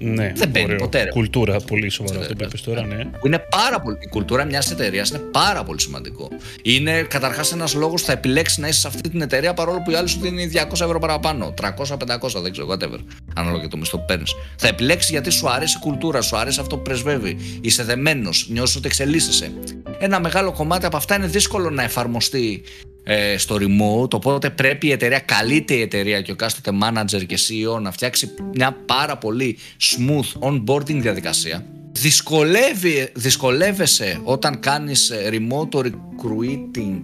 Ναι, 0.08 0.32
Δεν 0.36 0.49
μπαίνει 0.49 0.66
ωραίο. 0.66 0.78
ποτέ, 0.78 1.03
ρε. 1.03 1.10
Κουλτούρα, 1.10 1.60
πολύ 1.60 1.89
σοβαρό 1.89 2.20
αυτό 2.20 2.34
που 2.34 2.36
Ξέρετε. 2.39 2.58
είπες 2.58 2.88
τώρα, 2.88 2.95
ναι. 3.03 3.06
Που 3.20 3.28
είναι 3.28 3.39
πάρα 3.49 3.80
πολύ. 3.80 3.97
Η 4.01 4.08
κουλτούρα 4.08 4.45
μιας 4.45 4.72
εταιρείας 4.72 5.10
είναι 5.10 5.18
πάρα 5.18 5.64
πολύ 5.64 5.82
σημαντικό. 5.82 6.28
Είναι 6.64 7.01
καταρχάς 7.01 7.51
ένας 7.51 7.74
λόγος 7.74 8.01
που 8.01 8.08
θα 8.08 8.14
επιλέξει 8.14 8.62
να 8.62 8.68
είσαι 8.68 8.80
σε 8.80 8.88
αυτή 8.88 9.10
την 9.10 9.22
εταιρεία 9.22 9.53
παρόλο 9.53 9.82
που 9.82 9.91
η 9.91 9.95
άλλη 9.95 10.08
σου 10.08 10.20
δίνει 10.20 10.47
200 10.53 10.82
ευρώ 10.86 10.99
παραπάνω. 10.99 11.53
300-500, 11.62 12.41
δεν 12.41 12.51
ξέρω, 12.51 12.68
whatever. 12.72 12.99
Ανάλογα 13.36 13.62
και 13.62 13.68
το 13.68 13.78
μισθό 13.78 13.97
που 13.97 14.06
παίρνεις. 14.06 14.34
Θα 14.58 14.68
επιλέξει 14.68 15.12
γιατί 15.12 15.30
σου 15.30 15.49
αρέσει 15.49 15.78
η 15.78 15.80
κουλτούρα, 15.80 16.22
σου 16.22 16.38
αρέσει 16.38 16.60
αυτό 16.60 16.76
που 16.76 16.82
πρεσβεύει. 16.82 17.38
Είσαι 17.62 17.84
δεμένος, 17.84 18.47
νιώσεις 18.49 18.76
ότι 18.76 18.88
εξελίσσεσαι. 18.88 19.51
Ένα 19.99 20.20
μεγάλο 20.20 20.51
κομμάτι 20.51 20.86
από 20.86 20.97
αυτά 20.97 21.16
είναι 21.16 21.28
δύσκολο 21.28 21.70
να 21.70 21.84
εφαρμοστεί 21.84 22.64
ε, 23.08 23.38
στο 23.38 23.56
remote, 23.60 24.14
οπότε 24.14 24.49
πρέπει 24.49 24.88
η 24.88 24.91
εταιρεία, 24.91 25.20
καλείται 25.20 25.74
η 25.74 25.82
εταιρεία 25.82 26.22
και 26.22 26.32
ο 26.32 26.36
κάστοτε 26.36 26.78
manager 26.84 27.26
και 27.26 27.38
CEO 27.47 27.82
να 27.82 27.91
φτιάξει 27.91 28.34
μια 28.53 28.78
πάρα 28.86 29.18
πολύ 29.18 29.58
smooth 29.80 30.49
onboarding 30.49 30.99
διαδικασία. 31.01 31.66
Δυσκολεύει, 31.91 33.10
δυσκολεύεσαι 33.14 34.20
όταν 34.24 34.60
κάνεις 34.60 35.10
ε, 35.10 35.30
remote 35.32 35.78
recruiting 35.78 37.03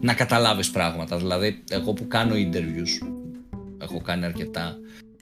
να 0.00 0.14
καταλάβεις 0.14 0.70
πράγματα. 0.70 1.16
Δηλαδή, 1.16 1.62
εγώ 1.70 1.92
που 1.92 2.08
κάνω 2.08 2.34
interviews, 2.34 3.06
έχω 3.82 4.00
κάνει 4.00 4.24
αρκετά, 4.24 4.76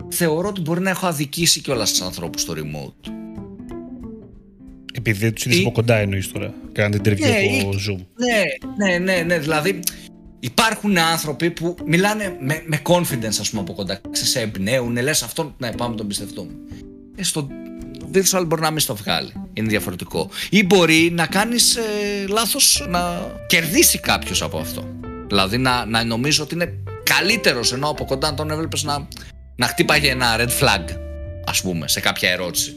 θεωρώ 0.08 0.48
ότι 0.48 0.60
μπορεί 0.60 0.80
να 0.80 0.90
έχω 0.90 1.06
αδικήσει 1.06 1.60
κιόλας 1.60 1.90
τους 1.90 2.00
ανθρώπους 2.00 2.40
στο 2.40 2.54
remote. 2.56 3.21
Επειδή 4.92 5.18
δεν 5.18 5.32
τους 5.34 5.44
είδες 5.44 5.58
Ή- 5.58 5.60
από 5.60 5.72
κοντά 5.72 5.96
εννοείς 5.96 6.32
τώρα. 6.32 6.54
Κάνετε 6.72 7.10
interview 7.10 7.20
Ναι, 7.20 7.26
από 7.60 7.70
ή- 7.72 7.78
Zoom. 7.88 7.98
Ναι, 8.16 8.86
ναι, 8.88 8.98
ναι, 8.98 9.22
ναι. 9.22 9.38
Δηλαδή 9.38 9.80
υπάρχουν 10.40 10.98
άνθρωποι 10.98 11.50
που 11.50 11.76
μιλάνε 11.86 12.36
με, 12.40 12.62
με 12.66 12.80
confidence, 12.82 13.36
ας 13.40 13.50
πούμε, 13.50 13.62
από 13.62 13.72
κοντά. 13.72 14.00
Σε 14.10 14.40
εμπνέουν, 14.40 14.96
λες 15.02 15.22
αυτόν, 15.22 15.54
ναι, 15.58 15.72
πάμε 15.72 15.90
να 15.90 15.96
τον 15.96 16.06
πιστευτούμε. 16.06 16.50
Ε, 17.16 17.22
στο 17.22 17.48
virtual 18.14 18.44
μπορεί 18.46 18.62
να 18.62 18.70
μην 18.70 18.80
στο 18.80 18.94
βγάλει. 18.96 19.32
Είναι 19.52 19.68
διαφορετικό. 19.68 20.30
Ή 20.50 20.64
μπορεί 20.64 21.10
να 21.12 21.26
κάνεις 21.26 21.76
ε, 21.76 21.82
λάθος, 22.28 22.86
να 22.88 23.30
κερδίσει 23.46 23.98
κάποιος 23.98 24.42
από 24.42 24.58
αυτό. 24.58 24.88
Δηλαδή 25.26 25.58
να, 25.58 25.84
να 25.86 26.04
νομίζω 26.04 26.42
ότι 26.42 26.54
είναι 26.54 26.72
καλύτερος, 27.02 27.72
ενώ 27.72 27.88
από 27.88 28.04
κοντά 28.04 28.34
τον 28.34 28.50
έβλεπες 28.50 28.82
να, 28.82 29.08
να 29.56 29.66
χτύπαγε 29.66 30.10
ένα 30.10 30.36
red 30.38 30.48
flag, 30.60 30.84
ας 31.46 31.60
πούμε, 31.62 31.88
σε 31.88 32.00
κάποια 32.00 32.30
ερώτηση. 32.30 32.76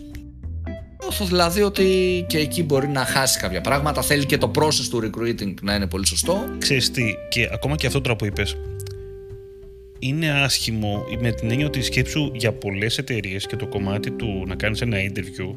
Νιώθω 1.08 1.26
δηλαδή 1.26 1.62
ότι 1.62 1.86
και 2.28 2.38
εκεί 2.38 2.64
μπορεί 2.64 2.88
να 2.88 3.06
χάσει 3.06 3.39
κάποια 3.39 3.62
πράγματα. 3.62 4.01
Θέλει 4.01 4.26
και 4.26 4.38
το 4.38 4.51
process 4.56 4.88
του 4.89 5.01
recruiting 5.03 5.53
να 5.62 5.76
είναι 5.76 5.88
πολύ 5.88 6.06
σωστό. 6.06 6.45
Ξέρεις 6.58 6.91
τι, 6.91 7.03
και 7.30 7.49
ακόμα 7.53 7.76
και 7.76 7.88
αυτό 7.88 8.01
τώρα 8.01 8.16
που 8.16 8.26
είπες, 8.26 8.58
είναι 9.99 10.32
άσχημο 10.32 11.03
με 11.20 11.32
την 11.32 11.51
έννοια 11.51 11.66
ότι 11.66 11.82
σκέψου 11.82 12.32
για 12.34 12.51
πολλές 12.53 12.97
εταιρείες 12.97 13.45
και 13.45 13.56
το 13.56 13.68
κομμάτι 13.68 14.12
του 14.12 14.43
να 14.47 14.56
κάνεις 14.56 14.82
ένα 14.82 14.97
interview 14.97 15.56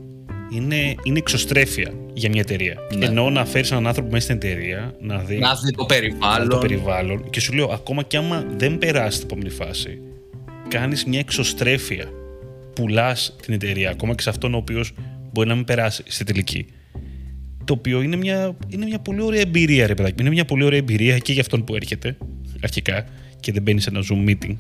είναι, 0.51 0.95
είναι 1.03 1.19
εξωστρέφεια 1.19 1.93
για 2.13 2.29
μια 2.29 2.41
εταιρεία. 2.41 2.77
Ναι. 2.97 3.07
Ενώ 3.07 3.31
να 3.31 3.45
φέρεις 3.45 3.71
έναν 3.71 3.87
άνθρωπο 3.87 4.11
μέσα 4.11 4.23
στην 4.25 4.37
εταιρεία, 4.37 4.95
να 5.01 5.19
δει 5.19 5.39
Να 5.39 5.55
δει 5.55 5.71
το 5.73 5.85
περιβάλλον. 5.85 6.49
το 6.49 6.59
περιβάλλον 6.59 7.31
και 7.31 7.41
σου 7.41 7.53
λέω 7.53 7.71
ακόμα 7.73 8.03
και 8.03 8.17
άμα 8.17 8.45
δεν 8.57 8.79
περάσει 8.79 9.19
την 9.19 9.27
επόμενη 9.31 9.51
φάση, 9.51 10.01
κάνεις 10.69 11.05
μια 11.05 11.19
εξωστρέφεια. 11.19 12.05
Πουλάς 12.75 13.37
την 13.43 13.55
εταιρεία 13.55 13.91
ακόμα 13.91 14.15
και 14.15 14.23
σε 14.23 14.31
αυτόν 14.31 14.55
ο 14.55 14.57
οποίος 14.57 14.93
μπορεί 15.33 15.49
να 15.49 15.55
μην 15.55 15.65
περάσει 15.65 16.03
στη 16.07 16.25
τελική. 16.25 16.67
Το 17.65 17.75
οποίο 17.75 18.03
είναι 18.03 18.17
μια, 18.17 18.57
είναι 18.69 18.87
μια 18.87 18.99
πολύ 18.99 19.23
ωραία 19.23 19.41
εμπειρία, 19.41 19.87
ρε 19.87 19.95
παιδάκι. 19.95 20.21
Είναι 20.21 20.31
μια 20.31 20.45
πολύ 20.45 20.65
ωραία 20.65 20.79
εμπειρία 20.79 21.19
και 21.19 21.33
για 21.33 21.41
αυτόν 21.41 21.65
που 21.65 21.75
έρχεται 21.75 22.17
αρχικά 22.63 23.05
και 23.41 23.53
δεν 23.53 23.63
μπαίνει 23.63 23.81
σε 23.81 23.91
ένα 23.91 24.01
Zoom 24.11 24.29
meeting. 24.29 24.57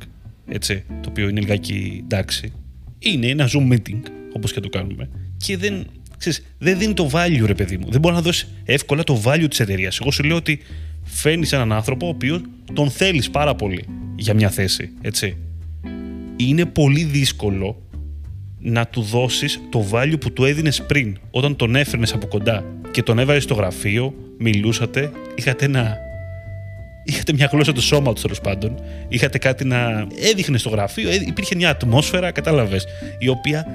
Έτσι, 0.49 0.85
το 0.89 1.09
οποίο 1.09 1.29
είναι 1.29 1.41
λιγάκι 1.41 2.01
εντάξει. 2.05 2.53
Είναι 2.99 3.27
ένα 3.27 3.49
Zoom 3.49 3.73
meeting, 3.73 4.01
όπως 4.33 4.53
και 4.53 4.61
το 4.61 4.69
κάνουμε. 4.69 5.09
Και 5.37 5.57
δεν, 5.57 5.87
ξέρεις, 6.19 6.45
δεν 6.59 6.79
δίνει 6.79 6.95
το 6.95 7.11
value, 7.13 7.45
ρε 7.47 7.55
παιδί 7.55 7.77
μου. 7.77 7.91
Δεν 7.91 8.01
μπορεί 8.01 8.15
να 8.15 8.23
δώσει 8.23 8.47
εύκολα 8.65 9.05
το 9.05 9.23
value 9.25 9.47
της 9.49 9.61
εταιρείας. 9.61 9.99
Εγώ 10.01 10.11
σου 10.11 10.23
λέω 10.23 10.37
ότι 10.37 10.59
φέρνει 11.03 11.49
έναν 11.51 11.73
άνθρωπο 11.73 12.07
ο 12.07 12.09
οποίος 12.09 12.41
τον 12.73 12.91
θέλεις 12.91 13.31
πάρα 13.31 13.55
πολύ 13.55 13.85
για 14.17 14.35
μια 14.35 14.51
θέση. 14.51 14.91
Έτσι. 15.01 15.37
Είναι 16.37 16.65
πολύ 16.65 17.05
δύσκολο 17.05 17.88
να 18.61 18.87
του 18.87 19.03
δώσεις 19.03 19.61
το 19.71 19.87
value 19.93 20.21
που 20.21 20.33
του 20.33 20.45
έδινες 20.45 20.83
πριν 20.83 21.17
όταν 21.31 21.57
τον 21.57 21.77
έφερνες 21.77 22.13
από 22.13 22.27
κοντά 22.27 22.65
και 22.91 23.03
τον 23.03 23.19
έβαλες 23.19 23.43
στο 23.43 23.55
γραφείο, 23.55 24.15
μιλούσατε, 24.39 25.11
είχατε 25.35 25.65
ένα... 25.65 25.97
Είχατε 27.05 27.33
μια 27.33 27.49
γλώσσα 27.53 27.73
του 27.73 27.83
σώματος 27.83 28.23
τέλος 28.23 28.41
πάντων. 28.41 28.75
Είχατε 29.09 29.39
κάτι 29.39 29.65
να 29.65 30.07
έδειχνες 30.31 30.61
στο 30.61 30.69
γραφείο. 30.69 31.11
ε, 31.11 31.15
Υπήρχε 31.27 31.55
μια 31.55 31.71
ατμόσφαιρα, 31.71 32.31
κατάλαβες, 32.31 32.85
η 33.19 33.29
οποία 33.29 33.67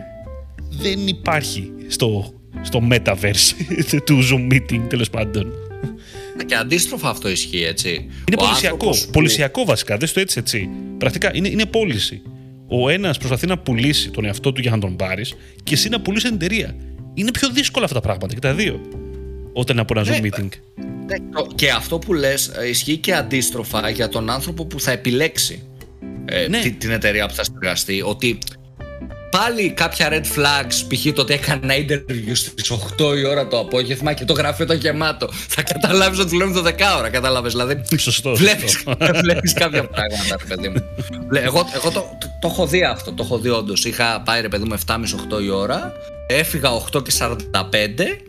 δεν 0.69 1.07
υπάρχει 1.07 1.71
στο, 1.88 2.34
στο 2.61 2.88
metaverse 2.91 3.53
του 4.05 4.19
Zoom 4.31 4.53
meeting 4.53 4.81
τέλος 4.89 5.09
πάντων. 5.09 5.51
Και 6.45 6.55
αντίστροφα 6.55 7.09
αυτό 7.09 7.29
ισχύει, 7.29 7.63
έτσι. 7.63 7.89
Είναι 7.89 8.09
Ο 8.38 8.43
πολυσιακό. 8.43 8.73
άνθρωπος 8.75 9.05
που- 9.05 9.11
Πολυσιακό 9.11 9.65
βασικά. 9.65 9.97
Δες 9.97 10.11
το 10.13 10.19
έτσι, 10.19 10.39
έτσι. 10.39 10.69
Πρακτικά 10.97 11.31
είναι, 11.36 11.47
είναι 11.47 11.65
πώληση. 11.65 12.21
Ο 12.76 12.89
ένας 12.89 13.17
προσπαθεί 13.17 13.47
να 13.47 13.57
πουλήσει 13.57 14.09
τον 14.09 14.26
εαυτό 14.26 14.51
του 14.53 14.61
για 14.61 14.71
να 14.71 14.78
τον 14.80 14.95
πάρεις 14.95 15.34
και 15.63 15.74
εσύ 15.74 15.89
να 15.89 16.01
πουλήσει 16.01 16.26
την 16.26 16.36
εταιρεία. 16.36 16.76
Είναι 17.13 17.32
πιο 17.32 17.49
δύσκολα 17.49 17.86
αυτά 17.86 17.97
τα 17.99 18.01
πράγματα 18.07 18.34
και 18.34 18.39
τα 18.39 18.53
δύο. 18.53 18.82
Όταν 19.53 19.80
από 19.80 19.99
ένα 19.99 20.09
Ναι, 20.09 20.17
Zoom 20.21 20.26
meeting. 20.26 20.49
Ναι, 21.05 21.17
το- 21.34 21.47
Και 21.55 21.69
αυτό 21.71 21.99
που 21.99 22.13
λες 22.13 22.47
ε, 22.47 22.67
ισχύει 22.67 22.97
και 22.97 23.13
αντίστροφα 23.15 23.89
για 23.89 24.09
τον 24.09 24.30
άνθρωπο 24.30 24.65
που 24.65 24.80
θα 24.80 24.91
επιλέξει 24.91 25.63
ε, 26.26 26.47
Ναι. 26.47 26.59
τη- 26.59 26.71
την 26.71 26.91
εταιρεία 26.91 27.26
που 27.28 27.34
θα 27.34 27.43
συνεργαστεί. 27.43 28.01
Ότι 28.05 28.38
πάλι 29.38 29.69
κάποια 29.71 30.09
red 30.11 30.39
flags, 30.39 30.75
π.χ. 30.88 31.13
το 31.13 31.21
ότι 31.21 31.34
έκανα 31.34 31.73
interview 31.73 32.31
στις 32.34 32.71
8 32.99 33.17
η 33.17 33.25
ώρα 33.25 33.47
το 33.47 33.59
απόγευμα 33.59 34.13
και 34.13 34.25
το 34.25 34.34
γραφείο 34.34 34.65
το 34.65 34.73
γεμάτο. 34.73 35.29
Θα 35.47 35.61
καταλάβεις 35.61 36.19
ότι 36.19 36.29
δουλεύει 36.29 36.53
το 36.53 36.63
10 36.65 36.71
ώρα, 36.97 37.09
κατάλαβες. 37.09 37.51
Δηλαδή, 37.51 37.81
Σωστό. 37.97 38.36
βλέπεις, 38.36 38.84
βλέπεις 39.21 39.53
κάποια 39.53 39.88
πράγματα, 39.88 40.36
ρε 40.39 40.55
παιδί 40.55 40.69
μου. 40.69 40.84
Εγώ, 41.34 41.69
εγώ 41.73 41.91
το, 41.91 42.17
το, 42.19 42.27
το 42.41 42.47
έχω 42.47 42.67
δει 42.67 42.84
αυτό, 42.84 43.13
το 43.13 43.23
έχω 43.23 43.38
δει 43.39 43.49
όντως. 43.49 43.86
Είχα 43.86 44.21
πάει, 44.25 44.41
ρε 44.41 44.47
παιδί 44.49 44.63
μου, 44.63 44.75
7.30-8 44.88 45.43
η 45.43 45.49
ώρα 45.49 45.93
Έφυγα 46.34 46.69
8 46.93 47.03
και 47.03 47.11
45 47.19 47.29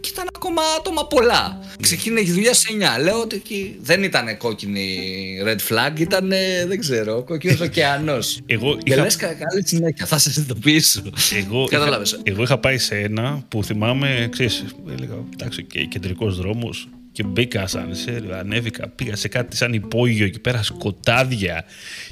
και 0.01 0.09
ήταν 0.13 0.27
ακόμα 0.35 0.63
άτομα 0.79 1.07
πολλά. 1.07 1.59
Ξεκίνησε 1.81 2.31
η 2.31 2.33
δουλειά 2.33 2.55
σε 2.55 2.69
9. 2.99 3.03
Λέω 3.03 3.21
ότι 3.21 3.37
εκεί 3.37 3.77
δεν 3.81 4.03
ήταν 4.03 4.37
κόκκινη 4.37 4.99
red 5.45 5.73
flag, 5.73 6.01
ήταν 6.01 6.29
δεν 6.67 6.79
ξέρω, 6.79 7.23
κόκκινος 7.23 7.61
ωκεανός. 7.69 8.41
Εγώ 8.47 8.69
είχα... 8.69 8.83
Και 8.83 9.27
λε 9.27 9.35
καλή 9.35 9.67
συνέχεια, 9.67 10.07
θα 10.07 10.19
σε 10.19 10.31
συνειδητοποιήσω. 10.31 11.03
Εγώ, 11.37 11.69
είχα, 11.71 12.03
εγώ 12.23 12.43
είχα 12.43 12.59
πάει 12.59 12.79
σε 12.79 12.99
ένα 12.99 13.45
που 13.49 13.65
θυμάμαι, 13.65 14.29
ξέρεις, 14.31 14.65
έλεγα, 14.91 15.15
εντάξει, 15.33 15.65
και 15.65 15.85
κεντρικός 15.85 16.37
δρόμος 16.37 16.89
και 17.15 17.23
μπήκα 17.23 17.67
σαν 17.67 17.95
σε, 17.95 18.23
ανέβηκα, 18.33 18.89
πήγα 18.89 19.17
σε 19.17 19.29
κάτι 19.29 19.57
σαν 19.57 19.73
υπόγειο 19.73 20.27
εκεί 20.27 20.41
πέρα 20.41 20.63
σκοτάδια. 20.63 21.65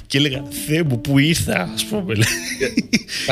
Και 0.07 0.17
έλεγα 0.17 0.43
Θεέ 0.65 0.83
μου 0.83 1.01
που 1.01 1.19
ήρθα 1.19 1.71
ας 1.73 1.85
πούμε 1.85 2.15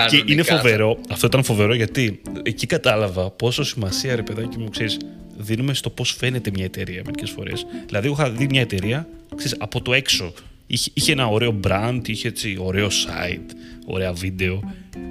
και 0.09 0.23
είναι 0.25 0.43
φοβερό, 0.43 0.97
αυτό 1.09 1.27
ήταν 1.27 1.43
φοβερό 1.43 1.73
γιατί 1.73 2.21
εκεί 2.43 2.67
κατάλαβα 2.67 3.29
πόσο 3.29 3.63
σημασία 3.63 4.15
ρε 4.15 4.23
παιδάκι 4.23 4.57
μου 4.57 4.69
ξέρεις 4.69 4.97
δίνουμε 5.37 5.73
στο 5.73 5.89
πώς 5.89 6.15
φαίνεται 6.17 6.51
μια 6.53 6.65
εταιρεία 6.65 7.01
μερικές 7.05 7.29
φορές. 7.29 7.65
Δηλαδή 7.85 8.09
είχα 8.09 8.29
δει 8.29 8.47
μια 8.49 8.61
εταιρεία 8.61 9.07
ξέρεις, 9.35 9.55
από 9.59 9.81
το 9.81 9.93
έξω 9.93 10.33
είχε, 10.71 10.91
είχε 10.93 11.11
ένα 11.11 11.27
ωραίο 11.27 11.59
brand, 11.67 12.01
είχε 12.05 12.27
έτσι 12.27 12.57
ωραίο 12.59 12.87
site 12.87 13.55
ωραία 13.85 14.13
βίντεο 14.13 14.63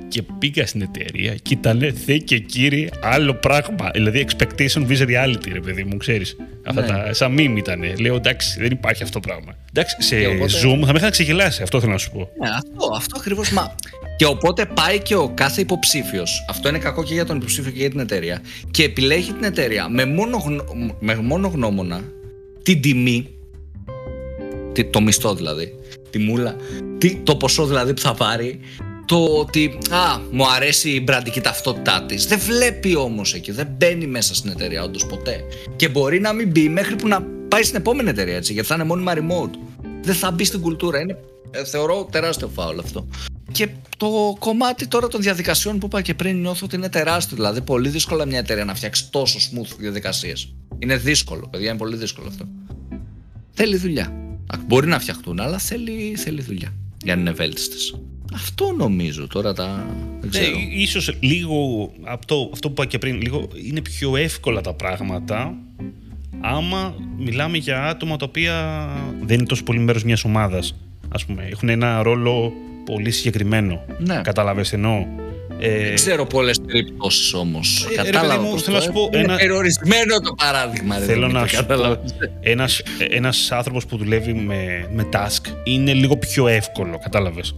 και 0.08 0.22
πήγα 0.38 0.66
στην 0.66 0.82
εταιρεία 0.82 1.34
και 1.34 1.54
ήταν 1.54 1.94
θε 2.04 2.16
και 2.16 2.38
κύριε 2.38 2.88
άλλο 3.02 3.34
πράγμα. 3.34 3.90
Δηλαδή 3.92 4.26
expectation 4.28 4.86
vis 4.88 5.06
reality, 5.06 5.48
ρε 5.52 5.61
παιδί 5.61 5.84
μου, 5.84 5.96
ξέρεις. 5.96 6.36
Αυτά 6.66 6.80
ναι. 6.80 6.86
τα. 6.86 7.12
σαν 7.12 7.34
meme 7.38 7.54
ήταν. 7.56 8.00
Λέω 8.00 8.14
εντάξει, 8.14 8.61
δεν 8.61 8.70
υπάρχει 8.70 9.02
αυτό 9.02 9.20
το 9.20 9.28
πράγμα. 9.28 9.54
Εντάξει, 9.68 9.96
σε 9.98 10.26
οπότε... 10.26 10.52
Zoom 10.52 10.84
θα 10.86 10.92
με 10.92 10.98
είχαν 10.98 11.11
ξεγελάσει, 11.11 11.62
αυτό 11.62 11.80
θέλω 11.80 11.92
να 11.92 11.98
σου 11.98 12.11
πω. 12.11 12.18
Ναι, 12.18 12.48
αυτό, 12.48 12.94
αυτό 12.96 13.18
ακριβώς. 13.18 13.50
Μα... 13.50 13.74
Και 14.16 14.24
οπότε 14.24 14.66
πάει 14.66 14.98
και 14.98 15.14
ο 15.14 15.28
κάθε 15.28 15.61
υποψήφιος. 15.61 16.44
Αυτό 16.48 16.68
είναι 16.68 16.78
κακό 16.78 17.04
και 17.04 17.14
για 17.14 17.24
τον 17.24 17.36
υποψήφιο 17.36 17.72
και 17.72 17.78
για 17.78 17.90
την 17.90 18.00
εταιρεία. 18.00 18.42
Και 18.70 18.82
επιλέγει 18.82 19.32
την 19.32 19.44
εταιρεία 19.44 19.88
με 19.88 20.04
μόνο, 20.04 20.42
με 21.00 21.14
μόνο 21.14 21.48
γνώμονα 21.48 22.00
την 22.62 22.80
τιμή. 22.80 23.39
Το 24.90 25.00
μισθό 25.00 25.34
δηλαδή. 25.34 25.74
Τη 26.10 26.18
μούλα. 26.18 26.56
Το 27.22 27.36
ποσό 27.36 27.66
δηλαδή 27.66 27.94
που 27.94 28.00
θα 28.00 28.14
πάρει 28.14 28.60
το 29.10 29.24
ότι 29.24 29.78
α, 29.90 30.18
μου 30.30 30.50
αρέσει 30.50 30.90
η 30.90 31.00
μπραντική 31.04 31.40
ταυτότητά 31.40 32.04
της. 32.08 32.26
Δεν 32.26 32.38
βλέπει 32.38 32.96
όμως 32.96 33.34
εκεί, 33.34 33.50
δεν 33.52 33.68
μπαίνει 33.76 34.06
μέσα 34.06 34.34
στην 34.34 34.50
εταιρεία 34.50 34.82
όντως 34.82 35.06
ποτέ. 35.06 35.44
Και 35.76 35.88
μπορεί 35.88 36.20
να 36.20 36.32
μην 36.32 36.48
μπει 36.50 36.68
μέχρι 36.68 36.96
που 36.96 37.08
να 37.08 37.22
πάει 37.48 37.62
στην 37.62 37.76
επόμενη 37.76 38.08
εταιρεία 38.08 38.36
έτσι, 38.36 38.52
γιατί 38.52 38.68
θα 38.68 38.74
είναι 38.74 38.84
μόνιμα 38.84 39.14
remote. 39.14 39.58
Δεν 40.02 40.14
θα 40.14 40.30
μπει 40.30 40.44
στην 40.44 40.60
κουλτούρα. 40.60 41.00
Είναι, 41.00 41.18
ε, 41.50 41.64
θεωρώ 41.64 42.08
τεράστιο 42.12 42.48
φάουλ 42.48 42.78
αυτό. 42.78 43.08
Και 43.52 43.68
το 43.96 44.36
κομμάτι 44.38 44.86
τώρα 44.86 45.08
των 45.08 45.20
διαδικασιών 45.20 45.78
που 45.78 45.86
είπα 45.86 46.02
και 46.02 46.14
πριν 46.14 46.40
νιώθω 46.40 46.64
ότι 46.64 46.76
είναι 46.76 46.88
τεράστιο. 46.88 47.36
Δηλαδή, 47.36 47.60
πολύ 47.60 47.88
δύσκολο 47.88 48.26
μια 48.26 48.38
εταιρεία 48.38 48.64
να 48.64 48.74
φτιάξει 48.74 49.10
τόσο 49.10 49.38
smooth 49.38 49.76
διαδικασίες. 49.78 50.54
Είναι 50.78 50.96
δύσκολο, 50.96 51.48
παιδιά, 51.50 51.68
είναι 51.68 51.78
πολύ 51.78 51.96
δύσκολο 51.96 52.28
αυτό. 52.28 52.44
Θέλει 53.52 53.76
δουλειά. 53.76 54.30
Μπορεί 54.66 54.86
να 54.86 54.98
φτιαχτούν, 54.98 55.40
αλλά 55.40 55.59
θέλει, 55.59 56.14
θέλει 56.16 56.42
δουλειά 56.42 56.72
για 57.03 57.14
να 57.14 57.20
είναι 57.20 57.30
ευέλτιστες. 57.30 58.01
Αυτό 58.34 58.72
νομίζω 58.72 59.26
τώρα 59.26 59.53
τα. 59.53 59.86
Δεν 60.20 60.30
ξέρω. 60.30 60.46
Ε, 60.46 60.80
ίσως 60.80 61.16
λίγο 61.20 61.90
αυτό, 62.05 62.51
αυτό 62.53 62.68
που 62.68 62.72
είπα 62.72 62.86
και 62.86 62.98
πριν, 62.98 63.20
λίγο 63.20 63.48
είναι 63.64 63.80
πιο 63.80 64.16
εύκολα 64.16 64.61
τα 64.61 64.74
πράγματα 64.74 65.57
άμα 66.40 66.94
μιλάμε 67.18 67.57
για 67.57 67.84
άτομα 67.84 68.16
τα 68.16 68.24
οποία 68.28 68.86
δεν 69.22 69.38
είναι 69.38 69.46
τόσο 69.46 69.62
πολύ 69.62 69.78
μέρος 69.78 70.05
μιας 70.05 70.24
ομάδας. 70.24 70.74
Ας 71.09 71.24
πούμε, 71.24 71.48
έχουν 71.51 71.68
ένα 71.68 72.03
ρόλο 72.03 72.53
πολύ 72.84 73.11
συγκεκριμένο. 73.11 73.84
Ναι. 73.98 74.20
Κατάλαβες 74.22 74.72
εννοώ. 74.72 75.07
Ε, 75.61 75.82
δεν 75.82 75.94
ξέρω 75.94 76.26
πολλές 76.26 76.61
περιπτώσεις 76.66 77.34
όμως. 77.34 77.86
Ε, 77.90 77.94
Κατάλαβα. 77.94 78.42
Μου, 78.42 78.58
θέλω 78.58 78.76
να 78.76 78.82
σου 78.82 78.92
πω. 78.92 79.08
Είναι 79.12 79.22
ένα... 79.22 79.36
περιορισμένο 79.36 80.20
το 80.20 80.34
παράδειγμα. 80.34 80.96
Θέλω 80.96 81.28
να 81.28 81.46
σου 81.46 81.66
πω. 81.66 82.02
Ένας, 82.40 82.82
ένας 83.11 83.52
άνθρωπος 83.52 83.86
που 83.86 83.96
δουλεύει 83.96 84.32
με, 84.32 84.88
με 84.92 85.08
task 85.12 85.46
είναι 85.64 85.92
λίγο 85.92 86.16
πιο 86.16 86.48
εύκολο. 86.48 86.98
Κατάλαβες 86.98 87.54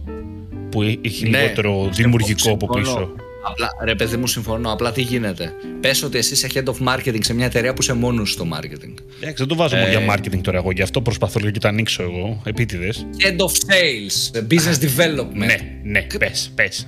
που 0.69 0.81
έχει 0.81 1.29
ναι, 1.29 1.37
λιγότερο 1.37 1.89
δημιουργικό 1.91 2.51
από 2.51 2.67
πίσω. 2.67 3.09
Απλά, 3.43 3.69
ρε 3.83 3.95
παιδί 3.95 4.17
μου, 4.17 4.27
συμφωνώ. 4.27 4.71
Απλά 4.71 4.91
τι 4.91 5.01
γίνεται. 5.01 5.53
Πες 5.79 6.03
ότι 6.03 6.17
εσύ 6.17 6.33
είσαι 6.33 6.47
head 6.53 6.63
of 6.63 6.87
marketing 6.87 7.19
σε 7.19 7.33
μια 7.33 7.45
εταιρεία 7.45 7.73
που 7.73 7.81
είσαι 7.81 7.93
μόνος 7.93 8.31
στο 8.31 8.47
marketing. 8.53 8.93
Εντάξει, 9.17 9.35
δεν 9.37 9.47
το 9.47 9.55
βάζω 9.55 9.75
ε... 9.75 9.89
για 9.89 10.15
marketing 10.15 10.41
τώρα 10.41 10.57
εγώ. 10.57 10.71
Γι' 10.71 10.81
αυτό 10.81 11.01
προσπαθώ 11.01 11.39
και 11.39 11.59
το 11.59 11.67
ανοίξω 11.67 12.03
εγώ. 12.03 12.41
Επίτηδες. 12.45 13.05
Head 13.23 13.37
of 13.37 13.51
sales, 13.51 14.41
business 14.47 14.77
development. 14.81 15.33
Ναι, 15.33 15.55
ναι, 15.83 16.07
πες, 16.19 16.51
πες. 16.55 16.87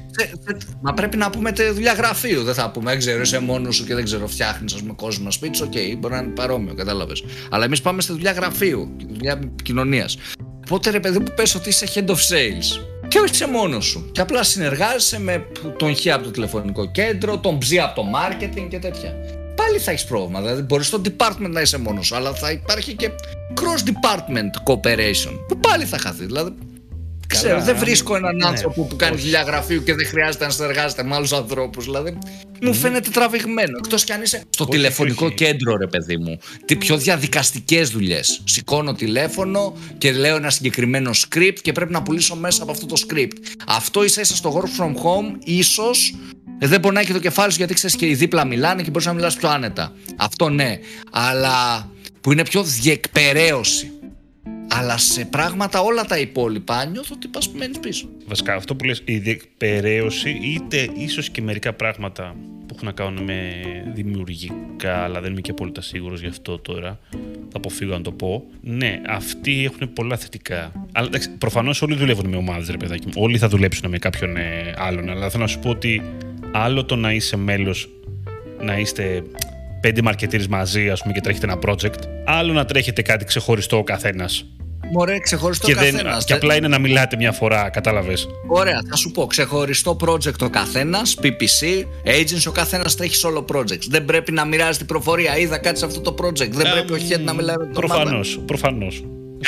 Μα 0.82 0.94
πρέπει 0.94 1.18
να 1.18 1.30
πούμε 1.30 1.52
δουλειά 1.74 1.94
γραφείου. 1.94 2.44
Δεν 2.44 2.54
θα 2.54 2.72
πούμε, 2.72 2.90
δεν 2.90 3.00
ξέρω, 3.00 3.22
είσαι 3.22 3.40
μόνος 3.40 3.76
σου 3.76 3.86
και 3.86 3.96
δεν 3.96 4.04
ξέρω, 4.04 4.28
φτιάχνεις 4.28 4.74
ας 4.74 4.82
πούμε 4.82 4.94
κόσμο 4.94 5.32
σπίτι. 5.32 5.64
OK, 5.64 5.72
okay, 5.72 5.96
μπορεί 5.98 6.14
να 6.14 6.20
είναι 6.20 6.34
παρόμοιο, 6.34 6.74
κατάλαβες. 6.74 7.24
Αλλά 7.50 7.66
εμείς 7.66 7.82
πάμε 7.82 8.02
στη 8.02 8.12
δουλειά 8.12 8.32
γραφείου, 8.32 8.96
δουλειά 9.08 9.40
κοινωνίας. 9.64 10.18
Οπότε 10.66 10.90
ρε 10.90 11.00
παιδί 11.00 11.20
μου, 11.20 11.26
πες 11.36 11.56
ότι 11.56 11.70
είσαι 11.70 11.88
head 11.94 12.08
of 12.08 12.14
sales 12.14 12.80
και 13.16 13.22
όχι 13.22 13.36
σε 13.36 13.48
μόνος 13.48 13.86
σου. 13.86 14.10
Και 14.12 14.22
απλά 14.22 14.44
συνεργάζεσαι 14.44 15.20
με 15.20 15.48
τον 15.78 15.96
Χ 15.96 16.08
από 16.14 16.24
το 16.24 16.32
τηλεφωνικό 16.32 16.92
κέντρο, 16.92 17.38
τον 17.38 17.58
Ψ 17.58 17.72
από 17.84 18.02
το 18.02 18.08
marketing 18.16 18.68
και 18.70 18.80
τέτοια. 18.80 19.14
Πάλι 19.56 19.80
θα 19.80 19.92
έχεις 19.92 20.06
πρόβλημα. 20.06 20.42
Δηλαδή, 20.42 20.62
μπορείς 20.62 20.88
στο 20.88 21.02
department 21.06 21.50
να 21.50 21.62
είσαι 21.62 21.78
μόνος 21.78 22.06
σου, 22.06 22.16
αλλά 22.16 22.34
θα 22.34 22.52
υπάρχει 22.52 22.94
και 22.94 23.12
cross 23.54 23.90
department 23.90 24.74
cooperation 24.74 25.40
που 25.48 25.58
πάλι 25.60 25.86
θα 25.86 25.98
χαθεί. 25.98 26.26
Δηλαδή, 26.26 26.56
Ξέρω, 27.38 27.62
δεν 27.62 27.78
βρίσκω 27.78 28.16
έναν 28.16 28.36
ναι, 28.36 28.48
άνθρωπο 28.48 28.84
που 28.84 28.96
κάνει 28.96 29.18
δουλειά 29.18 29.42
γραφείου 29.42 29.84
και 29.84 29.94
δεν 29.94 30.08
χρειάζεται 30.08 30.46
να 30.46 30.52
συνεργάζεται 30.52 31.04
με 31.04 31.16
άλλους 31.16 31.34
ανθρώπους. 31.34 31.86
Δηλαδή, 31.86 32.18
μου 32.62 32.74
φαίνεται 32.74 33.10
τραβηγμένο. 33.10 33.78
Εκτός 33.78 34.04
κι 34.04 34.12
αν 34.12 34.22
είσαι 34.22 34.44
στο 34.50 34.66
τηλεφωνικό 34.66 35.30
κέντρο, 35.30 35.78
ρε 35.78 35.88
παιδί 35.88 36.18
μου. 36.18 36.40
Τι 36.66 36.76
πιο 36.76 36.98
διαδικαστικές 36.98 37.90
δουλειές. 37.90 38.42
Σηκώνω 38.44 38.94
τηλέφωνο 38.94 39.78
και 39.98 40.12
λέω 40.12 40.36
ένα 40.36 40.50
συγκεκριμένο 40.50 41.12
script 41.14 41.58
και 41.62 41.72
πρέπει 41.72 41.92
να 41.92 42.02
πουλήσω 42.02 42.36
μέσα 42.36 42.64
από 42.64 42.72
αυτό 42.72 42.86
το 42.86 42.96
script. 43.08 43.38
Αυτό 43.68 44.04
ίσα 44.04 44.22
ίσα 44.22 44.36
στο 44.36 44.62
work 44.62 44.82
from 44.82 44.92
home, 44.92 45.38
ίσως 45.44 46.16
δεν 46.60 46.80
μπορεί 46.80 46.96
να 46.96 47.02
έχει 47.02 47.14
το 47.14 47.20
κεφάλι 47.20 47.52
σου 47.52 47.58
γιατί 47.58 47.74
ξέρεις 47.74 47.96
και 47.96 48.08
οι 48.08 48.16
δίπλα 48.16 48.46
μιλάνε 48.46 48.82
και 48.82 48.90
μπορείς 48.90 49.08
να 49.08 49.14
μιλάς 49.14 49.36
πιο 49.36 49.50
άνετα. 49.50 49.94
Αυτό 50.18 50.50
ναι. 50.50 50.80
Αλλά 51.12 51.90
που 52.22 52.32
είναι 52.32 52.44
πιο 52.44 52.64
διεκπαιρέωση. 52.64 53.92
Αλλά 54.78 54.98
σε 54.98 55.26
πράγματα 55.26 55.80
όλα 55.80 56.06
τα 56.06 56.18
υπόλοιπα 56.18 56.86
νιώθω 56.86 57.14
ότι 57.16 57.28
πας 57.28 57.50
μένεις 57.50 57.80
πίσω. 57.80 58.10
Βασικά 58.28 58.56
αυτό 58.56 58.76
που 58.76 58.86
λες 58.86 59.02
η 59.06 59.18
διεκπαιρέωση 59.18 60.30
είτε 60.30 60.90
ίσως 60.98 61.30
και 61.30 61.42
μερικά 61.42 61.74
πράγματα 61.74 62.36
που 62.68 62.74
έχουν 62.76 62.86
να 62.88 62.92
κάνουν 62.92 63.24
με 63.24 63.52
δημιουργικά 63.94 64.98
αλλά 65.04 65.22
δεν 65.22 65.32
είμαι 65.32 65.42
και 65.42 65.52
απόλυτα 65.52 65.82
σίγουρος 65.82 66.22
γι' 66.22 66.28
αυτό 66.28 66.60
τώρα 66.60 67.00
θα 67.50 67.58
αποφύγω 67.58 67.94
να 67.94 68.02
το 68.02 68.12
πω. 68.12 68.44
Ναι, 68.62 69.02
αυτοί 69.08 69.64
έχουν 69.66 69.94
πολλά 69.94 70.18
θετικά. 70.18 70.72
Αλλά 70.92 71.08
εντάξει, 71.08 71.30
προφανώς 71.30 71.82
όλοι 71.82 71.96
δουλεύουν 71.96 72.30
με 72.30 72.36
ομάδες, 72.36 72.70
ρε 72.70 72.78
παιδάκι 72.78 73.08
μου. 73.08 73.14
Όλοι 73.16 73.38
θα 73.38 73.48
δουλέψουν 73.48 73.90
με 73.90 73.98
κάποιον 73.98 74.38
ε, 74.38 74.74
άλλον. 74.78 75.10
Αλλά 75.10 75.30
θέλω 75.30 75.44
να 75.44 75.50
σου 75.50 75.60
πω 75.60 75.70
ότι 75.70 76.02
άλλο 76.52 76.86
το 76.86 76.96
να 76.96 77.14
είσαι 77.14 77.38
μέλος, 77.38 77.90
να 78.60 78.78
είστε 78.78 79.24
πέντε 79.82 80.02
μαρκετήρες 80.02 80.48
μαζί, 80.48 80.90
ας 80.90 81.02
πούμε, 81.02 81.14
και 81.14 81.22
τρέχετε 81.22 81.46
ένα 81.46 81.60
project. 81.66 82.00
Άλλο 82.26 82.54
να 82.54 82.66
τρέχετε 82.66 83.02
κάτι 83.02 83.26
ξεχωριστό 83.26 83.78
ο 83.78 83.84
καθένας 83.84 84.46
Μωρέ, 84.92 85.20
ξεχωριστό 85.20 85.68
και, 85.68 85.74
καθένας. 85.74 86.26
και 86.26 86.34
απλά 86.34 86.56
είναι 86.56 86.68
να 86.68 86.80
μιλάτε 86.80 87.16
μια 87.16 87.32
φορά, 87.32 87.70
κατάλαβες. 87.70 88.28
Ωραία, 88.48 88.82
θα 88.90 88.96
σου 88.96 89.12
πω. 89.12 89.26
Ξεχωριστό 89.26 89.98
project 90.06 90.40
ο 90.42 90.50
καθένας, 90.50 91.18
PPC, 91.22 91.86
agency, 92.06 92.48
ο 92.48 92.52
καθένας 92.52 92.96
τρέχει 92.96 93.26
όλο 93.26 93.46
project. 93.54 93.82
Δεν 93.90 94.06
πρέπει 94.06 94.32
να 94.32 94.46
μοιράζει 94.46 94.78
την 94.78 94.88
προφορία. 94.88 95.38
Είδα 95.38 95.58
κάτι 95.58 95.80
σε 95.80 95.86
αυτό 95.86 96.02
το 96.02 96.16
project. 96.24 96.52
Δεν 96.52 96.72
πρέπει 96.72 96.94
ο 96.94 96.98
head 97.10 97.20
να 97.20 97.34
μιλάει 97.34 97.56
με 97.58 97.64
τον 97.64 97.74
Προφανώς, 97.74 98.40
προφανώς. 98.46 99.04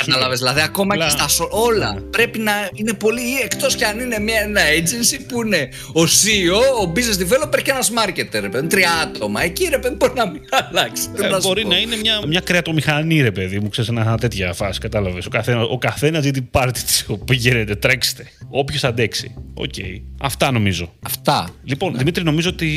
Κατάλαβες. 0.06 0.38
Δηλαδή, 0.38 0.60
ακόμα 0.60 0.96
και 0.96 1.08
στα 1.08 1.46
όλα 1.50 1.92
ναι. 1.94 2.00
πρέπει 2.00 2.38
να 2.38 2.52
είναι 2.74 2.92
πολύ. 2.92 3.38
εκτός 3.42 3.74
κι 3.74 3.84
αν 3.84 4.00
είναι 4.00 4.18
μια, 4.18 4.40
ένα 4.40 4.60
agency 4.60 5.20
που 5.28 5.42
είναι 5.44 5.68
ο 5.92 6.02
CEO, 6.02 6.86
ο 6.86 6.92
business 6.94 7.22
developer 7.22 7.62
και 7.62 7.70
ένας 7.70 7.90
marketer. 7.90 8.40
Ρε, 8.40 8.62
τρία 8.62 8.90
άτομα. 9.02 9.42
Εκεί 9.42 9.68
ρε 9.70 9.78
παιδί 9.78 9.94
μπορεί 9.94 10.12
να 10.16 10.30
μην 10.30 10.40
αλλάξει. 10.68 11.08
Ε, 11.22 11.38
μπορεί 11.42 11.66
να 11.66 11.78
είναι 11.78 11.96
μια, 11.96 12.20
μια 12.26 12.40
κρεατομηχανή, 12.40 13.20
ρε 13.22 13.30
παιδί 13.30 13.60
μου, 13.60 13.68
ξέρεις 13.68 13.90
ένα 13.90 14.18
τέτοια 14.18 14.52
φάση. 14.52 14.80
Κατάλαβες. 14.80 15.26
Ο 15.26 15.30
καθένας 15.30 15.60
ο 15.60 15.78
καθένας 15.78 16.22
για 16.22 16.32
την 16.32 16.50
πάρτη 16.50 16.82
της. 16.82 17.06
Πηγαίνετε, 17.24 17.74
τρέξτε. 17.74 18.26
Όποιος 18.50 18.84
αντέξει. 18.84 19.34
Οκ. 19.54 19.74
Αυτά 20.20 20.50
νομίζω. 20.50 20.92
Αυτά. 21.02 21.48
Λοιπόν, 21.64 21.92
ναι. 21.92 21.98
Δημήτρη, 21.98 22.24
νομίζω 22.24 22.48
ότι 22.48 22.68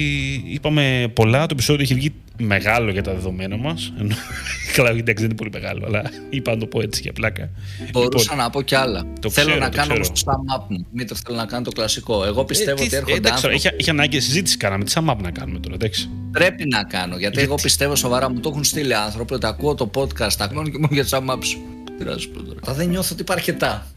είπαμε 0.45 1.11
πολλά. 1.13 1.39
Το 1.39 1.49
επεισόδιο 1.51 1.83
έχει 1.83 1.93
βγει 1.93 2.13
μεγάλο 2.41 2.91
για 2.91 3.03
τα 3.03 3.13
δεδομένα 3.13 3.57
μας. 3.57 3.93
Καλά, 4.75 4.89
εντάξει, 4.89 5.13
δεν 5.13 5.23
είναι 5.25 5.35
πολύ 5.35 5.49
μεγάλο, 5.53 5.85
αλλά 5.85 6.01
είπα 6.29 6.51
να 6.51 6.57
το 6.57 6.65
πω 6.65 6.81
έτσι 6.81 7.01
για 7.01 7.13
πλάκα. 7.13 7.49
Μπορούσα 7.91 8.21
λοιπόν, 8.21 8.37
να 8.37 8.49
πω 8.49 8.61
κι 8.61 8.75
άλλα. 8.75 9.05
Το 9.19 9.29
θέλω 9.29 9.47
ξέρω, 9.47 9.63
να 9.63 9.69
το 9.69 9.77
κάνω 9.77 9.93
ξέρω. 9.93 10.13
όμω 10.25 10.35
το 10.43 10.55
sum 10.55 10.59
up 10.61 10.65
μου. 10.69 10.85
Μην 10.91 11.07
το 11.07 11.15
θέλω 11.25 11.37
να 11.37 11.45
κάνω 11.45 11.63
το 11.63 11.71
κλασικό. 11.71 12.25
Εγώ 12.25 12.45
πιστεύω 12.45 12.69
Ε, 12.69 12.73
ότι 12.73 12.89
τι- 12.89 12.95
έρχονται 12.95 13.15
εντάξει, 13.17 13.41
τώρα, 13.41 13.53
άνθρωποι. 13.53 13.55
έχει, 13.75 13.75
έχει 13.81 13.89
ανάγκη 13.89 14.19
συζήτηση 14.19 14.57
κάναμε. 14.57 14.83
Τι 14.83 14.91
sum 14.91 15.09
up 15.09 15.21
να 15.21 15.31
κάνουμε 15.31 15.59
τώρα, 15.59 15.75
εντάξει. 15.75 16.09
Πρέπει 16.31 16.67
να 16.67 16.83
κάνω. 16.83 17.17
Γιατί, 17.17 17.41
εγώ 17.41 17.55
πιστεύω 17.55 17.95
σοβαρά 17.95 18.29
μου 18.31 18.39
το 18.39 18.49
έχουν 18.49 18.63
στείλει 18.63 18.93
άνθρωποι 18.95 19.33
ότι 19.33 19.45
ακούω 19.45 19.75
το 19.75 19.89
podcast 19.95 20.33
τα 20.37 20.49
μόνο 20.53 20.69
και 20.69 20.77
μόνο 20.77 20.89
για 20.91 21.05
sum 21.09 21.33
up 21.35 21.39
σου. 21.43 21.59
Τι 21.97 22.03
να 22.03 22.17
σου 22.17 22.29
πω 22.29 22.43
τώρα. 22.43 22.59
Θα 22.63 22.73
δεν 22.73 22.89
νιώθω 22.89 23.09
ότι 23.13 23.21
υπάρχει 23.21 23.49
αρκετά. 23.49 23.87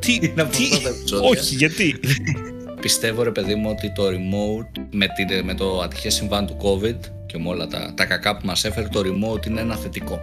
Τι, 0.00 0.14
Είναι 0.22 0.42
από 0.42 0.56
τι, 0.56 0.64
αυτά 0.72 0.80
τα 0.82 0.88
επεισόδια. 0.88 1.28
όχι, 1.28 1.54
γιατί; 1.54 1.94
Πιστεύω 2.86 3.22
ρε 3.22 3.30
παιδί 3.30 3.54
μου 3.54 3.70
ότι 3.70 3.92
το 3.92 4.06
remote 4.06 4.80
με, 4.90 5.06
τη- 5.06 5.42
με 5.44 5.54
το 5.54 5.80
ατυχές 5.80 6.14
συμβάν 6.14 6.46
του 6.46 6.56
COVID 6.62 6.96
και 7.26 7.38
με 7.38 7.48
όλα 7.48 7.66
τα, 7.66 7.92
τα 7.96 8.04
κακά 8.04 8.36
που 8.36 8.46
μας 8.46 8.64
έφερε 8.64 8.88
το 8.88 9.00
remote 9.00 9.46
είναι 9.46 9.60
ένα 9.60 9.76
θετικό 9.76 10.20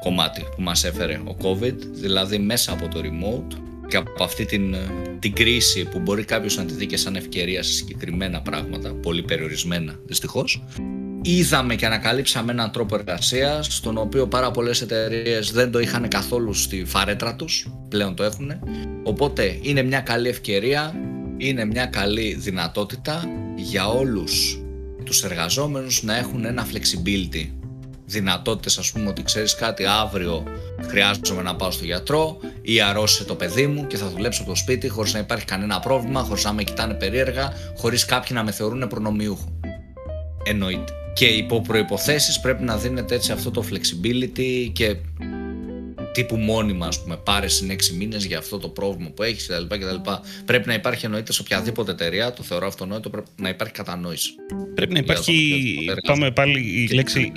κομμάτι 0.00 0.40
που 0.56 0.62
μας 0.62 0.84
έφερε 0.84 1.14
ο 1.14 1.36
COVID 1.42 1.74
δηλαδή 1.92 2.38
μέσα 2.38 2.72
από 2.72 2.88
το 2.88 3.00
remote 3.02 3.56
και 3.88 3.96
από 3.96 4.24
αυτή 4.24 4.44
την, 4.44 4.74
ε, 4.74 4.78
την 5.18 5.32
κρίση 5.32 5.84
που 5.84 5.98
μπορεί 5.98 6.24
κάποιος 6.24 6.56
να 6.56 6.64
τη 6.64 6.74
δει 6.74 6.86
και 6.86 6.96
σαν 6.96 7.16
ευκαιρία 7.16 7.62
σε 7.62 7.72
συγκεκριμένα 7.72 8.40
πράγματα 8.40 8.94
πολύ 8.94 9.22
περιορισμένα 9.22 9.94
δυστυχώς 10.06 10.62
είδαμε 11.22 11.74
και 11.74 11.86
ανακαλύψαμε 11.86 12.52
έναν 12.52 12.70
τρόπο 12.70 12.94
εργασίας, 12.94 13.66
στον 13.70 13.98
οποίο 13.98 14.26
πάρα 14.26 14.50
πολλές 14.50 14.80
εταιρείες 14.80 15.52
δεν 15.52 15.70
το 15.70 15.78
είχαν 15.78 16.08
καθόλου 16.08 16.54
στη 16.54 16.84
φαρέτρα 16.84 17.34
τους, 17.34 17.66
πλέον 17.88 18.14
το 18.14 18.22
έχουν. 18.22 18.52
Οπότε 19.02 19.58
είναι 19.62 19.82
μια 19.82 20.00
καλή 20.00 20.28
ευκαιρία, 20.28 20.94
είναι 21.42 21.64
μια 21.64 21.86
καλή 21.86 22.34
δυνατότητα 22.34 23.24
για 23.56 23.88
όλους 23.88 24.60
τους 25.04 25.22
εργαζόμενους 25.24 26.02
να 26.02 26.16
έχουν 26.16 26.44
ένα 26.44 26.66
flexibility. 26.66 27.50
Δυνατότητες 28.06 28.78
ας 28.78 28.92
πούμε 28.92 29.08
ότι 29.08 29.22
ξέρεις 29.22 29.54
κάτι 29.54 29.84
αύριο 29.84 30.42
χρειάζομαι 30.80 31.42
να 31.42 31.56
πάω 31.56 31.70
στο 31.70 31.84
γιατρό 31.84 32.38
ή 32.62 32.80
αρρώστησε 32.80 33.24
το 33.24 33.34
παιδί 33.34 33.66
μου 33.66 33.86
και 33.86 33.96
θα 33.96 34.08
δουλέψω 34.08 34.42
από 34.42 34.50
το 34.50 34.56
σπίτι 34.56 34.88
χωρίς 34.88 35.12
να 35.12 35.18
υπάρχει 35.18 35.44
κανένα 35.44 35.80
πρόβλημα, 35.80 36.22
χωρίς 36.22 36.44
να 36.44 36.52
με 36.52 36.62
κοιτάνε 36.62 36.94
περίεργα, 36.94 37.52
χωρίς 37.76 38.04
κάποιοι 38.04 38.30
να 38.34 38.44
με 38.44 38.50
θεωρούν 38.50 38.88
προνομιούχο. 38.88 39.58
Εννοείται. 40.44 40.92
Και 41.14 41.24
υπό 41.24 41.60
προϋποθέσεις 41.60 42.40
πρέπει 42.40 42.62
να 42.62 42.76
δίνεται 42.76 43.14
έτσι 43.14 43.32
αυτό 43.32 43.50
το 43.50 43.64
flexibility 43.70 44.70
και 44.72 44.96
τύπου 46.12 46.36
μόνιμα, 46.36 46.86
ας 46.86 47.02
πούμε, 47.02 47.16
πάρε 47.16 47.48
συν 47.48 47.70
6 47.70 47.90
μήνες 47.96 48.24
για 48.24 48.38
αυτό 48.38 48.58
το 48.58 48.68
πρόβλημα 48.68 49.10
που 49.10 49.22
έχεις 49.22 49.46
κτλ. 49.46 49.74
κτλ. 49.76 50.10
Πρέπει 50.44 50.66
να 50.68 50.74
υπάρχει 50.74 51.04
εννοείται 51.04 51.32
σε 51.32 51.40
οποιαδήποτε 51.42 51.90
εταιρεία, 51.90 52.32
το 52.32 52.42
θεωρώ 52.42 52.66
αυτονόητο, 52.66 53.10
πρέπει 53.10 53.28
να 53.40 53.48
υπάρχει 53.48 53.72
κατανόηση. 53.74 54.30
Πρέπει 54.74 54.92
να 54.92 55.00
Για 55.00 55.12
υπάρχει. 55.14 55.74
το- 55.86 55.94
το- 55.94 56.00
το- 56.00 56.12
Πάμε 56.12 56.30
πάλι 56.30 56.60
η 56.90 56.94
λέξη. 56.94 57.32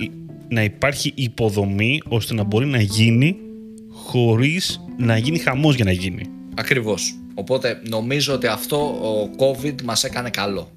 Να 0.48 0.62
υπάρχει 0.64 1.12
υποδομή 1.14 2.00
ώστε 2.08 2.34
να 2.34 2.42
μπορεί 2.44 2.66
να 2.66 2.80
γίνει 2.80 3.36
χωρίς 3.90 4.80
να 4.98 5.16
γίνει 5.16 5.38
χαμός 5.38 5.74
για 5.74 5.84
να 5.84 5.92
γίνει. 5.92 6.22
Ακριβώς. 6.54 7.14
Οπότε 7.34 7.80
νομίζω 7.88 8.34
ότι 8.34 8.46
αυτό 8.46 8.76
ο 8.86 9.30
COVID 9.38 9.82
μας 9.82 10.04
έκανε 10.04 10.30
καλό. 10.30 10.70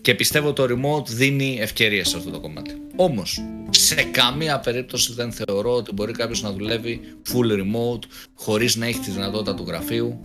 Και 0.00 0.14
πιστεύω 0.14 0.52
το 0.52 0.62
remote 0.64 1.06
δίνει 1.08 1.58
ευκαιρίες 1.60 2.08
σε 2.08 2.16
αυτό 2.16 2.30
το 2.30 2.40
κομμάτι. 2.40 2.70
Όμως, 2.96 3.38
σε 3.70 4.02
καμία 4.02 4.58
περίπτωση 4.58 5.12
δεν 5.12 5.32
θεωρώ 5.32 5.74
ότι 5.74 5.92
μπορεί 5.92 6.12
κάποιος 6.12 6.42
να 6.42 6.52
δουλεύει 6.52 7.00
full 7.32 7.52
remote 7.52 8.02
χωρίς 8.34 8.76
να 8.76 8.86
έχει 8.86 8.98
τη 8.98 9.10
δυνατότητα 9.10 9.54
του 9.54 9.64
γραφείου, 9.66 10.20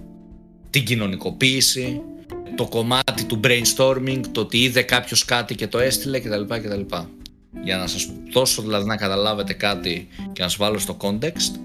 την 0.70 0.86
κοινωνικοποίηση, 0.86 2.02
το 2.56 2.68
κομμάτι 2.68 3.24
του 3.28 3.39
brainstorming, 3.44 4.22
το 4.32 4.41
ότι 4.41 4.64
είδε 4.64 4.82
κάποιος 4.82 5.26
κάτι 5.26 5.56
και 5.56 5.68
το 5.68 5.80
έστειλε 5.80 6.20
κτλ. 6.20 6.41
κτλ. 6.48 6.96
Για 7.64 7.78
να 7.78 7.88
σας 7.88 8.10
δώσω 8.32 8.62
δηλαδή 8.62 8.86
να 8.86 8.96
καταλάβετε 8.98 9.54
κάτι 9.54 10.08
και 10.34 10.41
να 10.41 10.48
σας 10.48 10.58
βάλω 10.58 10.78
στο 10.78 10.98
context 11.02 11.60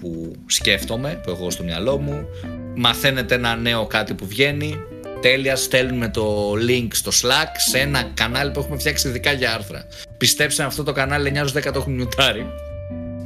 που 0.00 0.32
σκέφτομαι, 0.46 1.20
που 1.22 1.30
έχω 1.30 1.50
στο 1.50 1.64
μυαλό 1.64 1.98
μου, 1.98 2.26
μαθαίνετε 2.76 3.34
ένα 3.34 3.56
νέο 3.56 3.86
κάτι 3.86 4.14
που 4.14 4.26
βγαίνει, 4.26 4.76
τέλεια, 5.22 5.56
στέλνουμε 5.56 6.08
το 6.08 6.52
link 6.68 6.88
στο 6.90 7.10
Slack 7.10 7.52
σε 7.70 7.78
ένα 7.78 8.10
κανάλι 8.14 8.50
που 8.50 8.60
έχουμε 8.60 8.78
φτιάξει 8.78 9.08
ειδικά 9.08 9.32
για 9.32 9.54
άρθρα. 9.54 9.86
Πιστέψτε 10.18 10.62
με, 10.62 10.68
αυτό 10.68 10.82
το 10.82 10.92
κανάλι 10.92 11.32
9 11.34 11.58
10 11.58 11.62
το 11.62 11.78
έχουν 11.78 11.94
μιουτάρει. 11.94 12.46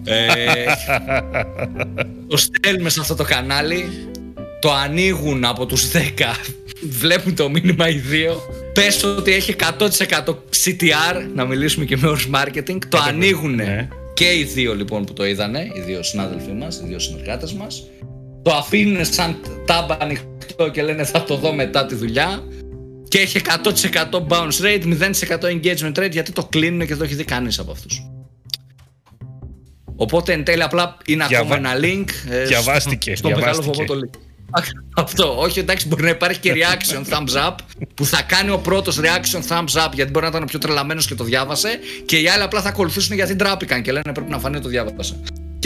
Ε, 0.05 0.27
το 2.31 2.37
στέλνουμε 2.37 2.91
σε 2.91 3.01
αυτό 3.01 3.15
το 3.15 3.25
κανάλι, 3.25 3.89
το 4.61 4.73
ανοίγουν 4.73 5.45
από 5.45 5.67
τους 5.67 5.91
10, 5.93 5.99
βλέπουν 6.83 7.35
το 7.35 7.51
μήνυμα 7.51 7.89
οι 7.89 7.99
δύο, 7.99 8.41
πες 8.73 9.05
ότι 9.05 9.33
έχει 9.33 9.55
100% 9.79 9.89
CTR, 10.65 11.27
να 11.35 11.45
μιλήσουμε 11.45 11.85
και 11.85 11.97
με 11.97 12.09
όρους 12.09 12.29
marketing, 12.35 12.79
το 12.89 12.99
ανοίγουν 12.99 13.55
ναι. 13.55 13.89
και 14.15 14.39
οι 14.39 14.45
δύο 14.45 14.75
λοιπόν 14.75 15.05
που 15.05 15.13
το 15.13 15.27
είδανε, 15.27 15.71
οι 15.75 15.81
δύο 15.81 16.03
συνάδελφοί 16.03 16.53
μας, 16.53 16.77
οι 16.77 16.87
δύο 16.87 16.99
συνεργάτες 16.99 17.53
μας, 17.53 17.87
το 18.47 18.55
αφήνουν 18.55 19.05
σαν 19.05 19.37
τάμπα 19.67 19.97
ανοιχτό 20.01 20.69
και 20.73 20.83
λένε 20.83 21.05
θα 21.05 21.23
το 21.25 21.37
δω 21.37 21.53
μετά 21.53 21.87
τη 21.87 21.95
δουλειά 21.95 22.43
και 23.09 23.19
έχει 23.19 23.41
100% 23.45 24.27
bounce 24.29 24.61
rate, 24.63 24.83
0% 24.83 25.39
engagement 25.41 25.99
rate 26.05 26.11
γιατί 26.11 26.33
το 26.33 26.45
κλείνουν 26.45 26.81
και 26.81 26.87
δεν 26.87 26.99
το 26.99 27.05
έχει 27.05 27.15
δει 27.15 27.25
κανείς 27.25 27.59
από 27.59 27.71
αυτούς. 27.71 28.07
Οπότε 29.97 30.33
εν 30.33 30.45
τέλει 30.45 30.63
απλά 30.63 30.97
είναι 31.07 31.27
Διαβα- 31.27 31.55
ακόμα 31.55 31.71
ένα 31.71 31.81
link. 31.81 32.09
ε, 32.31 32.45
Διαβάστηκε, 32.45 33.17
Στο, 33.17 33.29
στο 33.29 33.37
μεγάλο 33.39 33.53
διαβάστηκε. 33.63 33.85
φοβό 33.87 34.01
το 34.01 34.07
link. 34.13 34.19
Αυτό, 34.97 35.39
όχι 35.41 35.59
εντάξει, 35.59 35.89
μπορεί 35.89 36.03
να 36.03 36.09
υπάρχει 36.09 36.41
και 36.41 36.53
reaction 36.55 37.13
thumbs 37.13 37.49
up 37.49 37.55
που 37.95 38.05
θα 38.05 38.23
κάνει 38.23 38.51
ο 38.51 38.59
πρώτος 38.59 39.01
reaction 39.01 39.41
thumbs 39.49 39.87
up 39.87 39.91
γιατί 39.95 40.11
μπορεί 40.11 40.25
να 40.25 40.31
ήταν 40.31 40.43
ο 40.43 40.47
πιο 40.47 40.59
τρελαμένος 40.59 41.07
και 41.07 41.15
το 41.15 41.25
διάβασε 41.25 41.79
και 42.07 42.17
οι 42.21 42.29
άλλοι 42.29 42.43
απλά 42.43 42.63
θα 42.63 42.69
ακολουθήσουν 42.69 43.15
γιατί 43.15 43.35
ντράπηκαν 43.35 43.83
και 43.83 43.93
λένε 43.93 44.13
πρέπει 44.13 44.31
να 44.31 44.39
φανεί 44.39 44.55
ότι 44.55 44.65
το 44.65 44.71
διάβασα. 44.71 45.17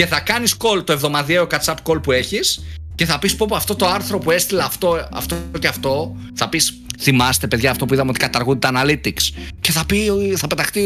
Και 0.01 0.07
θα 0.07 0.19
κάνεις 0.19 0.55
call 0.57 0.85
το 0.85 0.91
εβδομαδιαίο 0.91 1.47
catch 1.51 1.73
up 1.73 1.75
call 1.83 2.03
που 2.03 2.11
έχεις 2.11 2.63
και 2.95 3.05
θα 3.05 3.19
πεις 3.19 3.35
πω 3.35 3.45
πω 3.45 3.55
αυτό 3.55 3.75
το 3.75 3.87
άρθρο 3.87 4.17
που 4.17 4.31
έστειλα 4.31 4.65
αυτό, 4.65 5.07
αυτό 5.11 5.35
και 5.59 5.67
αυτό. 5.67 6.15
Θα 6.35 6.49
πεις 6.49 6.73
θυμάστε 6.99 7.47
παιδιά 7.47 7.71
αυτό 7.71 7.85
που 7.85 7.93
είδαμε 7.93 8.09
ότι 8.09 8.19
καταργούνται 8.19 8.59
τα 8.59 8.71
analytics. 8.75 9.51
Και 9.61 9.71
θα 9.71 9.85
πει, 9.85 10.11
θα 10.35 10.47
πεταχτεί 10.47 10.83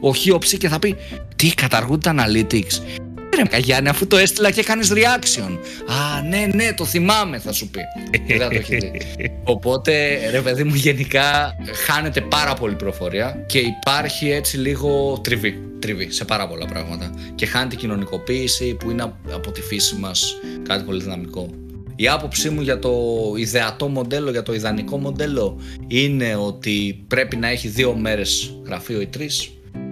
ο 0.00 0.14
χίοψη 0.14 0.56
και 0.56 0.68
θα 0.68 0.78
πει 0.78 0.96
τι 1.36 1.54
καταργούνται 1.54 2.12
τα 2.12 2.26
analytics. 2.26 3.04
Ρε 3.36 3.58
Γιάννη, 3.58 3.88
αφού 3.88 4.06
το 4.06 4.16
έστειλα 4.16 4.50
και 4.50 4.62
κάνεις 4.62 4.92
reaction. 4.94 5.58
Α, 5.86 6.22
ναι, 6.28 6.48
ναι, 6.54 6.74
το 6.74 6.84
θυμάμαι, 6.84 7.38
θα 7.38 7.52
σου 7.52 7.68
πει. 7.68 7.80
Δεν 8.26 8.38
θα 8.38 8.48
το 8.48 8.54
έχει 8.54 8.76
δει. 8.76 9.00
Οπότε, 9.54 10.18
ρε 10.30 10.40
παιδί 10.40 10.64
μου, 10.64 10.74
γενικά 10.74 11.56
χάνεται 11.86 12.20
πάρα 12.20 12.54
πολύ 12.54 12.74
προφορία 12.74 13.44
και 13.46 13.58
υπάρχει 13.58 14.30
έτσι 14.30 14.56
λίγο 14.56 15.20
τριβή. 15.22 15.60
Τριβή 15.78 16.10
σε 16.10 16.24
πάρα 16.24 16.48
πολλά 16.48 16.66
πράγματα. 16.66 17.10
Και 17.34 17.46
χάνεται 17.46 17.74
η 17.74 17.78
κοινωνικοποίηση 17.78 18.74
που 18.74 18.90
είναι 18.90 19.12
από 19.32 19.50
τη 19.50 19.60
φύση 19.60 19.94
μας 19.94 20.34
κάτι 20.68 20.84
πολύ 20.84 21.02
δυναμικό. 21.02 21.50
Η 21.96 22.08
άποψή 22.08 22.50
μου 22.50 22.60
για 22.60 22.78
το 22.78 22.92
ιδεατό 23.36 23.88
μοντέλο, 23.88 24.30
για 24.30 24.42
το 24.42 24.54
ιδανικό 24.54 24.98
μοντέλο 24.98 25.60
είναι 25.86 26.36
ότι 26.36 27.04
πρέπει 27.08 27.36
να 27.36 27.48
έχει 27.48 27.68
δύο 27.68 27.94
μέρες 27.94 28.60
γραφείο 28.64 29.00
ή 29.00 29.06
τρεις 29.06 29.50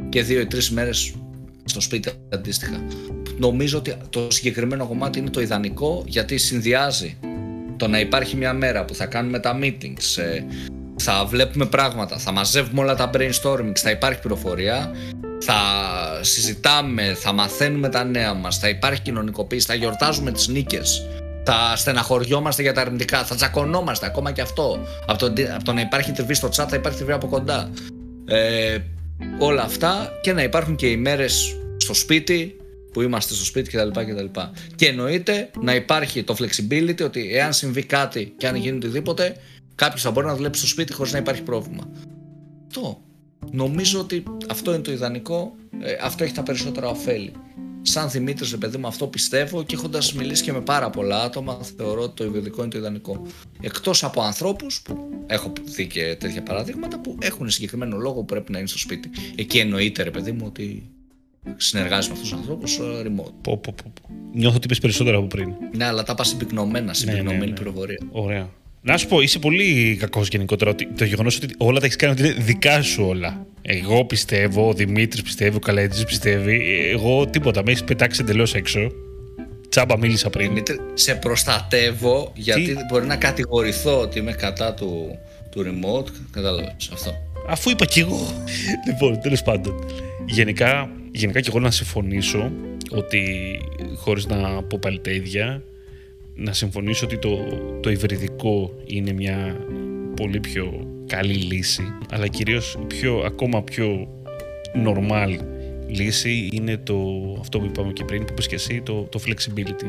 και 0.09 0.23
δύο 0.23 0.41
ή 0.41 0.47
τρεις 0.47 0.71
μέρες 0.71 1.15
στο 1.65 1.81
σπίτι 1.81 2.11
αντίστοιχα. 2.29 2.85
Νομίζω 3.39 3.79
ότι 3.79 3.97
το 4.11 4.27
συγκεκριμένο 4.31 4.87
κομμάτι 4.87 5.19
είναι 5.19 5.31
το 5.31 5.41
ιδανικό 5.41 6.05
γιατί 6.07 6.39
συνδυάζει 6.39 7.17
το 7.77 7.89
να 7.89 8.01
υπάρχει 8.01 8.37
μια 8.37 8.53
μέρα 8.53 8.85
που 8.85 8.95
θα 8.95 9.07
κάνουμε 9.07 9.39
τα 9.39 9.59
meetings, 9.63 10.23
ε, 10.23 10.45
θα 10.97 11.25
βλέπουμε 11.25 11.67
πράγματα, 11.67 12.19
θα 12.19 12.33
μαζεύουμε 12.33 12.81
όλα 12.81 12.95
τα 12.95 13.11
brainstorming, 13.15 13.73
θα 13.75 13.91
υπάρχει 13.91 14.21
πληροφορία, 14.21 14.91
θα 15.41 15.55
συζητάμε, 16.21 17.15
θα 17.15 17.33
μαθαίνουμε 17.33 17.89
τα 17.89 18.05
νέα 18.05 18.35
μας, 18.35 18.59
θα 18.59 18.69
υπάρχει 18.69 19.01
κοινωνικοποίηση, 19.01 19.67
θα 19.67 19.75
γιορτάζουμε 19.75 20.33
τις 20.33 20.49
νίκες, 20.49 21.07
θα 21.45 21.77
στεναχωριόμαστε 21.77 22.63
για 22.63 22.73
τα 22.73 22.81
αρνητικά, 22.81 23.25
θα 23.25 23.35
τσακωνόμαστε 23.35 24.07
ακόμα 24.07 24.33
και 24.33 24.41
αυτό. 24.41 24.79
Από 25.07 25.19
το, 25.19 25.27
από 25.55 25.65
το 25.65 25.73
να 25.73 25.81
υπάρχει 25.81 26.13
τριβή 26.13 26.35
στο 26.35 26.49
chat 26.49 26.67
θα 26.69 26.77
υπάρχει 26.77 26.99
τριβή 26.99 27.13
από 27.13 27.27
κοντά. 27.27 27.71
Ε, 28.27 28.79
όλα 29.39 29.63
αυτά 29.63 30.19
και 30.23 30.33
να 30.33 30.43
υπάρχουν 30.43 30.77
και 30.77 30.87
οι 30.87 30.97
μέρες 30.97 31.57
στο 31.77 31.95
σπίτι 31.95 32.57
που 32.95 33.03
είμαστε 33.03 33.35
στο 33.35 33.45
σπίτι 33.45 33.71
κτλ. 33.71 33.89
κτλ. 33.89 34.41
Και 34.75 34.87
εννοείται 34.87 35.51
να 35.61 35.75
υπάρχει 35.75 36.23
το 36.23 36.37
flexibility 36.39 37.05
ότι 37.05 37.35
εάν 37.35 37.53
συμβεί 37.53 37.83
κάτι 37.85 38.35
και 38.37 38.47
αν 38.47 38.55
γίνει 38.55 38.77
οτιδήποτε, 38.77 39.37
κάποιος 39.75 40.03
θα 40.03 40.11
μπορεί 40.11 40.27
να 40.27 40.35
δουλέψει 40.35 40.61
στο 40.61 40.69
σπίτι 40.69 40.93
χωρίς 40.93 41.13
να 41.13 41.19
υπάρχει 41.19 41.43
πρόβλημα. 41.43 41.89
Αυτό. 42.67 43.01
Νομίζω 43.51 44.01
ότι 44.01 44.23
αυτό 44.49 44.73
είναι 44.73 44.83
το 44.83 44.93
ιδανικό. 44.93 45.55
Ε, 45.81 45.97
αυτό 46.03 46.25
έχει 46.25 46.33
τα 46.33 46.43
περισσότερα 46.43 46.89
ωφέλη. 46.89 47.33
Σαν 47.83 48.11
Δημήτρη, 48.11 48.49
ρε 48.51 48.57
παιδί 48.57 48.77
μου, 48.77 48.87
αυτό 48.87 49.07
πιστεύω 49.07 49.63
και 49.63 49.75
έχοντας 49.75 50.13
μιλήσει 50.13 50.43
και 50.43 50.53
με 50.53 50.61
πάρα 50.61 50.91
πολλά 50.91 51.23
άτομα, 51.23 51.59
θεωρώ 51.77 52.03
ότι 52.03 52.15
το 52.15 52.25
ιδιωτικό 52.25 52.63
είναι 52.63 52.71
το 52.71 52.79
ιδανικό. 52.79 53.27
Εκτός 53.61 54.05
από 54.05 54.23
ανθρώπους 54.23 54.83
που 54.83 55.09
έχω 55.27 55.53
δει 55.65 55.87
και 55.87 56.17
τέτοια 56.21 56.43
παραδείγματα 56.43 57.01
που 57.01 57.17
έχουν 57.21 57.51
συγκεκριμένο 57.51 57.97
λόγο 57.97 58.15
που 58.15 58.25
πρέπει 58.25 58.53
να 58.53 58.59
είναι 58.59 58.69
στο 58.69 58.79
σπίτι. 58.79 59.11
Εκεί 59.35 59.59
εννοείται, 59.59 60.03
ρε 60.03 60.11
παιδί 60.11 60.33
μου, 60.33 60.45
ότι 60.47 60.91
συνεργάζεσαι 61.57 62.09
με 62.09 62.15
αυτούς 62.15 62.29
τους 62.29 62.39
ανθρώπους 62.39 62.79
remote. 62.81 63.33
Πω, 63.43 63.57
πω, 63.57 63.75
πω. 63.83 63.93
πω. 64.03 64.09
Νιώθω 64.35 64.57
ότι 64.57 64.67
είπε 64.67 64.81
περισσότερα 64.81 65.17
από 65.17 65.27
πριν. 65.27 65.53
Ναι, 65.77 65.85
αλλά 65.85 66.03
τα 66.03 66.15
πας 66.15 66.29
συμπυκνωμένα, 66.29 66.95
συμπυκνωμένη 66.95 67.39
ναι, 67.39 67.45
ναι. 67.45 67.53
πληροφορία. 67.53 67.99
Ωραία. 68.11 68.49
Να 68.81 68.97
σου 68.97 69.07
πω, 69.07 69.21
είσαι 69.21 69.39
πολύ 69.39 69.97
κακός 70.01 70.29
γενικότερα. 70.29 70.75
Το 70.97 71.05
γεγονός 71.05 71.37
ότι 71.37 71.55
όλα 71.59 71.81
τα 71.81 71.85
έχεις 71.85 71.97
κάνει 71.97 72.13
ότι 72.13 72.23
είναι 72.23 72.33
δικά 72.33 72.83
σου 72.83 73.05
όλα. 73.05 73.47
Εγώ 73.63 74.05
πιστεύω, 74.05 74.69
ο 74.69 74.73
Δημήτρης 74.73 75.23
πιστεύει, 75.23 75.57
ο 75.57 75.59
Καλέτζης 75.59 76.05
πιστεύει. 76.05 76.63
Εγώ 76.93 77.27
τίποτα. 77.27 77.63
Με 77.65 77.71
έχεις 77.71 77.85
πετάξει 77.85 78.21
εντελώς 78.23 78.55
έξω. 78.55 78.91
Τσάμπα 79.69 79.99
μίλησα 79.99 80.31
πριν. 80.31 80.49
Δημήτρη, 80.49 80.77
σε 80.95 81.15
προστατεύω 81.15 82.33
γιατί 82.35 82.75
Τι; 82.75 82.75
μπορεί 82.91 83.07
να 83.07 83.17
κατηγορηθώ 83.17 84.01
ότι 84.01 84.19
είμαι 84.19 84.33
κατά 84.33 84.75
του, 84.75 85.19
του 85.51 85.63
remote. 85.63 86.09
Κατάλαβες 86.31 86.91
αυτό. 86.93 87.13
Αφού 87.49 87.71
είπα 87.71 87.85
κι 87.85 88.01
εγώ. 88.01 88.45
λοιπόν, 88.87 89.21
τέλος 89.21 89.43
πάντων. 89.43 89.85
Γενικά, 90.27 90.91
γενικά 91.13 91.41
κι 91.41 91.49
εγώ 91.49 91.61
να 91.61 91.71
συμφωνήσω 91.71 92.53
ότι 92.91 93.23
χωρίς 93.97 94.27
να 94.27 94.63
πω 94.63 94.79
πάλι 94.81 95.01
τα 95.01 95.11
ίδια, 95.11 95.63
να 96.35 96.53
συμφωνήσω 96.53 97.07
ότι 97.07 97.19
το, 97.19 97.39
το 97.81 97.91
υβριδικό 97.91 98.75
είναι 98.87 99.13
μια 99.13 99.57
πολύ 100.17 100.41
πιο 100.41 100.87
καλή 101.07 101.35
λύση, 101.35 101.83
αλλά 102.11 102.27
κυρίως 102.27 102.79
πιο, 102.87 103.23
ακόμα 103.27 103.63
πιο 103.63 104.09
normal 104.85 105.39
λύση 105.89 106.49
είναι 106.53 106.77
το, 106.77 106.97
αυτό 107.41 107.59
που 107.59 107.65
είπαμε 107.65 107.93
και 107.93 108.05
πριν, 108.05 108.25
που 108.25 108.33
είπες 108.33 108.47
και 108.47 108.55
εσύ, 108.55 108.81
το, 108.85 109.03
το 109.03 109.21
flexibility. 109.27 109.87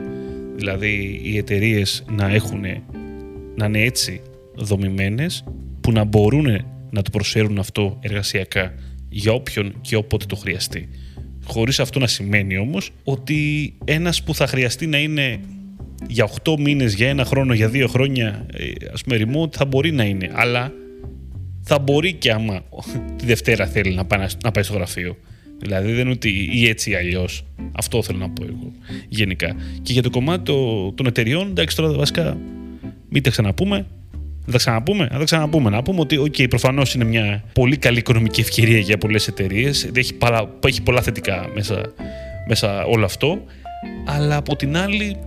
Δηλαδή 0.56 1.20
οι 1.24 1.38
εταιρείες 1.38 2.04
να 2.10 2.30
έχουν, 2.30 2.62
να 3.56 3.66
είναι 3.66 3.82
έτσι 3.82 4.22
δομημένες, 4.56 5.44
που 5.82 5.92
να 5.92 6.04
μπορούν 6.04 6.46
να 6.90 7.02
το 7.02 7.10
προσφέρουν 7.10 7.60
αυτό 7.60 7.98
εργασιακά 8.02 8.74
για 9.18 9.32
όποιον 9.32 9.74
και 9.82 9.96
όποτε 9.96 10.26
το 10.26 10.36
χρειαστεί. 10.36 10.90
Χωρίς 11.44 11.80
αυτό 11.80 12.00
να 12.00 12.08
σημαίνει 12.08 12.58
όμως 12.58 12.92
ότι 13.04 13.74
ένας 13.86 14.24
που 14.24 14.36
θα 14.36 14.48
χρειαστεί 14.48 14.88
να 14.88 14.98
είναι 14.98 15.40
για 16.08 16.30
8 16.44 16.56
μήνες, 16.60 16.94
για 16.94 17.10
ένα 17.10 17.26
χρόνο, 17.26 17.54
για 17.54 17.70
δύο 17.70 17.88
χρόνια, 17.88 18.46
ε, 18.54 18.72
ας 18.94 19.04
πούμε 19.04 19.18
remote 19.20 19.56
θα 19.56 19.66
μπορεί 19.66 19.92
να 19.92 20.04
είναι. 20.04 20.32
Αλλά 20.34 20.74
θα 21.62 21.80
μπορεί 21.80 22.14
και 22.14 22.32
άμα 22.32 22.62
τη 23.18 23.26
Δευτέρα 23.26 23.68
θέλει 23.68 23.94
να 23.94 24.06
πάει, 24.06 24.28
να 24.44 24.52
πάει 24.52 24.64
στο 24.64 24.74
γραφείο. 24.74 25.18
Δηλαδή 25.60 25.92
δεν 25.92 26.02
είναι 26.02 26.12
ότι 26.12 26.50
ή 26.52 26.68
έτσι 26.68 26.92
ή 26.92 26.96
αλλιώς. 26.96 27.46
Αυτό 27.72 28.04
θέλω 28.04 28.18
να 28.18 28.30
πω 28.30 28.44
εγώ 28.44 28.72
γενικά. 29.10 29.56
Και 29.82 29.94
για 29.94 30.02
το 30.02 30.10
κομμάτι 30.10 30.44
το, 30.44 30.92
των 30.92 31.06
εταιριών, 31.06 31.50
εντάξει 31.50 31.76
τώρα 31.76 31.92
βασικά 31.92 32.38
μην 33.10 33.24
τα 33.24 33.30
ξαναπούμε. 33.30 33.86
Δεν 34.46 34.52
θα 34.54 34.58
ξαναπούμε, 34.58 35.08
θα 35.12 35.18
τα 35.18 35.24
ξαναπούμε. 35.24 35.70
Να 35.70 35.84
πούμε 35.84 36.00
ότι 36.00 36.18
okay, 36.22 36.50
προφανώς 36.50 36.94
είναι 36.94 37.04
μια 37.04 37.44
πολύ 37.54 37.78
καλή 37.78 37.98
οικονομική 38.00 38.42
ευκαιρία 38.42 38.80
για 38.80 38.98
πολλές 38.98 39.28
εταιρείες. 39.28 39.90
Έχει, 39.96 40.14
παρα- 40.14 40.50
έχει 40.66 40.82
πολλά 40.82 41.02
θετικά 41.02 41.50
μέσα, 41.54 41.82
μέσα 42.48 42.86
όλο 42.86 43.06
αυτό. 43.06 43.42
Αλλά 44.06 44.36
από 44.36 44.56
την 44.56 44.78
άλλη, 44.78 45.18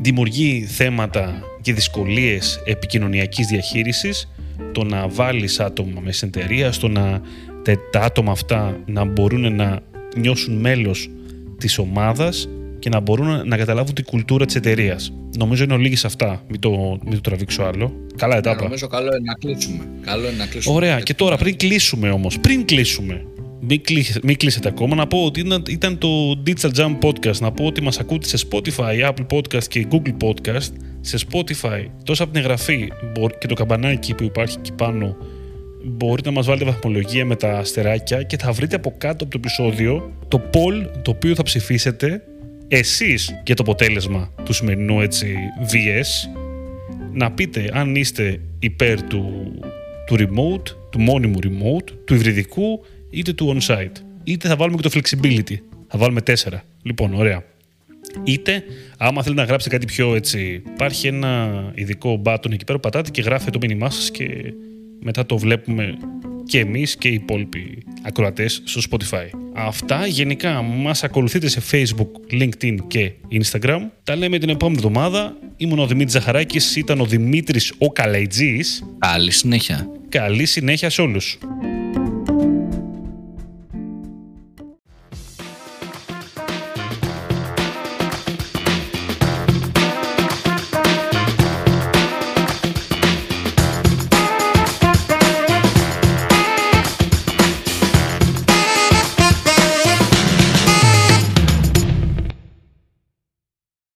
δημιουργεί 0.00 0.64
θέματα 0.68 1.42
και 1.60 1.72
δυσκολίες 1.72 2.62
επικοινωνιακής 2.64 3.46
διαχείρισης 3.46 4.28
το 4.72 4.84
να 4.84 5.08
βάλεις 5.08 5.60
άτομα 5.60 6.00
μέσα 6.00 6.16
στην 6.16 6.28
εταιρεία, 6.34 6.72
στο 6.72 6.88
να 6.88 7.20
τα, 7.62 7.74
τα 7.90 8.00
άτομα 8.00 8.32
αυτά 8.32 8.76
να 8.86 9.04
μπορούν 9.04 9.54
να 9.54 9.80
νιώσουν 10.16 10.54
μέλος 10.54 11.10
της 11.58 11.78
ομάδας 11.78 12.48
και 12.80 12.88
να 12.88 13.00
μπορούν 13.00 13.48
να 13.48 13.56
καταλάβουν 13.56 13.94
την 13.94 14.04
κουλτούρα 14.04 14.44
της 14.44 14.54
εταιρείας. 14.54 15.12
Νομίζω 15.38 15.64
είναι 15.64 15.72
ολίγη 15.74 15.96
αυτά, 16.06 16.42
μην 16.48 16.60
το, 16.60 16.70
μην 17.04 17.14
το 17.14 17.20
τραβήξω 17.20 17.62
άλλο. 17.62 17.92
Καλά, 18.16 18.34
Ε, 18.34 18.38
ετάπα. 18.38 18.62
νομίζω 18.62 18.86
καλό 18.86 19.06
είναι 19.06 19.24
να 19.24 19.34
κλείσουμε. 19.34 19.84
Καλό 20.04 20.28
είναι 20.28 20.36
να 20.36 20.46
κλείσουμε. 20.46 20.74
Ωραία, 20.76 20.88
Γιατί 20.88 21.04
και 21.04 21.14
τώρα 21.14 21.36
πριν 21.36 21.56
κλείσουμε 21.56 22.10
όμως, 22.10 22.38
πριν 22.40 22.64
κλείσουμε, 22.64 23.24
μην, 23.60 23.82
κλείσ- 23.82 24.22
μην 24.22 24.36
κλείσετε 24.36 24.68
ακόμα, 24.68 24.94
να 24.94 25.06
πω 25.06 25.24
ότι 25.24 25.40
ήταν, 25.40 25.62
ήταν 25.68 25.98
το 25.98 26.08
Digital 26.46 26.70
Jam 26.76 26.98
Podcast, 27.02 27.38
να 27.40 27.52
πω 27.52 27.64
ότι 27.64 27.82
μας 27.82 27.98
ακούτε 27.98 28.36
σε 28.36 28.46
Spotify, 28.50 29.08
Apple 29.10 29.26
Podcast 29.36 29.64
και 29.68 29.86
Google 29.90 30.14
Podcast. 30.28 30.72
Σε 31.00 31.18
Spotify, 31.30 31.84
τόσο 32.04 32.22
από 32.22 32.32
την 32.32 32.40
εγγραφή 32.42 32.88
μπορ- 33.18 33.38
και 33.38 33.46
το 33.46 33.54
καμπανάκι 33.54 34.14
που 34.14 34.22
υπάρχει 34.24 34.56
εκεί 34.58 34.72
πάνω, 34.72 35.16
μπορείτε 35.84 36.28
να 36.28 36.34
μας 36.34 36.46
βάλετε 36.46 36.64
βαθμολογία 36.64 37.24
με 37.24 37.36
τα 37.36 37.58
αστεράκια 37.58 38.22
και 38.22 38.36
θα 38.38 38.52
βρείτε 38.52 38.76
από 38.76 38.94
κάτω 38.98 39.24
από 39.24 39.32
το 39.32 39.38
επεισόδιο 39.44 40.12
το 40.28 40.42
poll 40.52 40.86
το 41.02 41.10
οποίο 41.10 41.34
θα 41.34 41.42
ψηφίσετε 41.42 42.22
εσείς 42.72 43.42
για 43.44 43.54
το 43.54 43.62
αποτέλεσμα 43.62 44.32
του 44.44 44.52
σημερινού 44.52 45.00
έτσι 45.00 45.36
VS 45.72 46.30
να 47.12 47.32
πείτε 47.32 47.70
αν 47.72 47.94
είστε 47.94 48.40
υπέρ 48.58 49.02
του, 49.02 49.52
του 50.06 50.16
remote, 50.18 50.76
του 50.90 51.00
μόνιμου 51.00 51.38
remote, 51.42 51.92
του 52.04 52.14
υβριδικού 52.14 52.84
είτε 53.10 53.32
του 53.32 53.56
on-site. 53.56 53.92
Είτε 54.24 54.48
θα 54.48 54.56
βάλουμε 54.56 54.80
και 54.80 54.88
το 54.88 55.00
flexibility. 55.00 55.54
Θα 55.88 55.98
βάλουμε 55.98 56.20
τέσσερα. 56.20 56.62
Λοιπόν, 56.82 57.14
ωραία. 57.14 57.44
Είτε, 58.24 58.62
άμα 58.98 59.22
θέλετε 59.22 59.40
να 59.40 59.46
γράψετε 59.46 59.76
κάτι 59.76 59.92
πιο 59.92 60.14
έτσι, 60.14 60.62
υπάρχει 60.72 61.06
ένα 61.06 61.64
ειδικό 61.74 62.22
button 62.24 62.52
εκεί 62.52 62.64
πέρα 62.64 62.78
που 62.78 62.90
πατάτε 62.90 63.10
και 63.10 63.22
γράφετε 63.22 63.50
το 63.50 63.58
μήνυμά 63.60 63.90
σας 63.90 64.10
και 64.10 64.54
μετά 65.00 65.26
το 65.26 65.38
βλέπουμε 65.38 65.96
και 66.50 66.58
εμείς 66.58 66.96
και 66.96 67.08
οι 67.08 67.14
υπόλοιποι 67.14 67.82
ακροατές 68.02 68.62
στο 68.64 68.80
Spotify. 68.90 69.38
Αυτά 69.54 70.06
γενικά 70.06 70.62
μας 70.62 71.04
ακολουθείτε 71.04 71.48
σε 71.48 71.62
Facebook, 71.70 72.34
LinkedIn 72.34 72.76
και 72.86 73.12
Instagram. 73.30 73.80
Τα 74.04 74.16
λέμε 74.16 74.38
την 74.38 74.48
επόμενη 74.48 74.76
εβδομάδα. 74.78 75.36
Ήμουν 75.56 75.78
ο 75.78 75.86
Δημήτρης 75.86 76.12
Ζαχαράκης, 76.12 76.76
ήταν 76.76 77.00
ο 77.00 77.04
Δημήτρης 77.04 77.72
ο 77.78 77.92
Καλαϊτζής. 77.92 78.84
Καλή 78.98 79.30
συνέχεια. 79.30 79.88
Καλή 80.08 80.46
συνέχεια 80.46 80.90
σε 80.90 81.02
όλους. 81.02 81.38